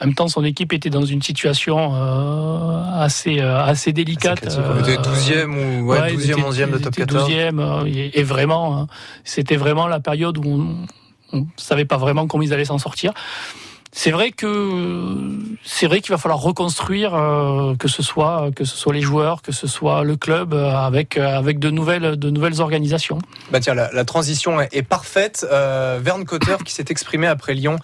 En 0.00 0.06
même 0.06 0.14
temps, 0.14 0.28
son 0.28 0.44
équipe 0.44 0.72
était 0.72 0.90
dans 0.90 1.04
une 1.04 1.22
situation 1.22 1.92
euh, 1.94 2.82
assez 2.94 3.40
euh, 3.40 3.62
assez 3.62 3.92
délicate. 3.92 4.58
Il 4.76 4.80
était 4.80 5.02
12e 5.02 5.82
ou 5.82 5.86
ouais, 5.88 6.14
12e, 6.14 6.34
11e 6.34 6.70
de 6.70 6.78
top 6.78 6.94
14. 6.94 7.28
12e 7.28 7.86
et, 7.86 8.18
et, 8.18 8.22
vraiment, 8.22 8.78
hein, 8.78 8.86
c'était 9.24 9.56
vraiment 9.56 9.88
la 9.88 9.98
période 9.98 10.38
où 10.38 10.86
on, 11.32 11.38
ne 11.38 11.44
savait 11.56 11.84
pas 11.84 11.96
vraiment 11.96 12.26
comment 12.26 12.42
ils 12.42 12.54
allaient 12.54 12.64
s'en 12.64 12.78
sortir 12.78 13.12
c'est 13.92 14.10
vrai 14.10 14.32
que 14.32 15.38
c'est 15.64 15.86
vrai 15.86 16.00
qu'il 16.00 16.10
va 16.10 16.18
falloir 16.18 16.40
reconstruire 16.40 17.14
euh, 17.14 17.74
que 17.76 17.88
ce 17.88 18.02
soit 18.02 18.50
que 18.54 18.64
ce 18.64 18.76
soit 18.76 18.92
les 18.92 19.00
joueurs, 19.00 19.40
que 19.42 19.52
ce 19.52 19.66
soit 19.66 20.04
le 20.04 20.16
club 20.16 20.52
euh, 20.52 20.70
avec 20.70 21.16
euh, 21.16 21.38
avec 21.38 21.58
de 21.58 21.70
nouvelles 21.70 22.16
de 22.16 22.30
nouvelles 22.30 22.60
organisations. 22.60 23.18
Bah 23.50 23.60
tiens, 23.60 23.74
la, 23.74 24.04
transition 24.04 24.60
est, 24.60 24.82
parfaite. 24.82 25.46
Verne 25.50 26.24
Cotter 26.24 26.56
qui 26.64 26.72
s'est 26.72 26.84
exprimé 26.88 27.26
après 27.26 27.54
Lyon 27.54 27.76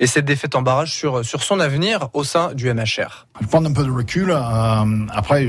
et 0.00 0.06
cette 0.06 0.24
défaite 0.24 0.54
en 0.56 0.62
barrage 0.62 0.92
sur 0.92 1.24
sur 1.24 1.42
son 1.42 1.60
avenir 1.60 2.08
au 2.12 2.24
sein 2.24 2.54
du 2.54 2.72
MHR. 2.72 3.26
Je 3.40 3.46
prends 3.46 3.64
un 3.64 3.72
peu 3.72 3.84
de 3.84 3.90
recul 3.90 4.32
après 4.32 5.48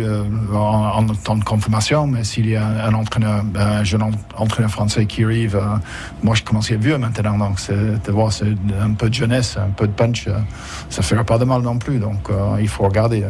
en, 0.53 1.05
temps 1.07 1.35
de 1.35 1.43
confirmation, 1.43 2.07
mais 2.07 2.23
s'il 2.23 2.49
y 2.49 2.55
a 2.55 2.65
un 2.65 2.93
entraîneur, 2.93 3.43
un 3.55 3.83
jeune 3.83 4.03
entraîneur 4.37 4.71
français 4.71 5.05
qui 5.05 5.23
arrive, 5.23 5.61
moi 6.21 6.35
je 6.35 6.43
commence 6.43 6.71
à 6.71 6.75
être 6.75 6.81
vieux 6.81 6.97
maintenant, 6.97 7.37
donc 7.37 7.59
c'est 7.59 8.03
de 8.03 8.11
voir 8.11 8.31
c'est 8.31 8.53
un 8.81 8.93
peu 8.93 9.09
de 9.09 9.13
jeunesse, 9.13 9.57
un 9.57 9.71
peu 9.71 9.87
de 9.87 9.93
euh, 10.27 10.37
ça 10.89 11.01
ne 11.01 11.05
ferait 11.05 11.23
pas 11.23 11.37
de 11.37 11.45
mal 11.45 11.61
non 11.61 11.77
plus. 11.77 11.99
Donc 11.99 12.29
euh, 12.29 12.57
il 12.59 12.67
faut 12.67 12.83
regarder 12.83 13.23
euh, 13.23 13.29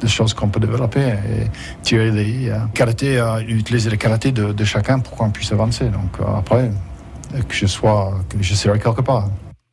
des 0.00 0.08
choses 0.08 0.34
qu'on 0.34 0.48
peut 0.48 0.60
développer 0.60 1.00
et 1.00 1.50
tirer 1.82 2.10
les 2.10 2.50
utiliser 3.48 3.90
les 3.90 3.98
qualités 3.98 4.32
de, 4.32 4.64
chacun 4.64 4.98
pour 4.98 5.16
qu'on 5.16 5.30
puisse 5.30 5.52
avancer. 5.52 5.86
Donc 5.86 6.18
après, 6.36 6.70
que 7.48 7.54
je 7.54 7.66
sois, 7.66 8.14
que 8.28 8.42
je 8.42 8.54
serai 8.54 8.78
quelque 8.78 9.02
part. 9.02 9.28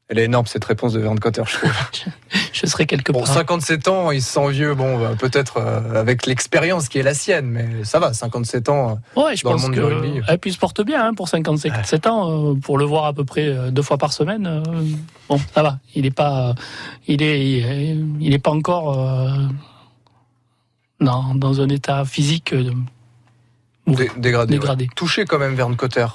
Elle 0.07 0.19
est 0.19 0.25
énorme 0.25 0.45
cette 0.45 0.65
réponse 0.65 0.93
de 0.93 0.99
Verne 0.99 1.19
Cotter, 1.19 1.41
je 1.47 1.57
trouve. 1.57 1.71
je 2.53 2.65
serais 2.67 2.85
quelque 2.85 3.11
part. 3.11 3.21
Bon, 3.21 3.25
57 3.25 3.87
ans, 3.87 4.11
il 4.11 4.21
se 4.21 4.33
sent 4.33 4.51
vieux. 4.51 4.75
Bon, 4.75 4.99
bah, 4.99 5.13
peut-être 5.17 5.59
avec 5.59 6.27
l'expérience 6.27 6.89
qui 6.89 6.99
est 6.99 7.03
la 7.03 7.15
sienne, 7.15 7.47
mais 7.47 7.83
ça 7.83 7.97
va, 7.97 8.13
57 8.13 8.69
ans 8.69 8.99
ouais, 9.15 9.35
je 9.35 9.43
dans 9.43 9.51
pense 9.51 9.63
le 9.63 9.67
monde 9.67 9.75
que, 9.75 9.79
du 9.79 9.85
rugby. 9.85 10.21
Et 10.31 10.37
puis 10.37 10.51
il 10.51 10.53
se 10.53 10.59
porte 10.59 10.81
bien 10.83 11.07
hein, 11.07 11.13
pour 11.15 11.27
57 11.27 12.05
ans, 12.05 12.55
pour 12.55 12.77
le 12.77 12.85
voir 12.85 13.05
à 13.05 13.13
peu 13.13 13.25
près 13.25 13.71
deux 13.71 13.81
fois 13.81 13.97
par 13.97 14.13
semaine. 14.13 14.63
Bon, 15.27 15.39
ça 15.53 15.63
va. 15.63 15.79
Il 15.95 16.03
n'est 16.03 16.11
pas, 16.11 16.53
il 17.07 17.23
est, 17.23 17.95
il 18.19 18.33
est 18.33 18.39
pas 18.39 18.51
encore 18.51 18.99
euh, 18.99 19.47
dans, 20.99 21.33
dans 21.35 21.61
un 21.61 21.69
état 21.69 22.05
physique 22.05 22.53
euh, 22.53 22.71
dégradé. 24.17 24.53
dégradé. 24.53 24.87
Touché 24.95 25.25
quand 25.25 25.39
même, 25.39 25.55
Verne 25.55 25.75
Cotter. 25.75 26.07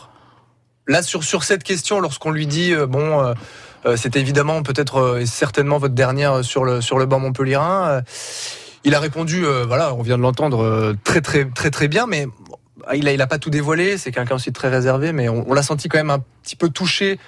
Là, 0.87 1.03
sur, 1.03 1.25
sur 1.25 1.45
cette 1.45 1.65
question, 1.65 2.01
lorsqu'on 2.01 2.31
lui 2.31 2.47
dit, 2.47 2.73
euh, 2.73 2.87
bon, 2.87 3.35
c'est 3.97 4.17
évidemment 4.17 4.63
peut-être 4.63 5.23
certainement 5.25 5.79
votre 5.79 5.95
dernière 5.95 6.45
sur 6.45 6.65
le, 6.65 6.81
sur 6.81 6.99
le 6.99 7.07
banc 7.07 7.19
montpellierin, 7.19 8.03
il 8.85 8.95
a 8.95 9.01
répondu, 9.01 9.45
voilà, 9.67 9.95
on 9.95 10.03
vient 10.03 10.17
de 10.17 10.23
l'entendre 10.23 10.95
très, 11.05 11.21
très, 11.21 11.47
très, 11.47 11.71
très 11.71 11.89
bien, 11.89 12.07
mais 12.07 12.27
il 12.95 13.05
n'a 13.05 13.13
il 13.13 13.23
a 13.23 13.27
pas 13.27 13.39
tout 13.39 13.51
dévoilé, 13.51 13.99
c'est 13.99 14.13
quelqu'un 14.13 14.35
aussi 14.35 14.53
très 14.53 14.69
réservé, 14.69 15.13
mais 15.13 15.29
on 15.29 15.53
l'a 15.53 15.63
senti 15.63 15.89
quand 15.89 15.99
même 15.99 16.11
un 16.11 16.23
petit 16.43 16.57
peu 16.57 16.69
touché 16.69 17.19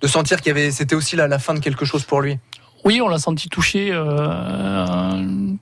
de 0.00 0.06
sentir 0.06 0.40
qu'il 0.40 0.48
y 0.48 0.50
avait, 0.50 0.70
c'était 0.70 0.94
aussi 0.94 1.16
la, 1.16 1.28
la, 1.28 1.38
fin 1.38 1.54
de 1.54 1.60
quelque 1.60 1.84
chose 1.84 2.04
pour 2.04 2.20
lui. 2.20 2.38
Oui, 2.84 3.00
on 3.02 3.08
l'a 3.08 3.18
senti 3.18 3.48
touché 3.48 3.90
euh, 3.92 5.16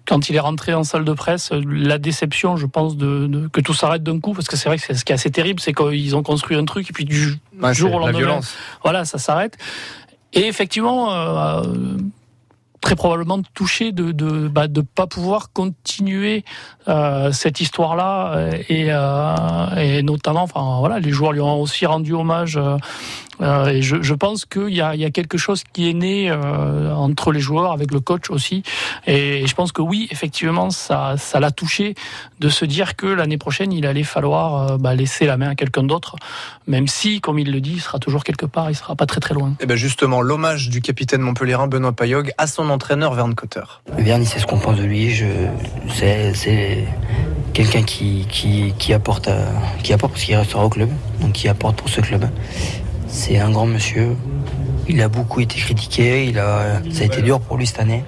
quand 0.07 0.29
il 0.29 0.37
est 0.37 0.41
rentré 0.41 0.75
en 0.75 0.85
salle 0.85 1.05
de 1.05 1.13
presse. 1.13 1.51
La 1.53 1.99
déception, 1.99 2.57
je 2.57 2.67
pense, 2.67 2.97
de, 2.97 3.49
que 3.53 3.61
tout 3.61 3.75
s'arrête 3.75 4.05
d'un 4.05 4.21
coup, 4.21 4.35
parce 4.35 4.47
que 4.47 4.57
c'est 4.57 4.69
vrai 4.69 4.79
que 4.79 4.95
ce 4.95 5.05
qui 5.05 5.13
est 5.13 5.15
assez 5.15 5.31
terrible, 5.31 5.61
c'est 5.61 5.73
qu'ils 5.73 6.15
ont 6.15 6.23
construit 6.23 6.57
un 6.57 6.65
truc 6.65 6.89
et 6.89 6.93
puis 6.93 7.05
du 7.05 7.41
jour 7.73 7.95
au 7.95 7.99
lendemain, 7.99 8.41
voilà, 8.85 9.05
ça 9.05 9.19
s'arrête. 9.19 9.57
Et 10.33 10.47
effectivement, 10.47 11.12
euh, 11.12 11.62
très 12.81 12.95
probablement 12.95 13.41
touché 13.55 13.93
de 13.93 14.12
de 14.12 14.49
bah, 14.49 14.67
pas 14.95 15.07
pouvoir 15.07 15.53
continuer 15.53 16.45
euh, 16.88 17.33
cette 17.33 17.61
histoire-là 17.61 18.51
et, 18.69 18.87
euh, 18.91 19.77
et 19.77 20.03
notamment, 20.03 20.43
enfin 20.43 20.79
voilà, 20.79 21.01
les 21.01 21.11
joueurs 21.11 21.33
lui 21.33 21.41
ont 21.41 21.61
aussi 21.61 21.87
rendu 21.87 22.12
hommage 22.12 22.59
euh, 23.40 23.66
et 23.66 23.83
je, 23.83 24.03
je 24.03 24.14
pense 24.14 24.44
qu'il 24.44 24.74
y 24.74 24.81
a, 24.81 24.94
il 24.94 25.01
y 25.01 25.05
a 25.05 25.11
quelque 25.11 25.38
chose 25.38 25.62
qui 25.72 25.88
est 25.88 25.94
né 25.94 26.31
euh, 26.31 26.92
entre 26.92 27.33
les 27.33 27.40
joueurs, 27.40 27.72
avec 27.72 27.92
le 27.92 28.01
coach 28.01 28.31
aussi. 28.31 28.62
Et 29.07 29.46
je 29.46 29.55
pense 29.55 29.72
que 29.72 29.83
oui, 29.83 30.09
effectivement, 30.11 30.70
ça, 30.70 31.14
ça 31.16 31.40
l'a 31.40 31.51
touché 31.51 31.94
de 32.40 32.48
se 32.48 32.64
dire 32.64 32.96
que 32.96 33.07
l'année 33.07 33.38
prochaine, 33.38 33.72
il 33.72 33.87
allait 33.87 34.03
falloir 34.03 34.72
euh, 34.72 34.77
bah, 34.79 34.94
laisser 34.94 35.27
la 35.27 35.37
main 35.37 35.51
à 35.51 35.55
quelqu'un 35.55 35.83
d'autre, 35.83 36.16
même 36.66 36.88
si, 36.88 37.20
comme 37.20 37.38
il 37.38 37.53
le 37.53 37.61
dit, 37.61 37.74
il 37.74 37.81
sera 37.81 37.98
toujours 37.98 38.24
quelque 38.24 38.46
part, 38.46 38.70
il 38.70 38.74
sera 38.74 38.96
pas 38.96 39.07
très 39.07 39.20
très 39.20 39.35
loin. 39.35 39.51
Et 39.51 39.64
eh 39.64 39.66
bien 39.66 39.77
justement, 39.77 40.20
l'hommage 40.20 40.68
du 40.68 40.81
capitaine 40.81 41.20
montpellierin 41.20 41.68
Benoît 41.68 41.92
Payog 41.92 42.33
à 42.38 42.46
son 42.46 42.70
entraîneur 42.70 43.14
Verne 43.14 43.35
Cotter. 43.35 43.62
Verne, 43.96 44.22
il 44.22 44.27
sait 44.27 44.38
ce 44.38 44.46
qu'on 44.46 44.59
pense 44.59 44.77
de 44.77 44.85
lui. 44.85 45.11
Je, 45.11 45.27
c'est, 45.94 46.35
c'est 46.35 46.85
quelqu'un 47.55 47.83
qui, 47.83 48.27
qui, 48.29 48.74
qui 48.79 48.92
apporte, 48.92 49.29
qui 49.83 49.92
apporte 49.92 50.12
parce 50.12 50.24
qu'il 50.24 50.37
restera 50.37 50.64
au 50.64 50.68
club, 50.68 50.90
donc 51.20 51.33
qui 51.33 51.48
apporte 51.48 51.77
pour 51.77 51.88
ce 51.88 52.01
club. 52.01 52.29
C'est 53.09 53.38
un 53.38 53.51
grand 53.51 53.66
monsieur. 53.66 54.16
Il 54.88 55.03
a 55.03 55.09
beaucoup 55.09 55.40
été 55.40 55.59
critiqué. 55.59 56.27
Il 56.27 56.38
a, 56.38 56.81
ça 56.92 57.03
a 57.03 57.07
été 57.07 57.23
dur 57.23 57.40
pour 57.40 57.57
lui 57.57 57.66
cette 57.66 57.81
année. 57.81 58.05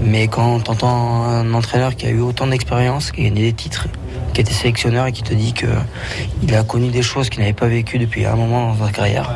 Mais 0.00 0.28
quand 0.28 0.60
tu 0.60 0.70
entends 0.70 1.22
un 1.24 1.54
entraîneur 1.54 1.96
qui 1.96 2.06
a 2.06 2.10
eu 2.10 2.20
autant 2.20 2.46
d'expérience, 2.46 3.12
qui 3.12 3.22
a 3.22 3.24
gagné 3.24 3.42
des 3.42 3.52
titres, 3.52 3.88
qui 4.32 4.40
a 4.40 4.42
été 4.42 4.52
sélectionneur 4.52 5.06
et 5.06 5.12
qui 5.12 5.22
te 5.22 5.34
dit 5.34 5.52
qu'il 5.52 6.54
a 6.54 6.62
connu 6.64 6.88
des 6.88 7.02
choses 7.02 7.28
qu'il 7.28 7.40
n'avait 7.40 7.52
pas 7.52 7.68
vécues 7.68 7.98
depuis 7.98 8.24
un 8.24 8.34
moment 8.34 8.74
dans 8.74 8.86
sa 8.86 8.92
carrière, 8.92 9.32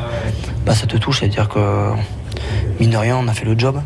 bah 0.65 0.75
ça 0.75 0.87
te 0.87 0.97
touche. 0.97 1.19
C'est-à-dire 1.19 1.47
que, 1.47 1.91
mine 2.79 2.89
de 2.89 2.97
rien, 2.97 3.17
on 3.17 3.27
a 3.27 3.33
fait 3.33 3.45
le 3.45 3.57
job. 3.57 3.81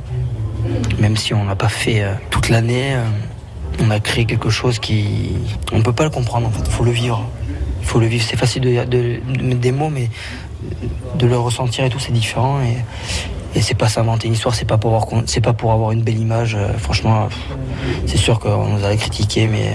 Même 1.00 1.18
si 1.18 1.34
on 1.34 1.44
n'a 1.44 1.56
pas 1.56 1.70
fait 1.70 2.04
euh, 2.04 2.14
toute 2.30 2.50
l'année, 2.50 2.96
euh, 2.96 3.04
on 3.80 3.90
a 3.90 4.00
créé 4.00 4.26
quelque 4.26 4.50
chose 4.50 4.80
qui. 4.80 5.34
On 5.72 5.80
ne 5.80 5.84
peut 5.84 5.94
pas 5.94 6.04
le 6.04 6.10
comprendre 6.10 6.48
en 6.48 6.52
fait, 6.52 6.64
il 6.66 6.72
faut 6.72 6.84
le 6.84 6.92
vivre. 6.92 7.28
Il 7.82 7.88
faut 7.88 8.00
le 8.00 8.06
vivre. 8.06 8.24
C'est 8.28 8.38
facile 8.38 8.62
de, 8.62 9.20
mettre 9.44 9.60
des 9.60 9.72
mots, 9.72 9.90
mais 9.90 10.10
de 11.16 11.28
le 11.28 11.38
ressentir 11.38 11.86
et 11.86 11.90
tout, 11.90 12.00
c'est 12.00 12.14
différent. 12.14 12.60
Et, 12.62 12.78
c'est 13.62 13.76
pas 13.76 13.90
s'inventer 13.90 14.28
une 14.28 14.34
histoire, 14.34 14.56
c'est 14.56 14.66
pas 14.66 14.78
pour 14.78 14.96
avoir, 14.96 15.92
une 15.92 16.02
belle 16.02 16.20
image. 16.20 16.56
Euh, 16.56 16.72
franchement, 16.78 17.28
c'est 18.06 18.18
sûr 18.18 18.40
qu'on 18.40 18.66
nous 18.66 18.86
a 18.86 18.96
critiqué, 18.96 19.48
mais 19.48 19.74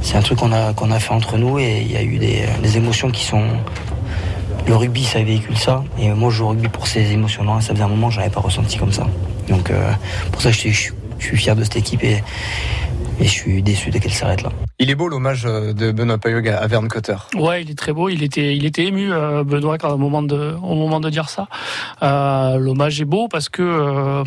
c'est 0.00 0.16
un 0.16 0.22
truc 0.22 0.38
qu'on 0.38 0.50
a, 0.50 0.98
fait 0.98 1.14
entre 1.14 1.38
nous 1.38 1.58
et 1.58 1.82
il 1.82 1.92
y 1.92 1.96
a 1.96 2.02
eu 2.02 2.18
des, 2.18 2.76
émotions 2.76 3.10
qui 3.10 3.24
sont. 3.24 3.44
Le 4.66 4.76
rugby, 4.76 5.02
ça 5.04 5.22
véhicule 5.22 5.56
ça. 5.56 5.82
Et 5.98 6.08
moi, 6.10 6.30
je 6.30 6.36
joue 6.36 6.44
au 6.44 6.48
rugby 6.48 6.68
pour 6.68 6.86
ces 6.86 7.12
émotions-là. 7.12 7.60
Ça 7.60 7.74
faisait 7.74 7.82
un 7.82 7.88
moment 7.88 8.10
je 8.10 8.18
n'avais 8.18 8.30
pas 8.30 8.40
ressenti 8.40 8.76
comme 8.76 8.92
ça. 8.92 9.06
Donc, 9.48 9.70
euh, 9.70 9.90
pour 10.30 10.40
ça, 10.40 10.50
je 10.50 10.58
suis, 10.58 10.92
fier 11.18 11.56
de 11.56 11.64
cette 11.64 11.76
équipe 11.76 12.02
et 13.20 13.24
je 13.24 13.30
suis 13.30 13.62
déçu 13.62 13.90
de 13.90 13.98
qu'elle 13.98 14.12
s'arrête 14.12 14.42
là. 14.42 14.50
Il 14.78 14.90
est 14.90 14.94
beau 14.94 15.08
l'hommage 15.08 15.44
de 15.44 15.92
Benoît 15.92 16.18
Payog 16.18 16.48
à 16.48 16.66
Verne 16.66 16.88
Cotter. 16.88 17.16
Ouais, 17.34 17.62
il 17.62 17.70
est 17.70 17.78
très 17.78 17.92
beau. 17.92 18.08
Il 18.08 18.22
était, 18.22 18.56
il 18.56 18.64
était 18.64 18.86
ému, 18.86 19.10
Benoît, 19.44 19.78
quand, 19.78 19.92
au 19.92 19.98
moment 19.98 20.22
de, 20.22 20.54
au 20.62 20.74
moment 20.74 21.00
de 21.00 21.10
dire 21.10 21.28
ça. 21.28 21.46
Euh, 22.02 22.56
l'hommage 22.56 23.00
est 23.00 23.06
beau 23.06 23.28
parce 23.28 23.48
que 23.48 24.22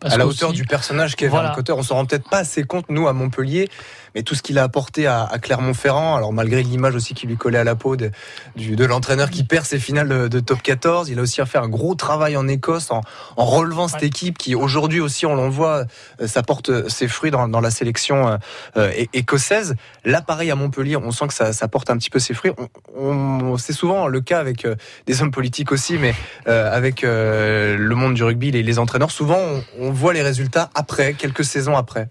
parce 0.00 0.14
à 0.14 0.18
la 0.18 0.26
hauteur 0.26 0.52
du 0.52 0.64
personnage 0.64 1.16
qu'est 1.16 1.28
Verne 1.28 1.52
Cotter, 1.54 1.72
on 1.72 1.82
s'en 1.82 1.96
rend 1.96 2.06
peut-être 2.06 2.28
pas 2.28 2.38
assez 2.38 2.64
compte 2.64 2.86
nous 2.88 3.08
à 3.08 3.12
Montpellier 3.12 3.68
mais 4.14 4.22
tout 4.22 4.34
ce 4.34 4.42
qu'il 4.42 4.58
a 4.58 4.62
apporté 4.62 5.06
à, 5.06 5.28
Clermont-Ferrand, 5.40 6.16
alors 6.16 6.32
malgré 6.32 6.62
l'image 6.62 6.94
aussi 6.94 7.14
qui 7.14 7.26
lui 7.26 7.36
collait 7.36 7.58
à 7.58 7.64
la 7.64 7.74
peau 7.74 7.96
de, 7.96 8.10
de 8.56 8.84
l'entraîneur 8.84 9.30
qui 9.30 9.44
perd 9.44 9.64
ses 9.64 9.78
finales 9.78 10.28
de, 10.28 10.40
top 10.40 10.62
14, 10.62 11.08
il 11.08 11.18
a 11.18 11.22
aussi 11.22 11.40
fait 11.46 11.58
un 11.58 11.68
gros 11.68 11.94
travail 11.94 12.36
en 12.36 12.48
Écosse 12.48 12.90
en, 12.90 13.02
relevant 13.36 13.88
cette 13.88 14.02
équipe 14.02 14.38
qui 14.38 14.54
aujourd'hui 14.54 15.00
aussi, 15.00 15.26
on 15.26 15.34
l'en 15.34 15.48
voit, 15.48 15.84
euh, 16.20 16.26
ça 16.26 16.42
porte 16.42 16.88
ses 16.88 17.08
fruits 17.08 17.30
dans, 17.30 17.60
la 17.60 17.70
sélection 17.70 18.28
euh, 18.28 18.36
euh, 18.76 19.04
écossaise. 19.12 19.74
Là, 20.04 20.22
pareil 20.22 20.50
à 20.50 20.54
Montpellier, 20.54 20.96
on 20.96 21.10
sent 21.10 21.28
que 21.28 21.34
ça, 21.34 21.68
porte 21.68 21.90
un 21.90 21.96
petit 21.96 22.10
peu 22.10 22.18
ses 22.18 22.34
fruits. 22.34 22.52
On, 22.96 23.56
c'est 23.56 23.72
souvent 23.72 24.06
le 24.06 24.20
cas 24.20 24.38
avec 24.38 24.66
des 25.06 25.22
hommes 25.22 25.30
politiques 25.30 25.72
aussi, 25.72 25.98
mais 25.98 26.14
avec 26.46 27.02
le 27.02 27.94
monde 27.94 28.14
du 28.14 28.24
rugby, 28.24 28.50
les, 28.50 28.62
les 28.62 28.78
entraîneurs, 28.78 29.10
souvent 29.10 29.38
on 29.78 29.90
voit 29.90 30.12
les 30.12 30.22
résultats 30.22 30.70
après, 30.74 31.14
quelques 31.14 31.44
saisons 31.44 31.76
après. 31.76 32.08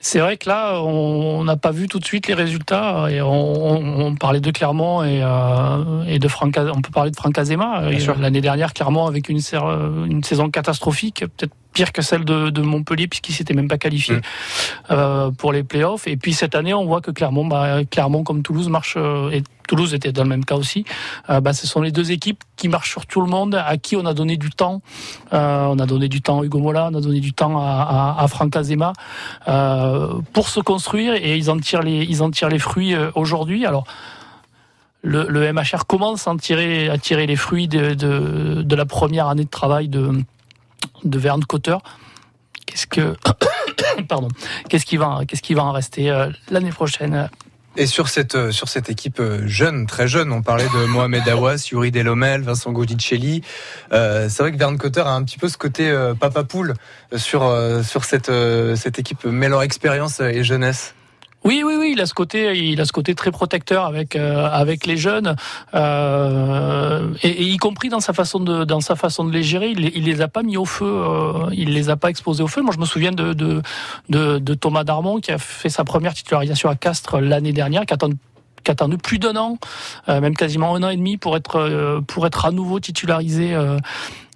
C'est 0.00 0.20
vrai 0.20 0.36
que 0.36 0.48
là, 0.48 0.80
on 0.82 1.42
n'a 1.42 1.56
pas 1.56 1.72
vu 1.72 1.88
tout 1.88 1.98
de 1.98 2.04
suite 2.04 2.28
les 2.28 2.34
résultats. 2.34 3.10
Et 3.10 3.20
on, 3.20 4.14
parlait 4.14 4.40
de 4.40 4.50
Clermont 4.50 5.02
et, 5.02 5.20
euh, 5.22 6.04
et 6.06 6.18
de 6.18 6.28
Franck. 6.28 6.56
On 6.56 6.80
peut 6.80 6.92
parler 6.92 7.10
de 7.10 7.16
Franck 7.16 7.36
Azema. 7.36 7.82
L'année 8.20 8.40
dernière, 8.40 8.74
Clermont 8.74 9.06
avec 9.06 9.28
une, 9.28 9.40
une 10.08 10.22
saison 10.22 10.50
catastrophique, 10.50 11.24
peut-être 11.36 11.54
pire 11.78 11.92
que 11.92 12.02
celle 12.02 12.24
de, 12.24 12.60
Montpellier 12.60 13.06
puisqu'il 13.06 13.34
s'était 13.34 13.54
même 13.54 13.68
pas 13.68 13.78
qualifié 13.78 14.16
mm. 14.16 14.20
euh, 14.90 15.30
pour 15.30 15.52
les 15.52 15.62
playoffs. 15.62 16.08
Et 16.08 16.16
puis 16.16 16.32
cette 16.32 16.56
année, 16.56 16.74
on 16.74 16.84
voit 16.84 17.00
que 17.00 17.12
Clermont, 17.12 17.46
bah, 17.46 17.84
Clermont 17.88 18.24
comme 18.24 18.42
Toulouse 18.42 18.68
marche 18.68 18.94
euh, 18.96 19.30
et 19.30 19.44
Toulouse 19.68 19.94
était 19.94 20.10
dans 20.10 20.24
le 20.24 20.28
même 20.28 20.44
cas 20.44 20.56
aussi. 20.56 20.84
Euh, 21.30 21.40
bah, 21.40 21.52
ce 21.52 21.68
sont 21.68 21.80
les 21.80 21.92
deux 21.92 22.10
équipes 22.10 22.42
qui 22.56 22.66
marchent 22.68 22.90
sur 22.90 23.06
tout 23.06 23.20
le 23.20 23.28
monde, 23.28 23.54
à 23.54 23.76
qui 23.76 23.94
on 23.94 24.06
a 24.06 24.12
donné 24.12 24.36
du 24.36 24.50
temps. 24.50 24.82
on 25.30 25.78
a 25.78 25.86
donné 25.86 26.08
du 26.08 26.20
temps 26.20 26.40
à 26.40 26.44
Hugo 26.44 26.58
Mola, 26.58 26.88
on 26.90 26.96
a 26.96 27.00
donné 27.00 27.20
du 27.20 27.32
temps 27.32 27.60
à, 27.60 28.16
à, 28.18 28.26
Franck 28.26 28.56
Azema 28.56 28.92
pour 30.32 30.48
se 30.48 30.58
construire 30.58 31.14
et 31.14 31.36
ils 31.36 31.48
en 31.48 31.58
tirent 31.58 31.82
les, 31.82 32.02
ils 32.02 32.24
en 32.24 32.32
tirent 32.32 32.48
les 32.48 32.58
fruits 32.58 32.96
aujourd'hui. 33.14 33.66
Alors 33.66 33.84
le, 35.02 35.26
le, 35.28 35.52
MHR 35.52 35.86
commence 35.86 36.26
à 36.26 36.34
tirer, 36.34 36.88
à 36.88 36.98
tirer 36.98 37.28
les 37.28 37.36
fruits 37.36 37.68
de, 37.68 37.94
de, 37.94 38.62
de 38.62 38.74
la 38.74 38.84
première 38.84 39.28
année 39.28 39.44
de 39.44 39.48
travail 39.48 39.86
de 39.88 40.24
de 41.04 41.18
Verne 41.18 41.44
Cotter. 41.44 41.76
Qu'est-ce 42.66 42.86
que 42.86 43.16
pardon, 44.08 44.28
qu'est-ce 44.68 44.86
qui 44.86 44.96
va 44.96 45.20
qu'est-ce 45.26 45.42
qui 45.42 45.54
va 45.54 45.64
en 45.64 45.72
rester 45.72 46.10
euh, 46.10 46.30
l'année 46.50 46.70
prochaine 46.70 47.28
et 47.76 47.86
sur 47.86 48.08
cette, 48.08 48.34
euh, 48.34 48.50
sur 48.50 48.68
cette 48.68 48.90
équipe 48.90 49.20
euh, 49.20 49.46
jeune, 49.46 49.86
très 49.86 50.08
jeune, 50.08 50.32
on 50.32 50.42
parlait 50.42 50.64
de 50.64 50.86
Mohamed 50.86 51.28
Awas, 51.28 51.68
Yuri 51.70 51.92
Delomel, 51.92 52.42
Vincent 52.42 52.72
Godicelli. 52.72 53.42
c'est 53.92 54.38
vrai 54.38 54.50
que 54.50 54.56
Verne 54.56 54.76
Cotter 54.78 55.02
a 55.02 55.12
un 55.12 55.22
petit 55.22 55.38
peu 55.38 55.48
ce 55.48 55.56
côté 55.56 55.94
papa 56.18 56.42
poule 56.42 56.74
sur, 57.16 57.54
sur 57.84 58.04
cette, 58.04 58.32
cette 58.74 58.98
équipe 58.98 59.24
mêlant 59.26 59.60
expérience 59.60 60.18
et 60.18 60.42
jeunesse. 60.42 60.94
Oui, 61.48 61.62
oui, 61.64 61.76
oui, 61.78 61.92
il 61.94 62.00
a 62.02 62.04
ce 62.04 62.12
côté, 62.12 62.58
il 62.58 62.78
a 62.78 62.84
ce 62.84 62.92
côté 62.92 63.14
très 63.14 63.30
protecteur 63.30 63.86
avec 63.86 64.16
euh, 64.16 64.46
avec 64.52 64.84
les 64.84 64.98
jeunes, 64.98 65.34
euh, 65.72 67.08
et, 67.22 67.42
y 67.42 67.56
compris 67.56 67.88
dans 67.88 68.00
sa 68.00 68.12
façon 68.12 68.38
de 68.38 68.64
dans 68.64 68.82
sa 68.82 68.96
façon 68.96 69.24
de 69.24 69.32
les 69.32 69.42
gérer. 69.42 69.70
Il, 69.70 70.04
les 70.04 70.20
a 70.20 70.28
pas 70.28 70.42
mis 70.42 70.58
au 70.58 70.66
feu, 70.66 70.84
euh, 70.84 71.48
il 71.52 71.72
les 71.72 71.88
a 71.88 71.96
pas 71.96 72.10
exposés 72.10 72.42
au 72.42 72.48
feu. 72.48 72.60
Moi, 72.60 72.74
je 72.74 72.78
me 72.78 72.84
souviens 72.84 73.12
de 73.12 73.32
de, 73.32 73.62
de, 74.10 74.54
Thomas 74.54 74.84
Darmon 74.84 75.20
qui 75.20 75.32
a 75.32 75.38
fait 75.38 75.70
sa 75.70 75.84
première 75.84 76.12
titularisation 76.12 76.68
à 76.68 76.74
Castres 76.74 77.18
l'année 77.18 77.54
dernière, 77.54 77.86
qui 77.86 77.94
a 77.94 77.96
attendu 78.68 78.98
plus 78.98 79.18
d'un 79.18 79.34
an, 79.36 79.56
euh, 80.10 80.20
même 80.20 80.36
quasiment 80.36 80.74
un 80.74 80.82
an 80.82 80.90
et 80.90 80.96
demi 80.98 81.16
pour 81.16 81.34
être 81.34 82.02
pour 82.08 82.26
être 82.26 82.44
à 82.44 82.50
nouveau 82.50 82.78
titularisé 82.78 83.56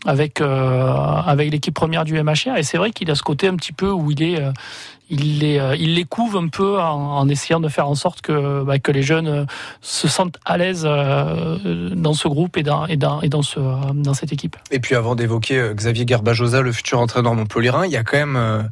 avec 0.07 0.40
avec 0.40 1.50
l'équipe 1.50 1.74
première 1.74 2.05
du 2.05 2.20
MHR. 2.20 2.57
Et 2.57 2.62
c'est 2.62 2.78
vrai 2.78 2.90
qu'il 2.90 3.11
a 3.11 3.14
ce 3.14 3.22
côté 3.22 3.48
un 3.48 3.57
petit 3.57 3.72
peu 3.72 3.90
où 3.90 4.11
il 4.11 4.22
est 4.22 4.38
il 5.12 5.40
les, 5.40 5.59
euh, 5.59 5.76
il 5.76 5.94
les 5.94 6.05
couve 6.05 6.36
un 6.36 6.48
peu 6.48 6.80
en, 6.80 7.28
essayant 7.28 7.61
de 7.61 7.68
faire 7.68 7.86
en 7.86 7.94
sorte 7.94 8.22
que, 8.22 8.64
bah, 8.64 8.78
que 8.78 8.90
les 8.90 9.03
jeunes 9.03 9.28
euh, 9.28 9.44
se 9.82 10.09
sentent 10.09 10.38
à 10.44 10.57
l'aise 10.57 10.84
euh, 10.86 11.90
dans 11.94 12.14
ce 12.14 12.26
groupe 12.28 12.57
et 12.57 12.62
dans, 12.62 12.86
et 12.86 12.96
dans, 12.96 13.20
et 13.20 13.28
dans, 13.28 13.42
ce, 13.42 13.61
dans 13.92 14.14
cette 14.14 14.32
équipe. 14.32 14.57
Et 14.70 14.80
puis 14.80 14.94
avant 14.94 15.14
d'évoquer 15.14 15.72
Xavier 15.74 16.07
Garbajosa, 16.07 16.62
le 16.62 16.72
futur 16.72 16.98
entraîneur 16.98 17.34
montpellierin, 17.34 17.84
il 17.84 17.92
y 17.92 17.96
a 17.96 18.05
quand 18.05 18.16
même 18.16 18.68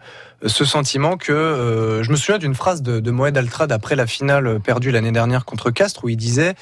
ce 0.46 0.64
sentiment 0.64 1.18
que 1.18 2.00
je 2.02 2.10
me 2.10 2.16
souviens 2.16 2.38
d'une 2.38 2.54
phrase 2.54 2.80
de, 2.82 3.00
de 3.00 3.10
Moed 3.10 3.36
Altrad 3.36 3.70
après 3.70 3.94
la 3.94 4.06
finale 4.06 4.58
perdue 4.60 4.90
l'année 4.90 5.12
dernière 5.12 5.44
contre 5.44 5.70
Castres 5.70 6.04
où 6.04 6.08
il 6.08 6.16
disait 6.16 6.54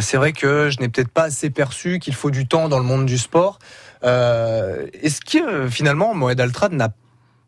c'est 0.00 0.16
vrai 0.16 0.32
que 0.32 0.70
je 0.70 0.80
n'ai 0.80 0.88
peut-être 0.88 1.10
pas 1.10 1.24
assez 1.24 1.50
perçu 1.50 1.98
qu'il 1.98 2.14
faut 2.14 2.30
du 2.30 2.46
temps 2.46 2.68
dans 2.68 2.78
le 2.78 2.84
monde 2.84 3.04
du 3.04 3.18
sport. 3.18 3.58
Est-ce 4.02 5.20
que 5.20 5.68
finalement 5.68 6.14
Moed 6.14 6.40
Altrad 6.40 6.72
n'a 6.72 6.90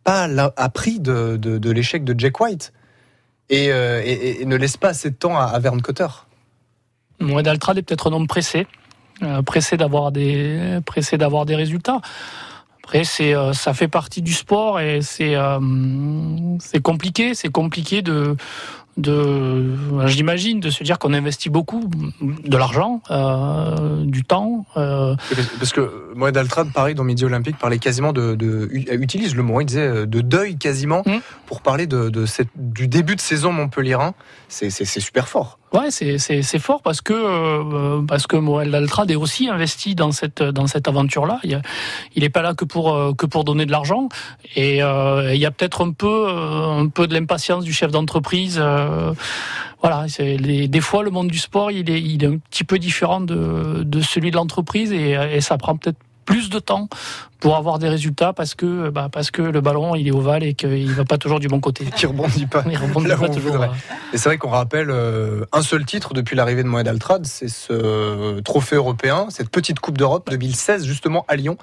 pas 0.05 0.29
appris 0.57 1.01
de, 1.01 1.71
l'échec 1.71 2.05
de 2.05 2.19
Jack 2.19 2.41
White 2.41 2.73
euh, 3.53 4.03
et, 4.05 4.45
ne 4.45 4.57
laisse 4.57 4.77
pas 4.77 4.91
assez 4.91 5.11
de 5.11 5.17
temps 5.17 5.39
à, 5.39 5.59
Verne 5.59 5.83
Cotter? 5.83 6.07
Moed 7.21 7.47
Altrad 7.47 7.77
est 7.79 7.83
peut-être 7.83 8.11
un 8.11 8.15
homme 8.15 8.27
pressé, 8.27 8.67
euh, 9.23 9.43
pressé 9.43 9.77
d'avoir 9.77 10.13
des, 10.13 10.79
pressé 10.87 11.19
d'avoir 11.19 11.47
des 11.47 11.57
résultats. 11.57 12.01
Après, 12.83 13.05
c'est, 13.05 13.35
euh, 13.35 13.53
ça 13.53 13.75
fait 13.75 13.89
partie 13.89 14.23
du 14.23 14.33
sport 14.33 14.81
et 14.81 15.01
c'est, 15.03 15.37
c'est 16.61 16.83
compliqué, 16.83 17.35
c'est 17.35 17.51
compliqué 17.51 18.03
de, 18.03 18.37
de, 19.01 20.07
j'imagine, 20.07 20.61
de 20.61 20.71
se 20.71 20.83
dire 20.83 20.99
qu'on 20.99 21.13
investit 21.13 21.51
beaucoup 21.51 21.89
de 22.21 22.57
l'argent, 22.57 23.03
euh, 23.11 24.05
du 24.05 24.25
temps. 24.25 24.67
Euh. 24.77 25.15
Parce 25.59 25.73
que 25.73 26.13
Moed 26.15 26.37
Altrad, 26.37 26.73
pareil, 26.73 26.95
dans 26.95 27.05
Midi 27.05 27.25
Olympique, 27.25 27.57
parlait 27.59 27.79
quasiment 27.79 28.13
de, 28.13 28.35
de, 28.35 28.69
utilise 28.73 29.35
le 29.35 29.43
mot, 29.43 29.61
il 29.61 29.67
disait 29.67 29.87
euh, 29.87 30.07
de 30.07 30.21
deuil 30.21 30.57
quasiment 30.57 31.03
mmh. 31.07 31.19
pour 31.47 31.61
parler 31.61 31.87
de, 31.87 32.11
de 32.11 32.27
cette, 32.27 32.49
du 32.57 32.89
début 32.89 33.17
de 33.17 33.21
saison 33.21 33.53
montpellierin. 33.53 34.15
C'est 34.49 34.71
super 34.71 35.29
fort. 35.29 35.60
Ouais, 35.73 35.91
c'est 35.93 36.59
fort 36.59 36.83
parce 36.83 37.01
que 37.01 37.13
euh, 37.15 38.03
parce 38.03 38.27
que 38.27 38.37
Moël 38.37 38.75
Altrad 38.75 39.09
est 39.09 39.15
aussi 39.15 39.49
investi 39.49 39.95
dans 39.95 40.11
cette 40.11 40.43
dans 40.43 40.67
cette 40.67 40.89
aventure 40.89 41.27
là. 41.27 41.39
Il, 41.45 41.63
il 42.17 42.25
est 42.25 42.29
pas 42.29 42.43
là 42.43 42.55
que 42.55 42.65
pour 42.65 42.93
euh, 42.93 43.13
que 43.15 43.25
pour 43.25 43.45
donner 43.45 43.67
de 43.67 43.71
l'argent 43.71 44.09
et 44.57 44.83
euh, 44.83 45.33
il 45.33 45.41
y 45.41 45.47
a 45.47 45.53
peut-être 45.53 45.87
un 45.87 45.93
peu 45.93 46.29
un 46.29 46.89
peu 46.89 47.07
de 47.07 47.15
l'impatience 47.15 47.63
du 47.63 47.73
chef 47.73 47.93
d'entreprise. 47.93 48.61
voilà, 49.81 50.07
les, 50.19 50.67
des 50.67 50.81
fois 50.81 51.05
le 51.05 51.11
monde 51.11 51.29
du 51.29 51.39
sport 51.39 51.71
il 51.71 51.89
est 51.89 52.03
il 52.03 52.25
est 52.25 52.27
un 52.27 52.39
petit 52.39 52.65
peu 52.65 52.81
différent 52.81 53.21
de 53.21 53.85
de 53.85 54.01
celui 54.01 54.33
de 54.33 54.37
l'entreprise 54.37 54.93
et 54.93 55.41
ça 55.41 55.57
prend 55.57 55.77
peut-être 55.77 55.99
plus 56.31 56.49
de 56.49 56.59
temps 56.61 56.89
pour 57.41 57.57
avoir 57.57 57.79
des 57.79 57.89
résultats 57.89 58.33
parce 58.33 58.55
que 58.55 58.91
bah, 58.91 59.09
parce 59.11 59.31
que 59.31 59.43
le 59.43 59.61
ballon 59.61 59.95
il 59.95 60.07
est 60.07 60.13
ovale 60.13 60.45
et 60.45 60.55
qu'il 60.55 60.93
va 60.93 61.05
pas 61.05 61.19
toujours 61.19 61.41
du 61.41 61.49
bon 61.49 61.59
côté. 61.59 61.85
Qui 61.97 62.07
rebondit 62.07 62.47
pas. 62.47 62.63
Il 62.71 62.77
rebondit 62.77 63.09
pas 63.09 63.29
toujours. 63.29 63.65
Et 64.13 64.19
c'est 64.19 64.29
vrai 64.29 64.39
qu'on 64.39 64.51
rappelle 64.51 64.91
euh, 64.91 65.45
un 65.53 65.63
seul 65.63 65.85
titre 65.85 66.15
depuis 66.15 66.37
l'arrivée 66.37 66.63
de 66.63 66.69
Moed 66.69 66.87
Altrad, 66.87 67.27
c'est 67.27 67.49
ce 67.49 68.41
trophée 68.41 68.77
européen, 68.77 69.27
cette 69.31 69.49
petite 69.49 69.81
Coupe 69.81 69.99
d'Europe 69.99 70.29
2016 70.31 70.85
justement 70.85 71.25
à 71.29 71.37
Lyon, 71.37 71.57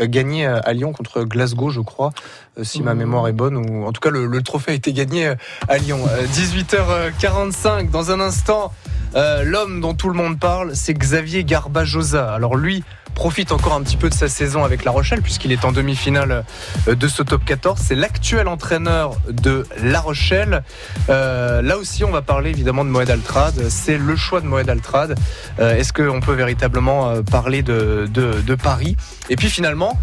euh, 0.00 0.06
gagné 0.06 0.46
à 0.46 0.72
Lyon 0.72 0.92
contre 0.92 1.24
Glasgow, 1.24 1.70
je 1.70 1.80
crois, 1.80 2.12
euh, 2.58 2.64
si 2.64 2.82
ma 2.82 2.94
mmh. 2.94 2.98
mémoire 2.98 3.28
est 3.28 3.32
bonne 3.32 3.56
ou 3.56 3.86
en 3.86 3.92
tout 3.92 4.00
cas 4.00 4.10
le, 4.10 4.26
le 4.26 4.42
trophée 4.42 4.72
a 4.72 4.74
été 4.74 4.92
gagné 4.92 5.34
à 5.68 5.78
Lyon. 5.78 6.00
18h45 6.34 7.90
dans 7.90 8.10
un 8.10 8.20
instant. 8.20 8.72
L'homme 9.14 9.80
dont 9.80 9.94
tout 9.94 10.08
le 10.08 10.14
monde 10.14 10.38
parle, 10.38 10.74
c'est 10.74 10.94
Xavier 10.94 11.44
Garbajosa. 11.44 12.32
Alors 12.32 12.56
lui, 12.56 12.82
profite 13.14 13.52
encore 13.52 13.74
un 13.74 13.82
petit 13.82 13.96
peu 13.96 14.08
de 14.08 14.14
sa 14.14 14.28
saison 14.28 14.64
avec 14.64 14.84
La 14.84 14.90
Rochelle 14.90 15.22
puisqu'il 15.22 15.52
est 15.52 15.64
en 15.64 15.72
demi-finale 15.72 16.44
euh, 16.88 16.94
de 16.94 17.08
ce 17.08 17.22
top 17.22 17.44
14. 17.44 17.80
C'est 17.80 17.94
l'actuel 17.94 18.48
entraîneur 18.48 19.16
de 19.28 19.66
La 19.82 20.00
Rochelle. 20.00 20.62
Euh, 21.08 21.62
là 21.62 21.78
aussi, 21.78 22.04
on 22.04 22.10
va 22.10 22.22
parler 22.22 22.50
évidemment 22.50 22.84
de 22.84 22.90
Moed 22.90 23.10
Altrad. 23.10 23.68
C'est 23.68 23.98
le 23.98 24.16
choix 24.16 24.40
de 24.40 24.46
Moed 24.46 24.68
Altrad. 24.68 25.18
Euh, 25.60 25.76
est-ce 25.76 25.92
qu'on 25.92 26.20
peut 26.20 26.34
véritablement 26.34 27.22
parler 27.22 27.62
de, 27.62 28.54
Paris? 28.62 28.96
Et 29.30 29.36
puis 29.36 29.48
finalement, 29.48 29.98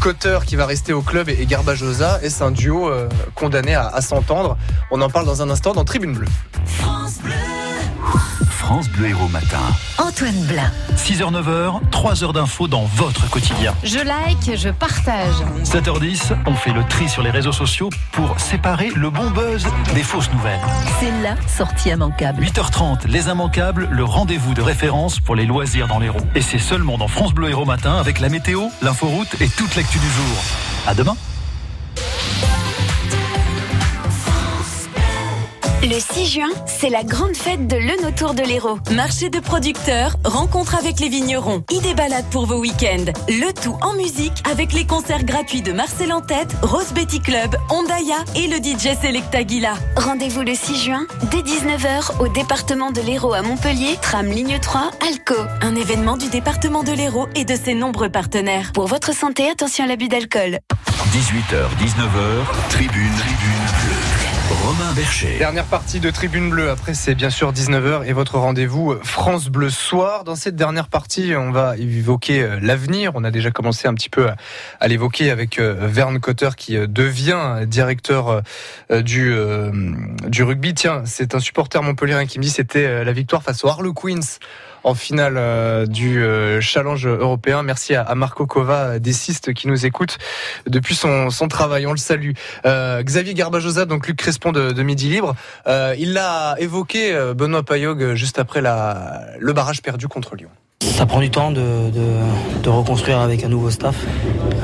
Cotter 0.00 0.38
qui 0.46 0.56
va 0.56 0.66
rester 0.66 0.92
au 0.92 1.02
club 1.02 1.28
et 1.28 1.46
Garbajosa, 1.46 2.20
est-ce 2.22 2.44
un 2.44 2.50
duo 2.50 2.90
condamné 3.34 3.74
à, 3.74 4.00
s'entendre? 4.00 4.56
On 4.90 5.00
en 5.00 5.08
parle 5.08 5.26
dans 5.26 5.42
un 5.42 5.50
instant 5.50 5.72
dans 5.72 5.84
Tribune 5.84 6.12
Bleue. 6.12 6.28
Bleu. 7.22 7.32
France 8.64 8.88
Bleu 8.88 9.08
Héros 9.08 9.28
Matin. 9.28 9.60
Antoine 9.98 10.42
Blin. 10.46 10.72
6h-9h, 10.96 11.90
3 11.90 12.24
heures 12.24 12.32
d'infos 12.32 12.66
dans 12.66 12.84
votre 12.84 13.28
quotidien. 13.28 13.74
Je 13.84 13.98
like, 13.98 14.56
je 14.56 14.70
partage. 14.70 15.34
7h10, 15.64 16.34
on 16.46 16.54
fait 16.54 16.72
le 16.72 16.82
tri 16.84 17.06
sur 17.06 17.22
les 17.22 17.28
réseaux 17.28 17.52
sociaux 17.52 17.90
pour 18.12 18.40
séparer 18.40 18.88
le 18.96 19.10
bon 19.10 19.30
buzz 19.32 19.66
des 19.94 20.02
fausses 20.02 20.32
nouvelles. 20.32 20.62
C'est 20.98 21.12
la 21.22 21.36
sortie 21.46 21.90
immanquable. 21.90 22.42
8h30, 22.42 23.06
les 23.06 23.28
immanquables, 23.28 23.86
le 23.90 24.04
rendez-vous 24.04 24.54
de 24.54 24.62
référence 24.62 25.20
pour 25.20 25.34
les 25.34 25.44
loisirs 25.44 25.86
dans 25.86 25.98
l'Hérault. 25.98 26.24
Et 26.34 26.40
c'est 26.40 26.58
seulement 26.58 26.96
dans 26.96 27.08
France 27.08 27.34
Bleu 27.34 27.50
Héros 27.50 27.66
Matin 27.66 27.98
avec 27.98 28.18
la 28.18 28.30
météo, 28.30 28.68
l'inforoute 28.80 29.42
et 29.42 29.48
toute 29.50 29.76
l'actu 29.76 29.98
du 29.98 30.08
jour. 30.08 30.38
À 30.86 30.94
demain. 30.94 31.16
Le 35.84 36.00
6 36.00 36.26
juin, 36.26 36.48
c'est 36.64 36.88
la 36.88 37.02
grande 37.02 37.36
fête 37.36 37.66
de 37.66 37.76
l'Eun 37.76 38.08
autour 38.08 38.32
de 38.32 38.42
l'Hérault. 38.42 38.78
Marché 38.92 39.28
de 39.28 39.38
producteurs, 39.38 40.16
rencontre 40.24 40.76
avec 40.76 40.98
les 40.98 41.10
vignerons, 41.10 41.62
idées 41.70 41.92
balades 41.92 42.24
pour 42.30 42.46
vos 42.46 42.58
week-ends. 42.58 43.12
Le 43.28 43.52
tout 43.52 43.76
en 43.82 43.92
musique 43.92 44.32
avec 44.50 44.72
les 44.72 44.86
concerts 44.86 45.24
gratuits 45.24 45.60
de 45.60 45.72
Marcel 45.72 46.10
en 46.14 46.22
tête, 46.22 46.56
Rose 46.62 46.94
Betty 46.94 47.20
Club, 47.20 47.54
Ondaya 47.68 48.16
et 48.34 48.46
le 48.46 48.56
DJ 48.56 48.98
Selecta 48.98 49.38
Aguila. 49.38 49.74
Rendez-vous 49.96 50.40
le 50.40 50.54
6 50.54 50.84
juin, 50.84 51.06
dès 51.30 51.42
19h, 51.42 52.18
au 52.18 52.28
département 52.28 52.90
de 52.90 53.02
l'Hérault 53.02 53.34
à 53.34 53.42
Montpellier, 53.42 53.98
tram 54.00 54.26
ligne 54.26 54.58
3, 54.58 54.90
Alco. 55.06 55.38
Un 55.60 55.74
événement 55.74 56.16
du 56.16 56.30
département 56.30 56.82
de 56.82 56.92
l'Hérault 56.92 57.28
et 57.34 57.44
de 57.44 57.56
ses 57.56 57.74
nombreux 57.74 58.08
partenaires. 58.08 58.72
Pour 58.72 58.86
votre 58.86 59.14
santé, 59.14 59.50
attention 59.50 59.84
à 59.84 59.88
l'abus 59.88 60.08
d'alcool. 60.08 60.60
18h, 61.12 61.68
19h, 61.78 62.70
tribune, 62.70 63.12
tribune. 63.18 64.03
Romain 64.50 64.92
Bercher. 64.94 65.38
Dernière 65.38 65.64
partie 65.64 66.00
de 66.00 66.10
Tribune 66.10 66.50
Bleue. 66.50 66.70
Après, 66.70 66.92
c'est 66.94 67.14
bien 67.14 67.30
sûr 67.30 67.52
19h 67.52 68.04
et 68.04 68.12
votre 68.12 68.38
rendez-vous 68.38 68.94
France 69.02 69.48
Bleu 69.48 69.70
Soir. 69.70 70.24
Dans 70.24 70.36
cette 70.36 70.56
dernière 70.56 70.88
partie, 70.88 71.32
on 71.36 71.50
va 71.50 71.76
évoquer 71.76 72.42
euh, 72.42 72.58
l'avenir. 72.60 73.12
On 73.14 73.24
a 73.24 73.30
déjà 73.30 73.50
commencé 73.50 73.88
un 73.88 73.94
petit 73.94 74.10
peu 74.10 74.28
à, 74.80 74.88
l'évoquer 74.88 75.30
avec 75.30 75.58
euh, 75.58 75.74
Verne 75.80 76.20
Cotter 76.20 76.50
qui 76.56 76.76
euh, 76.76 76.86
devient 76.86 77.64
directeur 77.66 78.42
du, 78.90 79.32
rugby. 80.42 80.74
Tiens, 80.74 81.02
c'est 81.06 81.34
un 81.34 81.40
supporter 81.40 81.82
montpellierin 81.82 82.26
qui 82.26 82.38
me 82.38 82.44
dit 82.44 82.50
c'était 82.50 83.04
la 83.04 83.12
victoire 83.12 83.42
face 83.42 83.64
aux 83.64 83.68
Harlequins 83.68 84.38
en 84.84 84.94
finale 84.94 85.34
euh, 85.36 85.86
du 85.86 86.22
euh, 86.22 86.60
challenge 86.60 87.06
européen. 87.06 87.62
Merci 87.62 87.94
à, 87.94 88.14
Marco 88.14 88.46
Cova 88.46 88.98
Dessiste 88.98 89.52
qui 89.54 89.66
nous 89.66 89.86
écoute 89.86 90.18
depuis 90.66 90.94
son, 90.94 91.28
travail. 91.48 91.86
On 91.86 91.92
le 91.92 91.96
salue. 91.96 92.32
Euh, 92.64 93.02
Xavier 93.02 93.34
Garbajosa, 93.34 93.86
donc 93.86 94.06
Luc 94.06 94.16
Crespon 94.16 94.52
de, 94.52 94.82
Midi 94.82 95.08
Libre, 95.08 95.34
il 95.66 96.12
l'a 96.12 96.56
évoqué 96.58 97.14
Benoît 97.34 97.62
Payog 97.62 98.14
juste 98.14 98.38
après 98.38 98.60
la, 98.60 99.22
le 99.38 99.52
barrage 99.52 99.82
perdu 99.82 100.08
contre 100.08 100.36
Lyon. 100.36 100.50
Ça 100.84 101.06
prend 101.06 101.20
du 101.20 101.30
temps 101.30 101.50
de, 101.50 101.90
de, 102.62 102.68
reconstruire 102.68 103.18
avec 103.18 103.42
un 103.42 103.48
nouveau 103.48 103.70
staff. 103.70 103.96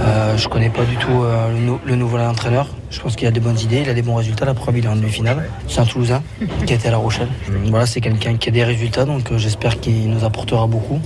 Euh, 0.01 0.37
je 0.37 0.49
connais 0.49 0.69
pas 0.69 0.85
du 0.85 0.97
tout 0.97 1.23
euh, 1.23 1.49
le, 1.85 1.97
nouveau 1.97 2.19
entraîneur. 2.19 2.69
Je 2.91 3.01
pense 3.01 3.17
qu'il 3.17 3.27
a 3.27 3.31
des 3.31 3.41
bonnes 3.41 3.59
idées, 3.59 3.81
il 3.81 3.89
a 3.89 3.95
des 3.95 4.03
bons 4.03 4.15
résultats. 4.15 4.45
La 4.45 4.55
preuve, 4.55 4.79
il 4.79 4.85
est 4.85 4.89
en 4.89 4.97
demi-finale. 4.97 5.49
C'est 5.67 5.81
un 5.81 5.87
Toulousain 5.87 6.23
qui 6.67 6.75
été 6.75 6.89
à 6.89 6.91
La 6.91 6.99
Rochelle. 6.99 7.29
Voilà, 7.67 7.87
c'est 7.87 8.01
quelqu'un 8.01 8.37
qui 8.37 8.49
a 8.51 8.53
des 8.53 8.65
résultats, 8.65 9.07
donc 9.07 9.33
euh, 9.33 9.39
j'espère 9.39 9.81
qu'il 9.81 10.11
nous 10.11 10.25
apportera 10.25 10.67
beaucoup. 10.67 11.01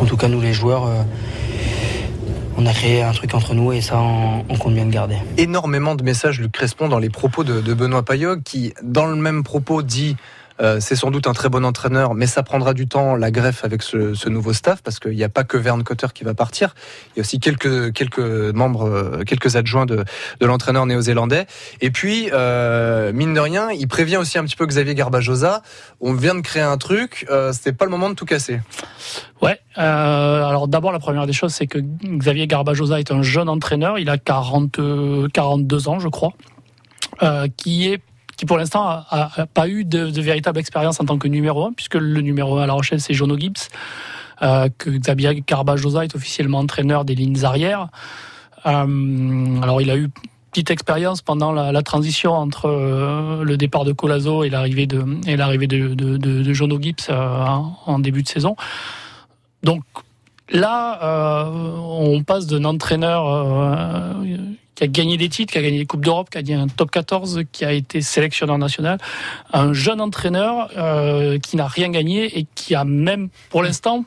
En 0.00 0.06
tout 0.06 0.16
cas, 0.16 0.28
nous 0.28 0.40
les 0.40 0.52
joueurs, 0.52 0.88
on 2.56 2.66
a 2.66 2.72
créé 2.72 3.02
un 3.02 3.12
truc 3.12 3.34
entre 3.34 3.54
nous 3.54 3.72
et 3.72 3.80
ça, 3.80 4.00
on, 4.00 4.56
compte 4.56 4.74
bien 4.74 4.84
le 4.84 4.90
garder. 4.90 5.16
Énormément 5.36 5.94
de 5.94 6.02
messages, 6.02 6.40
Luc 6.40 6.52
Crespon, 6.52 6.88
dans 6.88 6.98
les 6.98 7.10
propos 7.10 7.44
de, 7.44 7.60
de 7.60 7.74
Benoît 7.74 8.04
Payog, 8.04 8.42
qui, 8.42 8.74
dans 8.82 9.06
le 9.06 9.16
même 9.16 9.44
propos, 9.44 9.82
dit 9.82 10.16
euh, 10.60 10.78
c'est 10.80 10.96
sans 10.96 11.10
doute 11.10 11.26
un 11.26 11.32
très 11.32 11.48
bon 11.48 11.64
entraîneur, 11.64 12.14
mais 12.14 12.26
ça 12.26 12.42
prendra 12.42 12.74
du 12.74 12.86
temps 12.86 13.16
la 13.16 13.30
greffe 13.30 13.64
avec 13.64 13.82
ce, 13.82 14.28
nouveau 14.28 14.52
staff 14.52 14.82
parce 14.82 14.98
qu'il 14.98 15.12
n'y 15.12 15.24
a 15.24 15.28
pas 15.28 15.44
que 15.44 15.56
Verne 15.56 15.82
Cotter 15.82 16.06
qui 16.14 16.24
va 16.24 16.34
partir. 16.34 16.74
Il 17.10 17.18
y 17.18 17.20
a 17.20 17.22
aussi 17.22 17.40
quelques 17.40 17.92
quelques 17.92 18.18
membres, 18.18 18.88
euh, 18.88 19.24
quelques 19.24 19.56
adjoints 19.56 19.86
de, 19.86 20.04
l'entraîneur 20.40 20.86
néo-zélandais. 20.86 21.46
Et 21.80 21.90
puis 21.90 22.30
euh, 22.32 23.12
mine 23.12 23.34
de 23.34 23.40
rien, 23.40 23.70
il 23.70 23.88
prévient 23.88 24.16
aussi 24.16 24.38
un 24.38 24.44
petit 24.44 24.56
peu 24.56 24.66
Xavier 24.66 24.94
Garbajosa. 24.94 25.62
On 26.00 26.12
vient 26.12 26.34
de 26.34 26.40
créer 26.40 26.62
un 26.62 26.78
truc, 26.78 27.26
euh, 27.30 27.52
c'était 27.52 27.72
pas 27.72 27.84
le 27.84 27.90
moment 27.90 28.08
de 28.08 28.14
tout 28.14 28.26
casser. 28.26 28.60
Ouais. 29.42 29.58
alors 29.74 30.68
d'abord 30.68 30.92
la 30.92 30.98
première 30.98 31.26
des 31.26 31.32
choses, 31.32 31.52
c'est 31.52 31.66
que 31.66 31.78
Xavier 31.78 32.46
Garbajosa 32.46 32.98
est 33.00 33.10
un 33.10 33.22
jeune 33.22 33.48
entraîneur. 33.48 33.98
Il 33.98 34.08
a 34.08 34.18
40 34.18 34.80
42 35.32 35.88
ans, 35.88 35.98
je 35.98 36.08
crois. 36.08 36.32
qui 37.56 37.88
est 37.88 38.00
qui 38.36 38.46
pour 38.46 38.58
l'instant 38.58 38.84
a, 38.86 39.46
pas 39.52 39.68
eu 39.68 39.84
de, 39.84 40.20
véritable 40.20 40.58
expérience 40.58 41.00
en 41.00 41.04
tant 41.04 41.18
que 41.18 41.28
numéro 41.28 41.64
1, 41.66 41.72
puisque 41.72 41.94
le 41.94 42.20
numéro 42.20 42.58
1 42.58 42.62
à 42.62 42.66
La 42.66 42.72
Rochelle, 42.72 43.00
c'est 43.00 43.14
Jono 43.14 43.38
Gibbs, 43.38 43.68
euh, 44.42 44.68
que 44.76 44.90
Xavier 44.90 45.42
Carbajosa 45.42 46.04
est 46.04 46.14
officiellement 46.14 46.58
entraîneur 46.58 47.04
des 47.04 47.14
lignes 47.14 47.44
arrières. 47.44 47.88
Euh, 48.66 49.62
alors 49.62 49.80
il 49.82 49.90
a 49.90 49.96
eu 49.96 50.10
petite 50.50 50.70
expérience 50.70 51.20
pendant 51.20 51.52
la, 51.52 51.82
transition 51.82 52.32
entre 52.32 52.66
euh, 52.66 53.42
le 53.42 53.56
départ 53.56 53.84
de 53.84 53.92
Colazo 53.92 54.44
et 54.44 54.50
l'arrivée 54.50 54.86
de 54.86 55.04
et 55.26 55.36
l'arrivée 55.36 55.66
de, 55.66 56.52
Jono 56.52 56.80
Gibbs 56.80 57.10
en, 57.10 57.98
début 57.98 58.22
de 58.22 58.28
saison. 58.28 58.56
Donc 59.62 59.82
là, 60.50 61.48
on 61.50 62.22
passe 62.22 62.46
d'un 62.46 62.64
entraîneur 62.64 63.24
qui 64.74 64.84
a 64.84 64.86
gagné 64.86 65.16
des 65.16 65.28
titres, 65.28 65.52
qui 65.52 65.58
a 65.58 65.62
gagné 65.62 65.78
des 65.78 65.86
Coupes 65.86 66.04
d'Europe, 66.04 66.30
qui 66.30 66.38
a 66.38 66.42
gagné 66.42 66.60
un 66.60 66.68
top 66.68 66.90
14, 66.90 67.42
qui 67.52 67.64
a 67.64 67.72
été 67.72 68.00
sélectionneur 68.00 68.58
national, 68.58 68.98
un 69.52 69.72
jeune 69.72 70.00
entraîneur 70.00 70.70
euh, 70.76 71.38
qui 71.38 71.56
n'a 71.56 71.66
rien 71.66 71.90
gagné 71.90 72.38
et 72.38 72.46
qui 72.54 72.74
a 72.74 72.84
même, 72.84 73.28
pour 73.50 73.62
l'instant, 73.62 74.04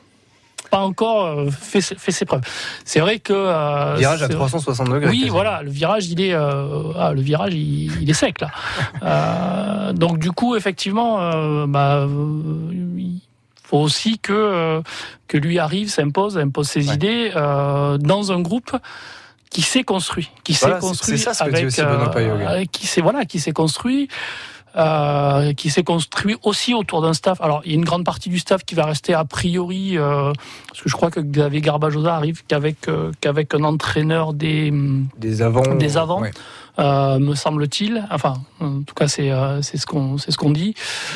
pas 0.70 0.80
encore 0.80 1.26
euh, 1.26 1.50
fait, 1.50 1.80
fait, 1.80 2.12
ses 2.12 2.24
preuves. 2.24 2.42
C'est 2.84 3.00
vrai 3.00 3.18
que 3.18 3.32
euh, 3.32 3.96
virage 3.96 4.22
à 4.22 4.28
360 4.28 4.88
degrés. 4.90 5.10
Oui, 5.10 5.28
voilà, 5.28 5.62
le 5.62 5.70
virage 5.70 6.08
il 6.08 6.20
est 6.20 6.34
euh, 6.34 6.92
ah, 6.96 7.12
le 7.12 7.20
virage 7.20 7.54
il, 7.54 8.08
est 8.08 8.14
sec 8.14 8.40
là. 8.40 8.50
euh, 9.02 9.92
donc 9.92 10.18
du 10.18 10.30
coup 10.30 10.56
effectivement, 10.56 11.20
euh, 11.20 11.66
bah, 11.66 12.06
il 12.06 13.20
faut 13.64 13.78
aussi 13.78 14.18
que 14.18 14.82
que 15.26 15.36
lui 15.36 15.58
arrive, 15.58 15.88
s'impose, 15.90 16.38
impose 16.38 16.68
ses 16.68 16.92
idées 16.92 17.30
dans 17.34 18.32
un 18.32 18.40
groupe 18.40 18.76
qui 19.50 19.62
s'est 19.62 19.84
construit, 19.84 20.30
qui 20.44 20.54
s'est 20.54 20.78
construit 20.78 21.18
ça, 21.18 21.32
avec, 21.44 21.66
aussi 21.66 21.80
euh, 21.80 22.64
qui 22.70 22.86
s'est 22.86 23.00
voilà, 23.00 23.24
qui 23.24 23.40
s'est 23.40 23.52
construit. 23.52 24.08
Euh, 24.76 25.54
qui 25.54 25.70
s'est 25.70 25.82
construit 25.82 26.36
aussi 26.42 26.74
autour 26.74 27.00
d'un 27.00 27.14
staff. 27.14 27.40
Alors, 27.40 27.62
il 27.64 27.72
y 27.72 27.74
a 27.74 27.78
une 27.78 27.86
grande 27.86 28.04
partie 28.04 28.28
du 28.28 28.38
staff 28.38 28.64
qui 28.64 28.74
va 28.74 28.84
rester 28.84 29.14
a 29.14 29.24
priori, 29.24 29.96
euh, 29.96 30.32
parce 30.68 30.82
que 30.82 30.88
je 30.88 30.94
crois 30.94 31.10
que 31.10 31.20
Xavier 31.20 31.62
Garbajosa 31.62 32.14
arrive 32.14 32.44
qu'avec 32.46 32.86
euh, 32.86 33.10
qu'avec 33.20 33.54
un 33.54 33.64
entraîneur 33.64 34.34
des 34.34 34.72
des 35.16 35.42
avants, 35.42 35.74
des 35.74 35.96
avants. 35.96 36.22
Euh, 36.78 37.18
me 37.18 37.34
semble-t-il. 37.34 38.06
Enfin, 38.10 38.34
en 38.60 38.82
tout 38.82 38.94
cas, 38.94 39.08
c'est 39.08 39.32
euh, 39.32 39.62
ce 39.62 39.84
qu'on 39.84 40.16
c'est 40.16 40.30
ce 40.30 40.38
qu'on 40.38 40.50
dit. 40.50 40.74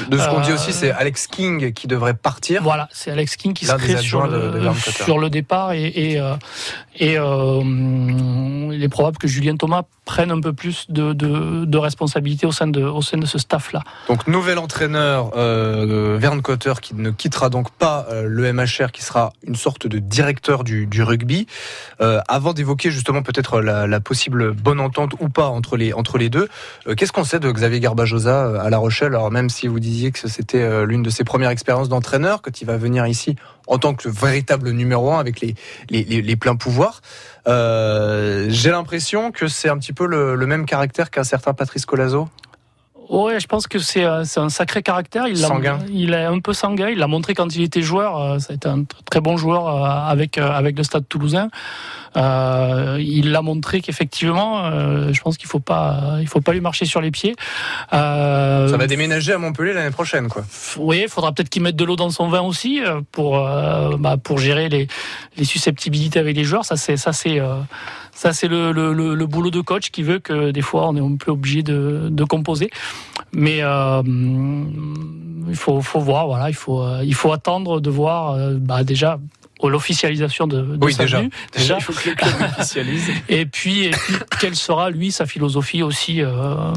De 0.09 0.19
ce 0.19 0.29
qu'on 0.29 0.41
dit 0.41 0.53
aussi, 0.53 0.73
c'est 0.73 0.91
Alex 0.91 1.29
King 1.29 1.73
qui 1.73 1.87
devrait 1.87 2.15
partir. 2.15 2.63
Voilà, 2.63 2.89
c'est 2.93 3.13
Alex 3.13 3.37
King 3.37 3.53
qui 3.53 3.67
serait 3.67 3.99
sur 3.99 4.27
le, 4.27 4.73
sur 4.75 5.19
le 5.19 5.31
départ 5.31 5.73
et 5.73 5.83
et, 5.87 6.21
et 6.99 7.15
il 7.15 8.83
est 8.83 8.89
probable 8.89 9.19
que 9.19 9.29
Julien 9.29 9.57
Thomas 9.57 9.83
prenne 10.05 10.33
un 10.33 10.41
peu 10.41 10.53
plus 10.53 10.87
de, 10.89 11.13
de, 11.13 11.65
de 11.65 11.79
responsabilité 11.79 12.45
au 12.45 12.51
sein 12.53 12.67
de 12.67 12.83
au 12.83 13.03
sein 13.03 13.19
de 13.19 13.27
ce 13.27 13.39
staff-là. 13.39 13.83
Donc 14.09 14.27
nouvel 14.27 14.59
entraîneur 14.59 15.31
euh, 15.37 16.17
Verne 16.19 16.43
Cotter 16.43 16.73
qui 16.83 16.97
ne 16.97 17.11
quittera 17.11 17.51
donc 17.51 17.71
pas 17.71 18.09
le 18.25 18.53
MHR, 18.53 18.91
qui 18.93 19.03
sera 19.03 19.33
une 19.47 19.55
sorte 19.55 19.87
de 19.87 19.99
directeur 20.01 20.65
du, 20.65 20.87
du 20.87 21.05
rugby. 21.05 21.47
avant 22.01 22.53
d'évoquer 22.53 22.91
justement 22.91 23.23
peut-être 23.23 23.61
la, 23.61 23.87
la 23.87 24.01
possible 24.01 24.53
bonne 24.53 24.81
entente 24.81 25.13
ou 25.21 25.29
pas 25.29 25.52
entre 25.53 25.77
les, 25.77 25.93
entre 25.93 26.19
les 26.19 26.29
deux. 26.29 26.49
Euh, 26.87 26.95
qu'est-ce 26.95 27.13
qu'on 27.13 27.25
sait 27.25 27.41
de 27.41 27.51
Xavier 27.51 27.81
Garbajosa 27.81 28.47
euh, 28.47 28.61
à 28.61 28.71
La 28.71 28.79
Rochelle? 28.79 29.15
Alors 29.15 29.31
même 29.31 29.51
si 29.51 29.69
vous 29.69 29.81
disiez 29.81 30.11
que 30.11 30.29
c'était 30.29 30.63
euh, 30.63 30.87
l'une 30.87 31.03
de 31.03 31.11
ses 31.11 31.25
premières 31.25 31.51
expériences 31.51 31.89
d'entraîneur, 31.89 32.43
quand 32.43 32.61
il 32.61 32.65
va 32.65 32.77
venir 32.77 33.07
ici 33.07 33.37
en 33.67 33.79
tant 33.79 33.95
que 33.95 34.09
véritable 34.09 34.71
numéro 34.71 35.13
un 35.13 35.21
avec 35.21 35.41
les, 35.41 35.55
les, 35.89 36.03
les, 36.03 36.37
pleins 36.37 36.57
pouvoirs, 36.57 37.01
j'ai 37.47 38.71
l'impression 38.71 39.31
que 39.31 39.47
c'est 39.47 39.69
un 39.69 39.79
petit 39.79 39.93
peu 39.93 40.05
le, 40.07 40.47
même 40.47 40.67
caractère 40.67 41.11
qu'un 41.11 41.25
certain 41.25 41.55
Patrice 41.55 41.87
Colazo. 41.87 42.29
Ouais, 43.09 43.41
je 43.41 43.47
pense 43.47 43.67
que 43.67 43.79
c'est 43.79 44.05
un 44.05 44.49
sacré 44.49 44.83
caractère. 44.83 45.27
Il 45.29 45.37
sanguin. 45.37 45.79
il 45.93 46.15
est 46.15 46.25
un 46.25 46.41
peu 46.41 46.53
sanguin. 46.53 46.89
Il 46.89 46.99
l'a 46.99 47.07
montré 47.07 47.35
quand 47.35 47.55
il 47.55 47.63
était 47.63 47.83
joueur. 47.83 48.41
Ça 48.41 48.53
a 48.53 48.57
été 48.57 48.69
un 48.69 48.85
très 49.11 49.21
bon 49.21 49.37
joueur 49.37 49.85
avec 49.85 50.39
avec 50.39 50.77
le 50.77 50.85
Stade 50.85 51.07
Toulousain. 51.09 51.51
Euh, 52.17 52.99
il 53.01 53.33
l'a 53.33 53.43
montré 53.43 53.81
qu'effectivement, 53.81 54.67
euh, 54.67 55.13
je 55.13 55.21
pense 55.23 55.39
qu'il 55.39 55.49
faut 55.49 55.61
pas, 55.61 56.17
il 56.21 56.29
faut 56.29 56.41
pas 56.41 56.53
lui 56.53 56.61
marcher 56.61 56.85
sur 56.85 57.01
les 57.01 57.11
pieds. 57.11 57.35
Euh, 57.93 58.69
Ça 58.69 58.77
va 58.77 58.87
déménager 58.87 59.33
à 59.33 59.39
Montpellier 59.39 59.73
l'année 59.73 59.91
prochaine, 59.91 60.29
quoi. 60.29 60.45
Oui, 60.79 61.03
il 61.05 61.09
faudra 61.09 61.33
peut-être 61.33 61.49
qu'il 61.49 61.63
mette 61.63 61.77
de 61.77 61.85
l'eau 61.85 61.97
dans 61.97 62.11
son 62.11 62.29
vin 62.29 62.43
aussi 62.43 62.81
pour, 63.13 63.39
bah, 63.99 64.17
pour 64.23 64.39
gérer 64.39 64.69
les, 64.69 64.89
les 65.37 65.45
susceptibilités 65.45 66.19
avec 66.19 66.37
les 66.37 66.45
joueurs. 66.45 66.65
Ça, 66.65 66.77
c'est, 66.77 66.97
ça, 66.97 67.13
c'est, 67.13 67.41
ça, 68.15 68.33
c'est 68.33 68.49
le, 68.49 68.73
le, 68.73 68.93
le, 68.93 69.27
boulot 69.27 69.51
de 69.51 69.61
coach 69.61 69.91
qui 69.91 70.03
veut 70.03 70.19
que 70.19 70.51
des 70.51 70.61
fois 70.61 70.89
on 70.89 70.97
est 70.97 71.01
un 71.01 71.17
peu 71.17 71.31
obligé 71.31 71.63
de, 71.63 72.09
de 72.11 72.25
composer. 72.25 72.71
Mais 73.33 73.59
il 73.59 75.57
faut, 75.57 75.81
faut 75.81 76.01
voir, 76.01 76.27
voilà, 76.27 76.51
il 76.51 76.55
faut, 76.55 76.85
il 77.03 77.15
faut 77.15 77.33
attendre 77.33 77.81
de 77.81 77.91
voir 77.91 78.37
bah, 78.59 78.85
déjà 78.85 79.19
l'officialisation 79.71 80.47
de, 80.47 80.63
de 80.63 80.85
Oui, 80.85 80.93
sa 80.93 81.05
déjà. 81.05 81.19
venue. 81.19 81.31
Déjà, 81.57 81.77
il 81.79 81.83
faut 81.83 81.93
que 81.93 82.09
le 82.11 82.15
club 82.15 82.33
l'officialise. 82.41 83.11
Et 83.29 83.47
puis, 83.47 83.85
et 83.85 83.91
puis, 83.91 84.15
quelle 84.41 84.57
sera 84.57 84.91
lui 84.91 85.13
sa 85.13 85.27
philosophie 85.27 85.83
aussi 85.83 86.21
euh, 86.23 86.73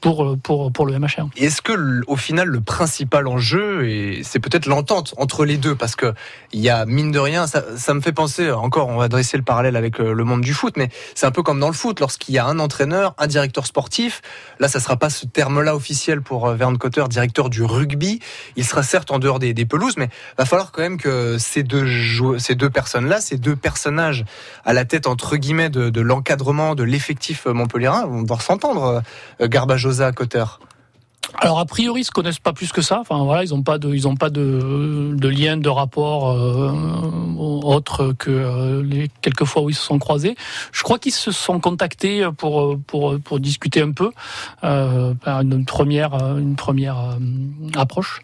pour 0.00 0.36
pour 0.42 0.72
pour 0.72 0.86
le 0.86 0.98
MHR. 0.98 1.28
Et 1.36 1.46
Est-ce 1.46 1.62
que 1.62 2.00
au 2.06 2.16
final 2.16 2.48
le 2.48 2.60
principal 2.60 3.26
enjeu 3.26 3.88
et 3.88 4.22
c'est 4.24 4.38
peut-être 4.40 4.66
l'entente 4.66 5.14
entre 5.18 5.44
les 5.44 5.56
deux 5.56 5.74
parce 5.74 5.96
que 5.96 6.14
il 6.52 6.60
y 6.60 6.68
a 6.70 6.86
mine 6.86 7.10
de 7.12 7.18
rien 7.18 7.46
ça, 7.46 7.62
ça 7.76 7.92
me 7.94 8.00
fait 8.00 8.12
penser 8.12 8.50
encore 8.50 8.88
on 8.88 8.96
va 8.96 9.08
dresser 9.08 9.36
le 9.36 9.42
parallèle 9.42 9.76
avec 9.76 10.00
euh, 10.00 10.12
le 10.12 10.24
monde 10.24 10.40
du 10.40 10.54
foot 10.54 10.74
mais 10.76 10.88
c'est 11.14 11.26
un 11.26 11.30
peu 11.30 11.42
comme 11.42 11.60
dans 11.60 11.66
le 11.68 11.74
foot 11.74 12.00
lorsqu'il 12.00 12.34
y 12.34 12.38
a 12.38 12.46
un 12.46 12.58
entraîneur 12.58 13.14
un 13.18 13.26
directeur 13.26 13.66
sportif 13.66 14.22
là 14.58 14.68
ça 14.68 14.80
sera 14.80 14.96
pas 14.96 15.10
ce 15.10 15.26
terme-là 15.26 15.74
officiel 15.76 16.22
pour 16.22 16.46
euh, 16.48 16.54
Verne 16.54 16.78
Cotter 16.78 17.04
directeur 17.08 17.50
du 17.50 17.62
rugby 17.62 18.20
il 18.56 18.64
sera 18.64 18.82
certes 18.82 19.10
en 19.10 19.18
dehors 19.18 19.38
des, 19.38 19.52
des 19.54 19.66
pelouses 19.66 19.96
mais 19.96 20.08
va 20.38 20.44
falloir 20.44 20.72
quand 20.72 20.82
même 20.82 20.98
que 20.98 21.36
ces 21.38 21.62
ces 22.38 22.54
deux 22.54 22.70
personnes 22.70 23.06
là 23.06 23.20
ces 23.20 23.36
deux 23.36 23.56
personnages 23.56 24.24
à 24.64 24.72
la 24.72 24.84
tête 24.84 25.06
entre 25.06 25.36
guillemets 25.36 25.70
de, 25.70 26.00
l'encadrement 26.00 26.74
de 26.74 26.82
l'effectif 26.82 27.46
montpelliérain 27.46 28.06
vont 28.06 28.22
devoir 28.22 28.42
s'entendre 28.42 29.02
euh, 29.40 29.48
Garbajosa 29.48 30.12
Cotter 30.12 30.44
Alors 31.38 31.58
a 31.58 31.64
priori, 31.64 32.02
ils 32.02 32.04
se 32.04 32.10
connaissent 32.10 32.38
pas 32.38 32.52
plus 32.52 32.72
que 32.72 32.82
ça. 32.82 33.00
Enfin 33.00 33.22
voilà, 33.24 33.42
ils 33.42 33.54
ont 33.54 33.62
pas 33.62 33.78
de, 33.78 33.94
ils 33.94 34.08
ont 34.08 34.16
pas 34.16 34.30
de, 34.30 35.14
de 35.14 35.28
lien, 35.28 35.56
de 35.56 35.68
rapport 35.68 36.30
euh, 36.30 36.72
autre 37.38 38.12
que 38.18 38.30
euh, 38.30 38.82
les 38.82 39.10
quelques 39.22 39.44
fois 39.44 39.62
où 39.62 39.70
ils 39.70 39.74
se 39.74 39.82
sont 39.82 39.98
croisés. 39.98 40.36
Je 40.72 40.82
crois 40.82 40.98
qu'ils 40.98 41.12
se 41.12 41.30
sont 41.32 41.60
contactés 41.60 42.28
pour 42.36 42.78
pour 42.86 43.18
pour 43.20 43.40
discuter 43.40 43.80
un 43.80 43.92
peu, 43.92 44.10
euh, 44.64 45.14
une 45.26 45.64
première 45.64 46.14
une 46.36 46.56
première 46.56 47.16
approche. 47.76 48.20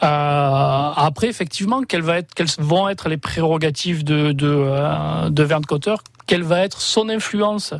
Après, 0.00 1.28
effectivement, 1.28 1.82
quelles 1.82 2.24
quelles 2.34 2.48
vont 2.58 2.88
être 2.88 3.08
les 3.08 3.18
prérogatives 3.18 4.04
de 4.04 4.32
de, 4.32 5.28
de 5.28 5.42
Verne 5.42 5.64
Cotter 5.64 5.94
quelle 6.26 6.42
va 6.42 6.60
être 6.60 6.80
son 6.80 7.08
influence 7.08 7.74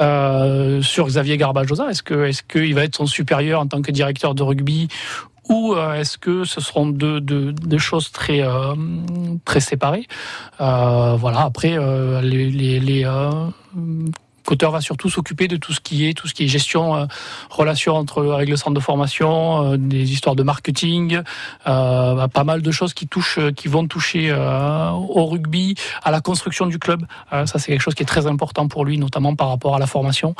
euh, 0.00 0.82
sur 0.82 1.06
Xavier 1.06 1.36
Garbajosa? 1.36 1.90
Est-ce 1.90 2.02
que 2.02 2.26
est-ce 2.26 2.42
qu'il 2.42 2.74
va 2.74 2.84
être 2.84 2.96
son 2.96 3.06
supérieur 3.06 3.60
en 3.60 3.66
tant 3.66 3.82
que 3.82 3.90
directeur 3.90 4.34
de 4.34 4.42
rugby? 4.42 4.88
Ou 5.48 5.74
euh, 5.74 5.94
est-ce 5.94 6.18
que 6.18 6.44
ce 6.44 6.60
seront 6.60 6.86
deux, 6.86 7.20
deux, 7.20 7.78
choses 7.78 8.10
très 8.10 8.42
euh, 8.42 8.74
très 9.44 9.60
séparées? 9.60 10.06
Voilà. 10.58 11.42
Après, 11.42 11.78
les, 12.22 12.50
les, 12.50 13.04
Cotter 14.46 14.68
va 14.72 14.80
surtout 14.80 15.10
s'occuper 15.10 15.48
de 15.48 15.56
tout 15.56 15.72
ce 15.74 15.80
qui 15.80 16.06
est 16.08 16.14
tout 16.14 16.28
ce 16.28 16.34
qui 16.34 16.44
est 16.44 16.48
gestion, 16.48 16.94
euh, 16.96 17.06
relation 17.50 17.94
entre 17.96 18.32
avec 18.32 18.48
le 18.48 18.56
centre 18.56 18.72
de 18.74 18.80
formation, 18.80 19.72
euh, 19.72 19.76
des 19.76 20.12
histoires 20.12 20.36
de 20.36 20.42
marketing, 20.42 21.20
euh, 21.66 22.28
pas 22.28 22.44
mal 22.44 22.62
de 22.62 22.70
choses 22.70 22.94
qui 22.94 23.06
touchent, 23.06 23.40
qui 23.56 23.68
vont 23.68 23.86
toucher 23.86 24.30
euh, 24.30 24.90
au 24.90 25.26
rugby, 25.26 25.74
à 26.02 26.10
la 26.10 26.20
construction 26.20 26.66
du 26.66 26.78
club. 26.78 27.04
Euh, 27.32 27.44
ça 27.44 27.58
c'est 27.58 27.72
quelque 27.72 27.82
chose 27.82 27.94
qui 27.94 28.02
est 28.04 28.06
très 28.06 28.26
important 28.26 28.68
pour 28.68 28.84
lui, 28.84 28.96
notamment 28.98 29.34
par 29.34 29.48
rapport 29.48 29.74
à 29.76 29.78
la 29.78 29.86
formation. 29.86 30.34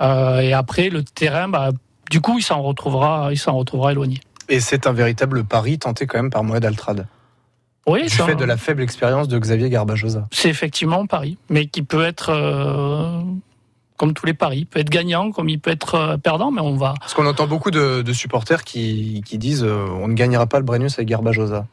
Euh, 0.00 0.40
et 0.40 0.52
après 0.52 0.90
le 0.90 1.02
terrain, 1.02 1.48
bah, 1.48 1.70
du 2.10 2.20
coup 2.20 2.38
il 2.38 2.42
s'en 2.42 2.62
retrouvera, 2.62 3.28
il 3.32 3.38
s'en 3.38 3.54
retrouvera 3.56 3.92
éloigné. 3.92 4.20
Et 4.48 4.60
c'est 4.60 4.86
un 4.86 4.92
véritable 4.92 5.42
pari 5.44 5.78
tenté 5.78 6.06
quand 6.06 6.18
même 6.18 6.30
par 6.30 6.44
Moed 6.44 6.64
Altrad. 6.64 7.06
Oui, 7.88 8.02
du 8.02 8.08
fait 8.10 8.32
un- 8.32 8.34
de 8.34 8.44
la 8.44 8.56
faible 8.56 8.82
expérience 8.82 9.28
de 9.28 9.38
Xavier 9.38 9.70
Garbajosa. 9.70 10.26
C'est 10.32 10.48
effectivement 10.48 11.00
un 11.00 11.06
pari, 11.06 11.38
mais 11.50 11.66
qui 11.66 11.82
peut 11.82 12.04
être 12.04 12.30
euh, 12.30 13.20
comme 13.96 14.14
tous 14.14 14.26
les 14.26 14.34
paris, 14.34 14.58
il 14.60 14.66
peut 14.66 14.80
être 14.80 14.90
gagnant 14.90 15.30
comme 15.32 15.48
il 15.48 15.60
peut 15.60 15.70
être 15.70 15.94
euh, 15.94 16.16
perdant, 16.16 16.50
mais 16.50 16.60
on 16.60 16.76
va. 16.76 16.94
Parce 17.00 17.14
qu'on 17.14 17.26
entend 17.26 17.46
beaucoup 17.46 17.70
de, 17.70 18.12
supporters 18.12 18.64
qui, 18.64 19.22
qui 19.26 19.38
disent 19.38 19.64
euh, 19.64 19.86
on 20.00 20.08
ne 20.08 20.14
gagnera 20.14 20.46
pas 20.46 20.58
le 20.58 20.64
Brennus 20.64 20.92
avec 20.98 21.08
Garbajosa. 21.08 21.66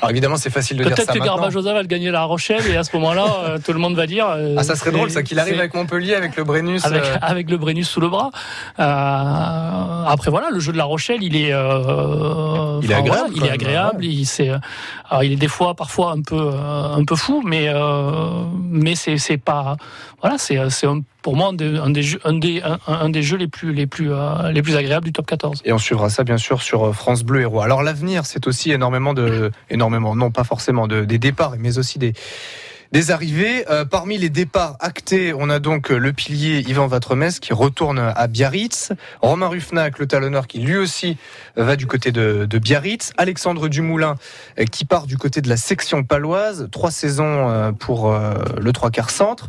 Alors 0.00 0.10
évidemment, 0.10 0.36
c'est 0.36 0.50
facile 0.50 0.76
de 0.76 0.84
dire 0.84 0.90
ça 0.90 0.96
Peut-être 0.96 1.12
que 1.14 1.18
maintenant. 1.18 1.34
Garbajosa 1.36 1.72
va 1.72 1.82
le 1.82 1.88
gagner 1.88 2.10
la 2.12 2.22
Rochelle 2.22 2.64
et 2.70 2.76
à 2.76 2.84
ce 2.84 2.94
moment-là, 2.96 3.26
euh, 3.44 3.58
tout 3.64 3.72
le 3.72 3.80
monde 3.80 3.96
va 3.96 4.06
dire. 4.06 4.26
euh, 4.28 4.54
Ah, 4.56 4.62
ça 4.62 4.76
serait 4.76 4.92
drôle, 4.92 5.10
ça, 5.10 5.22
qu'il 5.24 5.38
arrive 5.40 5.58
avec 5.58 5.74
Montpellier, 5.74 6.14
avec 6.14 6.36
le 6.36 6.44
Brennus. 6.44 6.84
avec, 6.84 7.02
euh, 7.04 7.16
avec 7.20 7.50
le 7.50 7.56
Brennus 7.56 7.88
sous 7.88 8.00
le 8.00 8.08
bras. 8.08 8.30
Après 8.78 10.30
voilà, 10.30 10.50
le 10.50 10.60
jeu 10.60 10.72
de 10.72 10.76
La 10.78 10.84
Rochelle, 10.84 11.22
il 11.22 11.36
est, 11.36 11.48
Il 11.48 11.50
est 11.50 12.94
agréable, 12.94 13.08
voilà, 13.08 13.26
il 13.34 13.44
est 13.44 13.50
agréable. 13.50 14.04
Il, 14.04 14.24
c'est, 14.26 14.50
alors 15.10 15.24
il 15.24 15.32
est 15.32 15.36
des 15.36 15.48
fois, 15.48 15.74
parfois 15.74 16.12
un 16.12 16.22
peu, 16.22 16.50
un 16.52 17.04
peu 17.04 17.16
fou, 17.16 17.42
mais 17.44 17.68
mais 18.70 18.94
c'est, 18.94 19.36
pas, 19.38 19.76
voilà, 20.20 20.38
c'est, 20.38 20.58
c'est 20.70 20.86
un- 20.86 21.00
pour 21.22 21.36
moi 21.36 21.48
un 21.48 21.90
des, 21.90 22.02
jeux, 22.02 23.36
les 23.36 23.48
plus, 23.86 24.12
euh, 24.12 24.76
agréables 24.76 25.04
du 25.04 25.12
top 25.12 25.26
14. 25.26 25.62
Et 25.64 25.72
on 25.72 25.78
suivra 25.78 26.10
ça 26.10 26.24
bien 26.24 26.38
sûr 26.38 26.62
sur 26.62 26.86
euh, 26.86 26.92
France 26.92 27.24
Bleu 27.24 27.42
Héros. 27.42 27.60
Alors 27.60 27.82
l'avenir, 27.82 28.26
c'est 28.26 28.46
aussi 28.46 28.70
énormément 28.70 29.14
de, 29.14 29.50
énormément, 29.70 30.14
non 30.14 30.30
pas 30.30 30.44
forcément 30.44 30.86
de, 30.86 31.04
des 31.04 31.18
départs, 31.18 31.54
mais 31.58 31.78
aussi 31.78 31.98
des 31.98 32.12
des 32.92 33.10
arrivées. 33.10 33.64
Euh, 33.70 33.84
parmi 33.84 34.18
les 34.18 34.30
départs 34.30 34.76
actés, 34.80 35.32
on 35.36 35.50
a 35.50 35.58
donc 35.58 35.90
euh, 35.90 35.98
le 35.98 36.12
pilier 36.12 36.64
Yvan 36.68 36.86
Vatremès 36.86 37.38
qui 37.38 37.52
retourne 37.52 37.98
à 37.98 38.26
Biarritz, 38.26 38.92
Romain 39.20 39.48
Ruffnac, 39.48 39.98
le 39.98 40.06
talonneur 40.06 40.46
qui 40.46 40.58
lui 40.58 40.76
aussi 40.76 41.16
va 41.56 41.76
du 41.76 41.86
côté 41.86 42.12
de, 42.12 42.46
Biarritz, 42.58 43.12
Alexandre 43.16 43.68
Dumoulin 43.68 44.14
euh, 44.58 44.64
qui 44.64 44.84
part 44.84 45.06
du 45.06 45.18
côté 45.18 45.40
de 45.40 45.48
la 45.48 45.56
section 45.56 46.02
paloise, 46.02 46.68
trois 46.70 46.90
saisons 46.90 47.74
pour 47.78 48.12
le 48.12 48.72
trois 48.72 48.90
quarts 48.90 49.10
centre. 49.10 49.48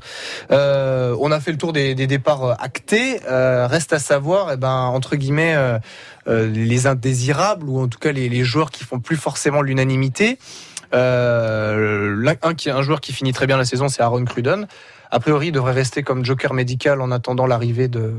On 0.50 1.32
a 1.32 1.40
fait 1.40 1.52
le 1.52 1.58
tour 1.58 1.74
des, 1.74 1.96
départs 1.96 2.62
actés. 2.62 3.20
Reste 3.28 3.94
à 3.94 4.00
savoir, 4.00 4.52
eh 4.54 4.58
ben, 4.58 4.70
entre 4.70 5.16
guillemets, 5.16 5.56
les 6.28 6.88
indésirables 6.88 7.68
ou 7.68 7.82
en 7.82 7.88
tout 7.88 8.00
cas 8.00 8.12
les 8.12 8.44
joueurs 8.44 8.72
qui 8.72 8.84
font 8.84 9.00
plus 9.00 9.18
forcément 9.18 9.62
l'unanimité. 9.62 10.38
Euh, 10.94 12.34
un, 12.42 12.54
qui, 12.54 12.70
un 12.70 12.82
joueur 12.82 13.02
qui 13.02 13.14
finit 13.14 13.34
très 13.34 13.48
bien 13.48 13.58
la 13.58 13.66
saison, 13.66 13.90
c'est 13.90 14.02
Aaron 14.02 14.26
Cruden. 14.26 14.68
A 15.12 15.20
priori, 15.20 15.48
il 15.48 15.52
devrait 15.52 15.74
rester 15.74 16.04
comme 16.04 16.24
joker 16.24 16.54
médical 16.54 17.02
en 17.02 17.12
attendant 17.12 17.48
l'arrivée 17.48 17.88
de, 17.88 18.14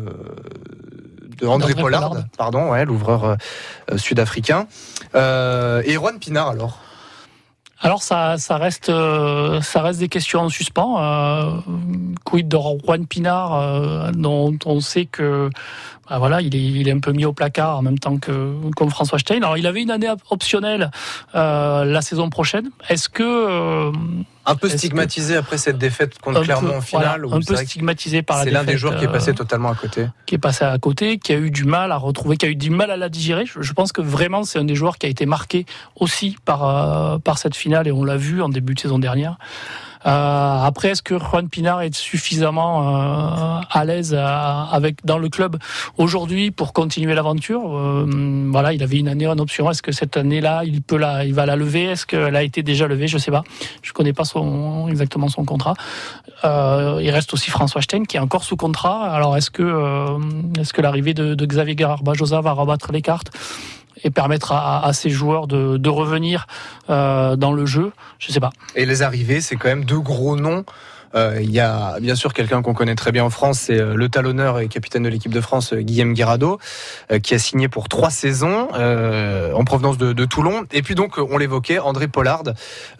de 1.41 1.47
André 1.47 1.69
D'André 1.69 1.83
Pollard, 1.83 2.09
Pollard. 2.11 2.25
pardon, 2.37 2.71
ouais, 2.71 2.85
l'ouvreur 2.85 3.25
euh, 3.25 3.35
euh, 3.93 3.99
sudafricain. 3.99 4.67
Euh, 5.15 5.83
et 5.85 5.95
Juan 5.95 6.19
Pinard 6.19 6.49
alors? 6.49 6.81
Alors 7.83 8.03
ça, 8.03 8.37
ça 8.37 8.59
reste, 8.59 8.91
euh, 8.91 9.63
ça 9.63 9.81
reste 9.81 10.01
des 10.01 10.09
questions 10.09 10.41
en 10.41 10.49
suspens. 10.51 11.03
Euh, 11.03 11.61
quid 12.25 12.47
de 12.47 12.59
Juan 12.59 13.07
Pinard, 13.07 13.55
euh, 13.55 14.11
dont 14.13 14.59
on 14.67 14.81
sait 14.81 15.07
que, 15.07 15.49
bah 16.11 16.19
voilà, 16.19 16.41
il 16.41 16.57
est, 16.57 16.61
il 16.61 16.89
est 16.89 16.93
un 16.93 16.99
peu 16.99 17.13
mis 17.13 17.25
au 17.25 17.33
placard 17.33 17.79
en 17.79 17.83
même 17.83 18.01
temps 18.01 18.17
que 18.19 18.53
comme 18.75 18.91
François 18.91 19.21
Stein. 19.21 19.37
Alors 19.37 19.57
il 19.57 19.67
avait 19.69 19.81
une 19.81 19.93
année 19.93 20.13
optionnelle 20.31 20.91
euh, 21.37 21.85
la 21.85 22.03
saison 22.03 22.29
prochaine. 22.31 22.71
Est-ce 22.89 23.09
que 23.09 23.23
euh, 23.23 23.93
Un 24.45 24.57
peu 24.57 24.69
stigmatisé 24.69 25.37
après 25.37 25.57
cette 25.57 25.79
défaite 25.79 26.19
contre 26.19 26.43
Clermont 26.43 26.79
en 26.79 26.81
finale. 26.81 27.23
voilà, 27.23 27.37
un 27.37 27.41
peu 27.41 27.55
stigmatisé 27.55 28.23
par 28.23 28.39
la 28.39 28.43
C'est 28.43 28.51
l'un 28.51 28.61
des 28.63 28.67
défaite, 28.67 28.81
joueurs 28.81 28.97
qui 28.99 29.05
est 29.05 29.09
passé 29.09 29.31
euh, 29.31 29.35
totalement 29.35 29.71
à 29.71 29.77
côté. 29.77 30.09
qui 30.27 30.35
est 30.35 30.39
passé 30.39 30.65
à 30.65 30.77
côté, 30.79 31.19
qui 31.19 31.33
a 31.33 31.37
eu 31.37 31.53
du 31.53 31.63
mal 31.63 31.93
à 31.93 31.97
retrouver, 31.97 32.37
qui 32.37 32.47
a 32.47 32.49
eu 32.49 32.57
du 32.57 32.71
mal 32.71 32.91
à 32.91 32.97
la 32.97 33.09
digérer. 33.09 33.47
Je, 33.47 33.63
je 33.63 33.73
pense 33.73 33.93
que 33.93 34.01
vraiment 34.01 34.43
c'est 34.43 34.59
un 34.59 34.65
des 34.65 34.75
joueurs 34.75 34.99
qui 34.99 35.07
a 35.07 35.09
été 35.09 35.27
marqué 35.27 35.65
aussi 35.95 36.37
par 36.45 36.65
euh, 36.65 37.19
par 37.19 37.39
cette 37.39 37.55
finale 37.55 37.87
et 37.87 37.93
on 37.93 38.03
l'a 38.03 38.17
vu 38.17 38.43
en 38.43 38.49
début 38.49 38.75
de 38.75 38.81
saison 38.81 38.99
dernière. 38.99 39.39
Euh, 40.07 40.63
après, 40.65 40.89
est-ce 40.89 41.03
que 41.03 41.19
Juan 41.19 41.49
Pinar 41.49 41.83
est 41.83 41.95
suffisamment 41.95 43.59
euh, 43.59 43.61
à 43.71 43.85
l'aise 43.85 44.15
à- 44.15 44.65
avec 44.73 45.05
dans 45.05 45.19
le 45.19 45.29
club 45.29 45.57
aujourd'hui 45.99 46.51
pour 46.51 46.73
continuer 46.73 47.15
l'aventure? 47.15 47.63
Euh, 47.77 48.07
Voilà, 48.51 48.73
il 48.73 48.83
avait 48.83 48.99
une 48.99 49.09
année 49.09 49.27
en 49.27 49.39
option. 49.39 49.71
Est-ce 49.71 49.83
que 49.83 49.93
cette 49.93 50.17
année-là, 50.17 50.63
il 50.65 50.83
peut 50.83 50.97
la, 50.97 51.25
il 51.25 51.35
va 51.35 51.45
la 51.47 51.57
lever? 51.57 51.85
Est-ce 51.85 52.07
qu'elle 52.07 52.35
a 52.35 52.43
été 52.43 52.63
déjà 52.63 52.87
levée? 52.89 53.09
Je 53.09 53.19
sais 53.19 53.31
pas. 53.31 53.45
Je 53.83 53.93
connais 53.93 54.13
pas 54.13 54.25
son 54.25 54.89
exactement 54.89 55.29
son 55.29 55.45
contrat. 55.45 55.75
Euh, 56.45 56.99
il 57.03 57.11
reste 57.11 57.35
aussi 57.35 57.51
François 57.51 57.83
Stein 57.83 58.05
qui 58.05 58.17
est 58.17 58.21
encore 58.21 58.45
sous 58.45 58.57
contrat. 58.57 59.13
Alors 59.15 59.37
est-ce 59.37 59.51
que 59.51 59.63
euh, 59.63 60.19
est-ce 60.59 60.73
que 60.73 60.81
l'arrivée 60.81 61.13
de, 61.15 61.35
de 61.35 61.47
Xavier 61.47 61.75
Garbajosa 61.77 62.41
va 62.41 62.55
rabattre 62.55 62.91
les 62.93 63.03
cartes? 63.03 63.31
Et 64.05 64.11
permettre 64.11 64.53
à, 64.53 64.91
ces 64.93 65.11
joueurs 65.11 65.47
de, 65.47 65.89
revenir 65.89 66.47
euh, 66.89 67.37
dans 67.37 67.53
le 67.53 67.67
jeu 67.67 67.93
Je 68.19 68.33
sais 68.33 68.41
pas. 68.41 68.51
Et 68.75 68.87
les 68.87 69.03
arrivées, 69.03 69.41
c'est 69.41 69.57
quand 69.57 69.69
même 69.69 69.85
deux 69.85 70.01
gros 70.01 70.37
noms. 70.37 70.65
Euh, 71.15 71.39
Il 71.41 71.51
y 71.51 71.61
a 71.61 71.99
bien 72.01 72.15
sûr 72.15 72.33
quelqu'un 72.33 72.63
qu'on 72.63 72.75
connaît 72.75 72.95
très 72.95 73.13
bien 73.13 73.25
en 73.25 73.31
France, 73.31 73.61
c'est 73.61 73.81
euh, 73.81 73.95
le 73.95 74.09
talonneur 74.09 74.61
et 74.61 74.69
capitaine 74.69 75.03
de 75.03 75.09
l'équipe 75.09 75.33
de 75.33 75.41
France, 75.41 75.73
euh, 75.73 75.81
Guillaume 75.81 76.15
Guirado, 76.15 76.59
qui 77.23 77.35
a 77.35 77.39
signé 77.39 77.69
pour 77.69 77.89
trois 77.89 78.11
saisons 78.11 78.69
en 78.73 79.65
provenance 79.65 79.99
de, 79.99 80.25
Toulon. 80.25 80.65
Et 80.73 80.83
puis 80.83 80.95
donc, 80.95 81.19
on 81.19 81.39
l'évoquait, 81.39 81.79
André 81.79 82.09
Pollard, 82.09 82.45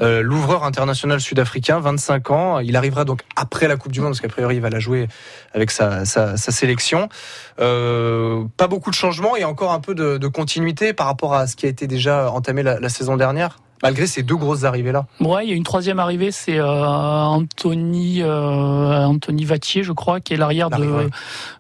l'ouvreur 0.01 0.65
international 0.65 1.21
sud-africain, 1.21 1.79
25 1.81 2.31
ans. 2.31 2.59
Il 2.59 2.77
arrivera 2.77 3.05
donc 3.05 3.23
après 3.37 3.69
la 3.69 3.77
Coupe 3.77 3.93
du 3.93 4.01
Monde, 4.01 4.11
parce 4.11 4.21
qu'a 4.21 4.29
priori, 4.29 4.57
il 4.57 4.63
va 4.63 4.71
la 4.71 4.81
jouer 4.81 5.09
avec 5.55 5.71
sa, 5.71 6.05
sélection. 6.37 7.09
Pas 7.57 8.69
beaucoup 8.69 8.91
de 8.91 8.97
changements 8.97 9.37
et 9.37 9.45
encore 9.45 9.73
un 9.73 9.81
peu 9.81 9.95
de, 9.95 10.27
continuité 10.29 10.93
par 10.93 11.07
rapport 11.07 11.35
à 11.35 11.47
ce 11.47 11.57
qui 11.57 11.67
a 11.67 11.69
été 11.69 11.87
déjà 11.87 12.31
entamé 12.31 12.63
la 12.63 12.89
saison 12.89 13.17
dernière, 13.17 13.59
malgré 13.83 14.07
ces 14.07 14.23
deux 14.23 14.37
grosses 14.37 14.65
arrivées-là. 14.65 15.07
Ouais, 15.21 15.47
il 15.47 15.51
y 15.51 15.53
a 15.53 15.57
une 15.57 15.65
troisième 15.65 15.99
arrivée, 15.99 16.31
c'est 16.31 16.59
euh, 16.59 16.67
Anthony 16.67 18.23
euh, 18.23 19.05
Anthony 19.05 19.45
Vattier, 19.45 19.83
je 19.83 19.93
crois, 19.93 20.21
qui 20.21 20.35
est 20.35 20.37
l'arrière 20.37 20.71
de 20.71 21.09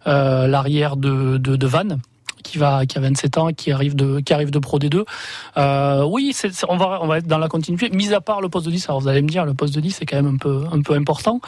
euh, 0.06 0.46
l'arrière 0.46 0.96
de, 0.96 1.38
de, 1.38 1.56
de 1.56 1.66
Vannes 1.66 2.00
qui 2.42 2.58
va 2.58 2.86
qui 2.86 2.98
a 2.98 3.00
27 3.00 3.38
ans, 3.38 3.52
qui 3.52 3.72
arrive 3.72 3.94
de 3.94 4.20
qui 4.20 4.32
arrive 4.32 4.50
de 4.50 4.58
Pro 4.58 4.78
D2. 4.78 5.04
Euh, 5.56 6.04
oui, 6.04 6.34
on 6.68 6.76
va 6.76 6.98
on 7.02 7.06
va 7.06 7.18
être 7.18 7.26
dans 7.26 7.38
la 7.38 7.48
continuité. 7.48 7.90
Mis 7.90 8.12
à 8.12 8.20
part 8.20 8.40
le 8.40 8.48
poste 8.48 8.66
de 8.66 8.70
10, 8.70 8.88
alors 8.88 9.00
vous 9.00 9.08
allez 9.08 9.22
me 9.22 9.28
dire, 9.28 9.44
le 9.44 9.54
poste 9.54 9.74
de 9.74 9.80
10 9.80 9.92
c'est 9.92 10.06
quand 10.06 10.16
même 10.16 10.34
un 10.34 10.36
peu 10.36 10.64
un 10.72 10.82
peu 10.82 10.94
important. 10.94 11.40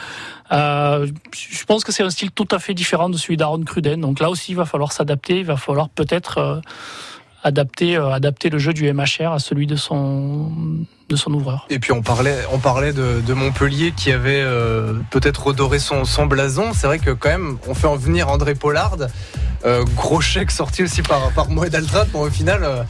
Euh, 0.51 1.07
je 1.33 1.65
pense 1.65 1.83
que 1.83 1.91
c'est 1.91 2.03
un 2.03 2.09
style 2.09 2.31
tout 2.31 2.47
à 2.51 2.59
fait 2.59 2.73
différent 2.73 3.09
de 3.09 3.17
celui 3.17 3.37
d'Aaron 3.37 3.63
Cruden. 3.63 3.99
Donc 3.99 4.19
là 4.19 4.29
aussi, 4.29 4.51
il 4.51 4.55
va 4.55 4.65
falloir 4.65 4.91
s'adapter. 4.91 5.39
Il 5.39 5.45
va 5.45 5.57
falloir 5.57 5.89
peut-être 5.89 6.37
euh, 6.37 6.59
adapter, 7.43 7.97
euh, 7.97 8.09
adapter 8.09 8.49
le 8.49 8.57
jeu 8.57 8.73
du 8.73 8.91
MHR 8.91 9.31
à 9.33 9.39
celui 9.39 9.67
de 9.67 9.75
son, 9.75 10.49
de 11.09 11.15
son 11.15 11.33
ouvreur. 11.33 11.67
Et 11.69 11.79
puis 11.79 11.91
on 11.91 12.01
parlait, 12.01 12.37
on 12.51 12.59
parlait 12.59 12.93
de, 12.93 13.21
de 13.25 13.33
Montpellier 13.33 13.93
qui 13.95 14.11
avait 14.11 14.41
euh, 14.41 14.93
peut-être 15.11 15.47
redoré 15.47 15.79
son, 15.79 16.05
son 16.05 16.25
blason. 16.25 16.71
C'est 16.73 16.87
vrai 16.87 16.99
que 16.99 17.11
quand 17.11 17.29
même, 17.29 17.57
on 17.67 17.73
fait 17.73 17.87
en 17.87 17.95
venir 17.95 18.29
André 18.29 18.55
Pollard. 18.55 18.97
Euh, 19.65 19.85
gros 19.95 20.19
chèque 20.19 20.51
sorti 20.51 20.83
aussi 20.83 21.01
par, 21.01 21.31
par 21.31 21.49
Moed 21.49 21.73
Altrat. 21.73 22.05
Bon, 22.11 22.21
au 22.21 22.29
final, 22.29 22.85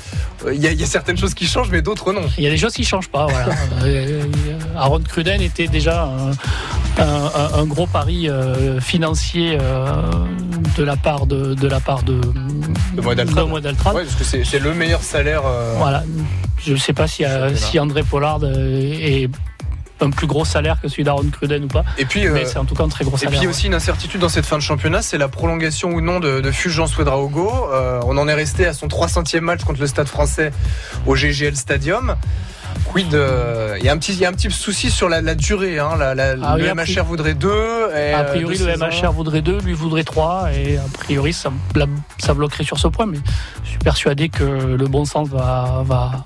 il 0.48 0.56
y, 0.56 0.74
y, 0.74 0.84
a 0.84 0.88
certaines 0.88 1.18
choses 1.18 1.36
qui 1.36 1.46
changent, 1.46 1.70
mais 1.70 1.84
d'autres 1.84 2.14
non. 2.14 2.24
Il 2.36 2.44
y 2.44 2.48
a 2.48 2.50
des 2.50 2.58
choses 2.58 2.74
qui 2.74 2.84
changent 2.84 3.10
pas. 3.10 3.28
Voilà. 3.28 3.54
Aaron 4.76 5.02
Cruden 5.02 5.40
était 5.40 5.68
déjà 5.68 6.06
un, 6.06 6.32
un, 7.04 7.60
un 7.60 7.66
gros 7.66 7.86
pari 7.86 8.28
financier 8.82 9.60
de 10.76 10.84
la 10.84 10.96
part 10.96 11.26
de, 11.26 11.54
de 11.54 11.68
la 11.68 11.80
part 11.80 12.04
de, 12.04 12.20
de 12.94 13.02
Moed 13.02 13.20
Altrat. 13.20 13.94
Ouais, 13.94 14.04
parce 14.04 14.16
que 14.16 14.44
c'est 14.44 14.60
le 14.60 14.74
meilleur 14.74 15.02
salaire. 15.02 15.44
Euh, 15.46 15.76
voilà. 15.78 16.04
Je 16.62 16.74
ne 16.74 16.78
sais 16.78 16.94
pas 16.94 17.08
si, 17.08 17.24
si 17.56 17.80
André 17.80 18.04
Pollard 18.04 18.40
est 18.44 19.30
un 20.02 20.10
plus 20.10 20.28
gros 20.28 20.46
salaire 20.46 20.80
que 20.82 20.88
celui 20.88 21.04
d'Aaron 21.04 21.30
Cruden 21.32 21.64
ou 21.64 21.68
pas. 21.68 21.84
Et 21.98 22.06
puis, 22.06 22.28
mais 22.28 22.46
c'est 22.46 22.58
en 22.58 22.66
tout 22.66 22.76
cas 22.76 22.84
un 22.84 22.90
très 22.90 23.06
gros 23.06 23.18
salaire. 23.18 23.36
Et 23.36 23.40
puis 23.40 23.48
aussi 23.48 23.68
une 23.68 23.74
incertitude 23.74 24.22
dans 24.22 24.30
cette 24.30 24.46
fin 24.46 24.58
de 24.58 24.62
championnat, 24.62 25.02
c'est 25.02 25.18
la 25.18 25.28
prolongation 25.28 25.90
ou 25.92 26.02
non 26.02 26.20
de, 26.20 26.42
de 26.42 26.52
Fulgence 26.52 26.98
Ouedraogo. 26.98 27.52
Euh, 27.72 28.00
on 28.06 28.18
en 28.18 28.28
est 28.28 28.34
resté 28.34 28.66
à 28.66 28.74
son 28.74 28.88
300e 28.88 29.40
match 29.42 29.64
contre 29.64 29.80
le 29.80 29.88
Stade 29.88 30.08
français 30.08 30.52
au 31.06 31.16
GGL 31.16 31.56
Stadium. 31.56 32.16
Quid 32.86 33.14
euh, 33.14 33.76
Il 33.80 33.86
y, 33.86 33.90
a 33.90 33.94
un 33.94 33.98
petit, 33.98 34.14
y 34.16 34.26
a 34.26 34.30
un 34.30 34.34
petit 34.34 34.50
souci 34.52 34.92
sur 34.92 35.10
la, 35.10 35.22
la 35.22 35.36
durée. 35.36 35.80
Hein. 35.80 35.92
La, 35.98 36.14
la, 36.16 36.36
Ah 36.44 36.58
le 36.58 36.64
oui, 36.64 36.72
MHR 36.74 37.04
voudrait 37.04 37.34
deux. 37.34 37.50
Et, 37.96 38.14
A 38.14 38.20
euh, 38.20 38.24
priori, 38.32 38.58
deux 38.58 38.68
le. 38.68 38.78
MHR 38.78 39.12
voudrait 39.12 39.42
deux, 39.42 39.60
lui 39.60 39.74
voudrait 39.74 40.04
trois, 40.04 40.52
et 40.54 40.78
a 40.78 40.84
priori, 41.00 41.34
ça, 41.34 41.52
la- 41.76 41.86
ça 42.20 42.34
bloquerait 42.34 42.64
sur 42.64 42.80
ce 42.80 42.88
point. 42.88 43.06
Mais 43.06 43.18
je 43.64 43.70
suis 43.70 43.80
persuadé 43.80 44.30
que 44.30 44.44
le 44.44 44.88
bon 44.88 45.06
sens 45.06 45.28
va, 45.30 45.84
va, 45.86 46.26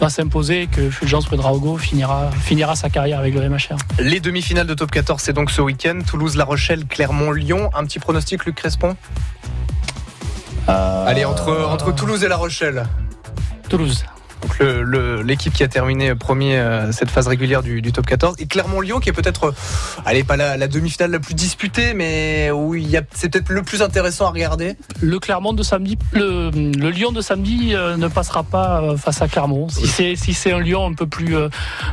va 0.00 0.08
s'imposer 0.10 0.62
et 0.62 0.66
que 0.66 0.90
Fulgence 0.90 1.30
Ouedraogo 1.30 1.76
finira, 1.78 2.30
finira 2.42 2.74
sa 2.76 2.90
carrière 2.90 3.18
avec 3.20 3.34
le 3.34 3.48
MHR. 3.48 3.76
Les 4.00 4.20
demi-finales 4.20 4.66
de 4.66 4.74
top 4.74 4.90
14, 4.90 5.20
c'est 5.22 5.32
donc 5.32 5.50
ce 5.50 5.60
week-end. 5.60 5.98
Toulouse, 6.06 6.36
La 6.36 6.44
Rochelle, 6.44 6.86
Clermont, 6.86 7.30
Lyon. 7.32 7.70
Un 7.76 7.84
petit 7.84 7.98
pronostic, 7.98 8.44
Luc 8.44 8.56
Crespon? 8.56 8.96
Allez, 10.66 11.24
entre, 11.24 11.66
entre 11.70 11.94
Toulouse 11.94 12.22
et 12.24 12.28
La 12.28 12.36
Rochelle. 12.36 12.84
Toulouse. 13.70 14.04
L'équipe 15.24 15.52
qui 15.52 15.62
a 15.62 15.68
terminé 15.68 16.14
premier 16.14 16.58
euh, 16.58 16.90
cette 16.92 17.10
phase 17.10 17.28
régulière 17.28 17.62
du, 17.62 17.82
du 17.82 17.92
top 17.92 18.06
14 18.06 18.36
et 18.38 18.46
Clermont-Lyon 18.46 18.98
qui 19.00 19.08
est 19.08 19.12
peut-être, 19.12 19.44
euh, 19.48 19.52
allez 20.04 20.24
pas 20.24 20.36
la, 20.36 20.56
la 20.56 20.68
demi-finale 20.68 21.10
la 21.10 21.18
plus 21.20 21.34
disputée, 21.34 21.94
mais 21.94 22.50
où 22.50 22.74
c'est 23.12 23.28
peut-être 23.28 23.48
le 23.50 23.62
plus 23.62 23.82
intéressant 23.82 24.26
à 24.26 24.30
regarder. 24.30 24.76
Le 25.00 25.18
Clermont 25.18 25.52
de 25.52 25.62
samedi, 25.62 25.98
le, 26.12 26.50
le 26.50 26.90
Lyon 26.90 27.12
de 27.12 27.20
samedi 27.20 27.74
euh, 27.74 27.96
ne 27.96 28.08
passera 28.08 28.42
pas 28.42 28.82
euh, 28.82 28.96
face 28.96 29.22
à 29.22 29.28
Clermont. 29.28 29.68
Si 29.68 29.86
c'est 29.86 30.16
si 30.16 30.34
c'est 30.34 30.52
un 30.52 30.60
Lyon 30.60 30.86
un 30.86 30.94
peu 30.94 31.06
plus 31.06 31.36
euh, 31.36 31.48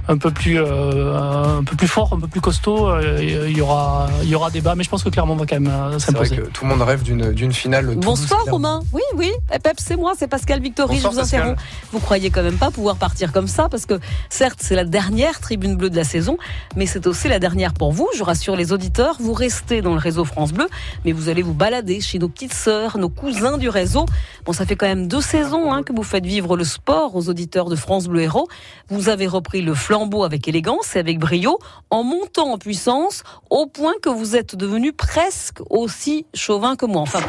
un 0.07 0.17
peu 0.17 0.31
plus 0.31 0.59
euh, 0.59 1.57
un 1.59 1.63
peu 1.63 1.75
plus 1.75 1.87
fort, 1.87 2.13
un 2.13 2.19
peu 2.19 2.27
plus 2.27 2.41
costaud, 2.41 2.89
euh, 2.89 3.19
il 3.21 3.57
y 3.57 3.61
aura 3.61 4.07
il 4.23 4.29
y 4.29 4.35
aura 4.35 4.49
débat. 4.49 4.75
Mais 4.75 4.83
je 4.83 4.89
pense 4.89 5.03
que 5.03 5.09
Clermont 5.09 5.35
va 5.35 5.45
quand 5.45 5.59
même 5.59 5.71
euh, 5.71 5.99
C'est 5.99 6.11
vrai 6.15 6.25
s'imposer. 6.25 6.35
que 6.37 6.51
tout 6.51 6.63
le 6.65 6.69
monde 6.71 6.81
rêve 6.81 7.03
d'une 7.03 7.53
finale. 7.53 7.93
Bonsoir. 7.97 8.41
Romain. 8.49 8.81
Oui, 8.93 9.01
oui. 9.15 9.31
Eh, 9.53 9.59
Pep, 9.59 9.75
c'est 9.79 9.95
moi, 9.95 10.13
c'est 10.17 10.27
Pascal 10.27 10.61
Victory. 10.61 10.95
Bonsoir, 10.95 11.11
je 11.11 11.15
vous 11.17 11.21
Pascal. 11.23 11.39
interromps. 11.41 11.61
Vous 11.91 11.99
croyez 11.99 12.29
quand 12.35 12.43
même 12.43 12.57
pas 12.57 12.69
pouvoir 12.69 12.97
partir 12.97 13.31
comme 13.31 13.47
ça 13.47 13.69
parce 13.69 13.85
que 13.85 13.97
certes, 14.29 14.59
c'est 14.61 14.75
la 14.75 14.83
dernière 14.83 15.39
tribune 15.39 15.77
bleue 15.77 15.89
de 15.89 15.95
la 15.95 16.03
saison, 16.03 16.37
mais 16.75 16.85
c'est 16.85 17.07
aussi 17.07 17.29
la 17.29 17.39
dernière 17.39 17.73
pour 17.73 17.93
vous. 17.93 18.09
Je 18.13 18.23
rassure 18.23 18.57
les 18.57 18.73
auditeurs, 18.73 19.15
vous 19.21 19.31
restez 19.31 19.81
dans 19.81 19.93
le 19.93 19.99
réseau 19.99 20.25
France 20.25 20.51
Bleu, 20.51 20.67
mais 21.05 21.13
vous 21.13 21.29
allez 21.29 21.41
vous 21.41 21.53
balader 21.53 22.01
chez 22.01 22.19
nos 22.19 22.27
petites 22.27 22.53
sœurs, 22.53 22.97
nos 22.97 23.07
cousins 23.07 23.57
du 23.57 23.69
réseau. 23.69 24.05
Bon, 24.43 24.51
ça 24.51 24.65
fait 24.65 24.75
quand 24.75 24.85
même 24.85 25.07
deux 25.07 25.21
saisons 25.21 25.71
hein, 25.71 25.81
que 25.81 25.93
vous 25.93 26.03
faites 26.03 26.25
vivre 26.25 26.57
le 26.57 26.65
sport 26.65 27.15
aux 27.15 27.29
auditeurs 27.29 27.69
de 27.69 27.77
France 27.77 28.07
Bleu 28.07 28.23
Héros. 28.23 28.49
Vous 28.89 29.07
avez 29.07 29.27
repris 29.27 29.61
le 29.61 29.73
flambeau 29.73 30.25
avec 30.25 30.45
élégance 30.49 30.97
et 30.97 30.99
avec 30.99 31.19
brio, 31.19 31.59
en 31.89 32.03
montant 32.03 32.51
en 32.51 32.57
puissance, 32.57 33.23
au 33.49 33.65
point 33.65 33.93
que 34.01 34.09
vous 34.09 34.35
êtes 34.35 34.57
devenu 34.57 34.91
presque 34.91 35.59
aussi 35.69 36.25
chauvin 36.33 36.75
que 36.75 36.85
moi. 36.85 37.01
Enfin. 37.01 37.19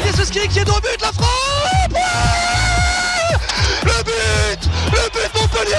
Elias 0.00 0.18
Oskiri 0.18 0.48
qui 0.48 0.60
est 0.60 0.64
le 0.64 0.80
but, 0.80 1.02
la 1.02 2.61
Le 3.84 4.02
but 4.04 4.60
Le 4.92 5.10
but 5.10 5.40
Montpellier 5.40 5.76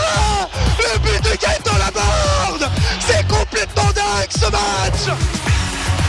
Le 0.79 0.99
but 0.99 1.21
de 1.23 1.37
Gaëtan 1.37 1.77
Laborde 1.77 2.69
C'est 2.99 3.25
complètement 3.27 3.91
dingue 3.93 4.29
ce 4.29 4.45
match 4.51 5.17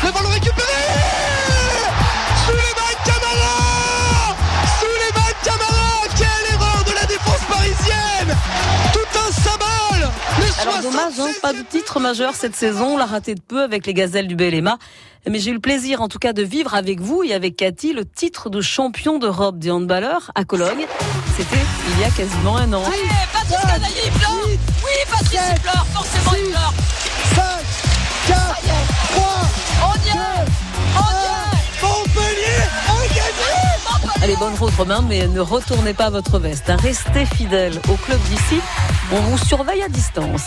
Le 0.04 0.10
ballon 0.12 0.28
récupéré 0.30 0.82
Souleymane 2.44 3.00
Camara 3.04 4.36
Souleymane 4.80 5.38
Camara 5.42 6.02
Quelle 6.16 6.54
erreur 6.54 6.84
de 6.84 6.92
la 6.94 7.06
défense 7.06 7.44
parisienne 7.48 8.36
Tout 8.92 9.18
un 9.18 9.32
symbole 9.32 10.08
Le 10.38 10.62
Alors 10.62 10.80
dommage, 10.82 11.20
hein, 11.20 11.32
pas 11.42 11.52
de 11.52 11.62
titre 11.62 12.00
majeur 12.00 12.34
cette 12.34 12.56
saison, 12.56 12.94
on 12.94 12.96
l'a 12.96 13.06
raté 13.06 13.34
de 13.34 13.40
peu 13.40 13.62
avec 13.62 13.86
les 13.86 13.94
gazelles 13.94 14.28
du 14.28 14.36
Belema. 14.36 14.78
Mais 15.30 15.38
j'ai 15.38 15.50
eu 15.50 15.54
le 15.54 15.60
plaisir 15.60 16.02
en 16.02 16.08
tout 16.08 16.18
cas 16.18 16.32
de 16.32 16.42
vivre 16.42 16.74
avec 16.74 17.00
vous 17.00 17.22
et 17.22 17.32
avec 17.32 17.56
Cathy 17.56 17.92
le 17.94 18.04
titre 18.04 18.50
de 18.50 18.60
champion 18.60 19.18
d'Europe 19.18 19.58
des 19.58 19.70
handballeurs 19.70 20.30
à 20.34 20.44
Cologne. 20.44 20.84
C'était 21.36 21.64
il 21.94 22.00
y 22.00 22.04
a 22.04 22.10
quasiment 22.10 22.56
un 22.58 22.72
an. 22.74 22.82
Patrice 23.32 23.60
Canaillé, 23.62 23.94
il 24.06 24.12
pleure 24.12 24.38
Oui, 24.44 24.92
Patrice, 25.10 25.40
il 25.54 25.60
pleure, 25.62 25.86
forcément, 25.94 26.32
il 26.38 26.50
pleure 26.50 26.74
5, 27.34 27.42
4, 28.28 28.62
3, 29.14 29.24
On 29.82 29.94
y 29.94 30.08
est 30.10 30.44
On 30.96 31.10
y 31.10 31.24
est 31.24 31.82
Montpellier 31.82 32.62
a 32.86 33.06
gagné 33.08 34.22
Allez, 34.22 34.36
bonne 34.36 34.54
route 34.54 34.74
Romain, 34.76 35.02
mais 35.08 35.26
ne 35.26 35.40
retournez 35.40 35.94
pas 35.94 36.10
votre 36.10 36.38
veste. 36.38 36.68
hein. 36.70 36.76
Restez 36.82 37.24
fidèles 37.26 37.80
au 37.88 37.94
club 37.94 38.20
d'ici. 38.28 38.60
On 39.12 39.20
vous 39.20 39.38
surveille 39.38 39.82
à 39.82 39.88
distance. 39.88 40.44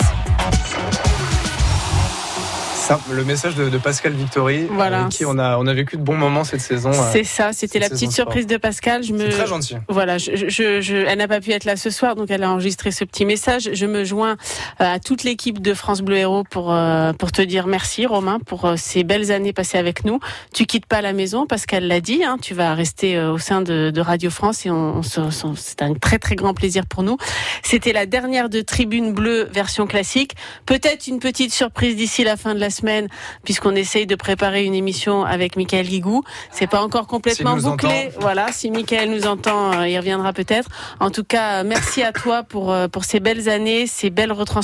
Ça, 2.88 3.02
le 3.12 3.26
message 3.26 3.56
de, 3.56 3.68
de 3.68 3.78
Pascal 3.78 4.14
Victory, 4.14 4.66
Voilà. 4.72 5.00
avec 5.02 5.10
qui 5.12 5.26
on 5.26 5.38
a 5.38 5.58
on 5.58 5.68
a 5.68 5.74
vécu 5.74 5.98
de 5.98 6.02
bons 6.02 6.16
moments 6.16 6.46
cette 6.46 6.62
saison. 6.62 6.92
euh, 6.94 7.10
C'est 7.12 7.26
ça, 7.26 7.52
c'était 7.52 7.80
la 7.80 7.90
petite 7.90 8.12
sport. 8.14 8.28
surprise 8.28 8.48
de 8.48 8.56
Pascal. 8.56 9.04
Je 9.04 9.12
me... 9.12 9.28
Très 9.30 9.46
gentil. 9.46 9.76
Voilà, 9.90 10.18
je, 10.18 10.32
je, 10.48 10.80
je- 10.80 10.96
elle 10.96 11.18
n'a 11.18 11.28
pas 11.28 11.42
pu 11.42 11.52
être 11.52 11.66
là 11.66 11.76
ce 11.76 11.90
soir, 11.90 12.16
donc 12.16 12.32
elle 12.32 12.44
a 12.44 12.50
enregistré 12.50 12.92
ce 12.92 13.04
petit 13.04 13.26
message. 13.26 13.72
Je 13.74 13.86
me 13.86 14.06
joins 14.06 14.38
euh, 14.80 14.94
à 14.94 15.00
toute 15.00 15.26
l'équipe 15.26 15.62
de 15.62 15.74
France 15.74 16.02
Bleu 16.02 16.16
Héros 16.16 16.46
pour 16.50 16.72
euh, 16.74 17.12
pour 17.12 17.34
te 17.34 17.42
dire 17.42 17.68
merci, 17.68 18.06
Romain, 18.06 18.40
pour 18.40 18.64
euh, 18.64 18.76
ces 18.78 19.04
belles 19.04 19.34
années 19.34 19.52
passées 19.52 19.78
avec 19.78 20.06
nous. 20.06 20.22
Tu 20.54 20.66
quittes 20.66 20.86
pas 20.86 21.02
la 21.02 21.12
maison, 21.12 21.46
Pascal 21.46 21.88
l'a 21.88 22.00
dit. 22.00 22.24
Hein, 22.24 22.38
tu 22.42 22.54
vas 22.54 22.74
rester 22.74 23.18
euh, 23.18 23.34
au 23.34 23.38
sein 23.38 23.60
de, 23.62 23.92
de 23.94 24.00
Radio 24.02 24.30
France 24.30 24.66
et 24.66 24.72
on, 24.72 25.02
on- 25.02 25.56
c'est 25.58 25.82
un 25.82 25.94
très 25.94 26.20
très 26.20 26.36
grand 26.38 26.54
plaisir 26.54 26.86
pour 26.86 27.04
nous. 27.04 27.18
C'était 27.64 27.92
la 27.92 28.06
dernière 28.06 28.48
de 28.48 28.62
Tribune 28.62 29.12
Bleue 29.14 29.50
version 29.52 29.88
classique. 29.88 30.36
Peut-être 30.66 31.08
une 31.08 31.20
petite 31.20 31.54
surprise 31.54 31.98
d'ici 31.98 32.24
la 32.24 32.38
fin 32.38 32.56
de 32.56 32.60
la 32.62 32.70
semaine, 32.78 33.08
puisqu'on 33.44 33.76
essaye 33.76 34.06
de 34.06 34.16
préparer 34.16 34.64
une 34.64 34.74
émission 34.74 35.26
avec 35.26 35.56
Michael 35.56 35.88
Guigou. 35.88 36.24
C'est 36.52 36.68
pas 36.68 36.82
encore 36.82 37.08
complètement 37.08 37.58
bouclé. 37.58 37.90
entend. 37.90 38.20
Voilà, 38.20 38.52
si 38.52 38.72
Michael 38.72 39.12
nous 39.12 39.28
entend, 39.28 39.74
euh, 39.74 39.88
il 39.88 39.98
reviendra 39.98 40.34
peut-être. 40.34 40.70
En 41.00 41.12
tout 41.12 41.24
cas, 41.24 41.64
merci 41.64 42.04
à 42.04 42.12
toi 42.12 42.44
pour, 42.44 42.72
euh, 42.72 42.88
pour 42.88 43.04
ces 43.06 43.20
belles 43.20 43.50
années, 43.50 43.88
ces 43.88 44.10
belles 44.10 44.32
retranscriptions. 44.32 44.48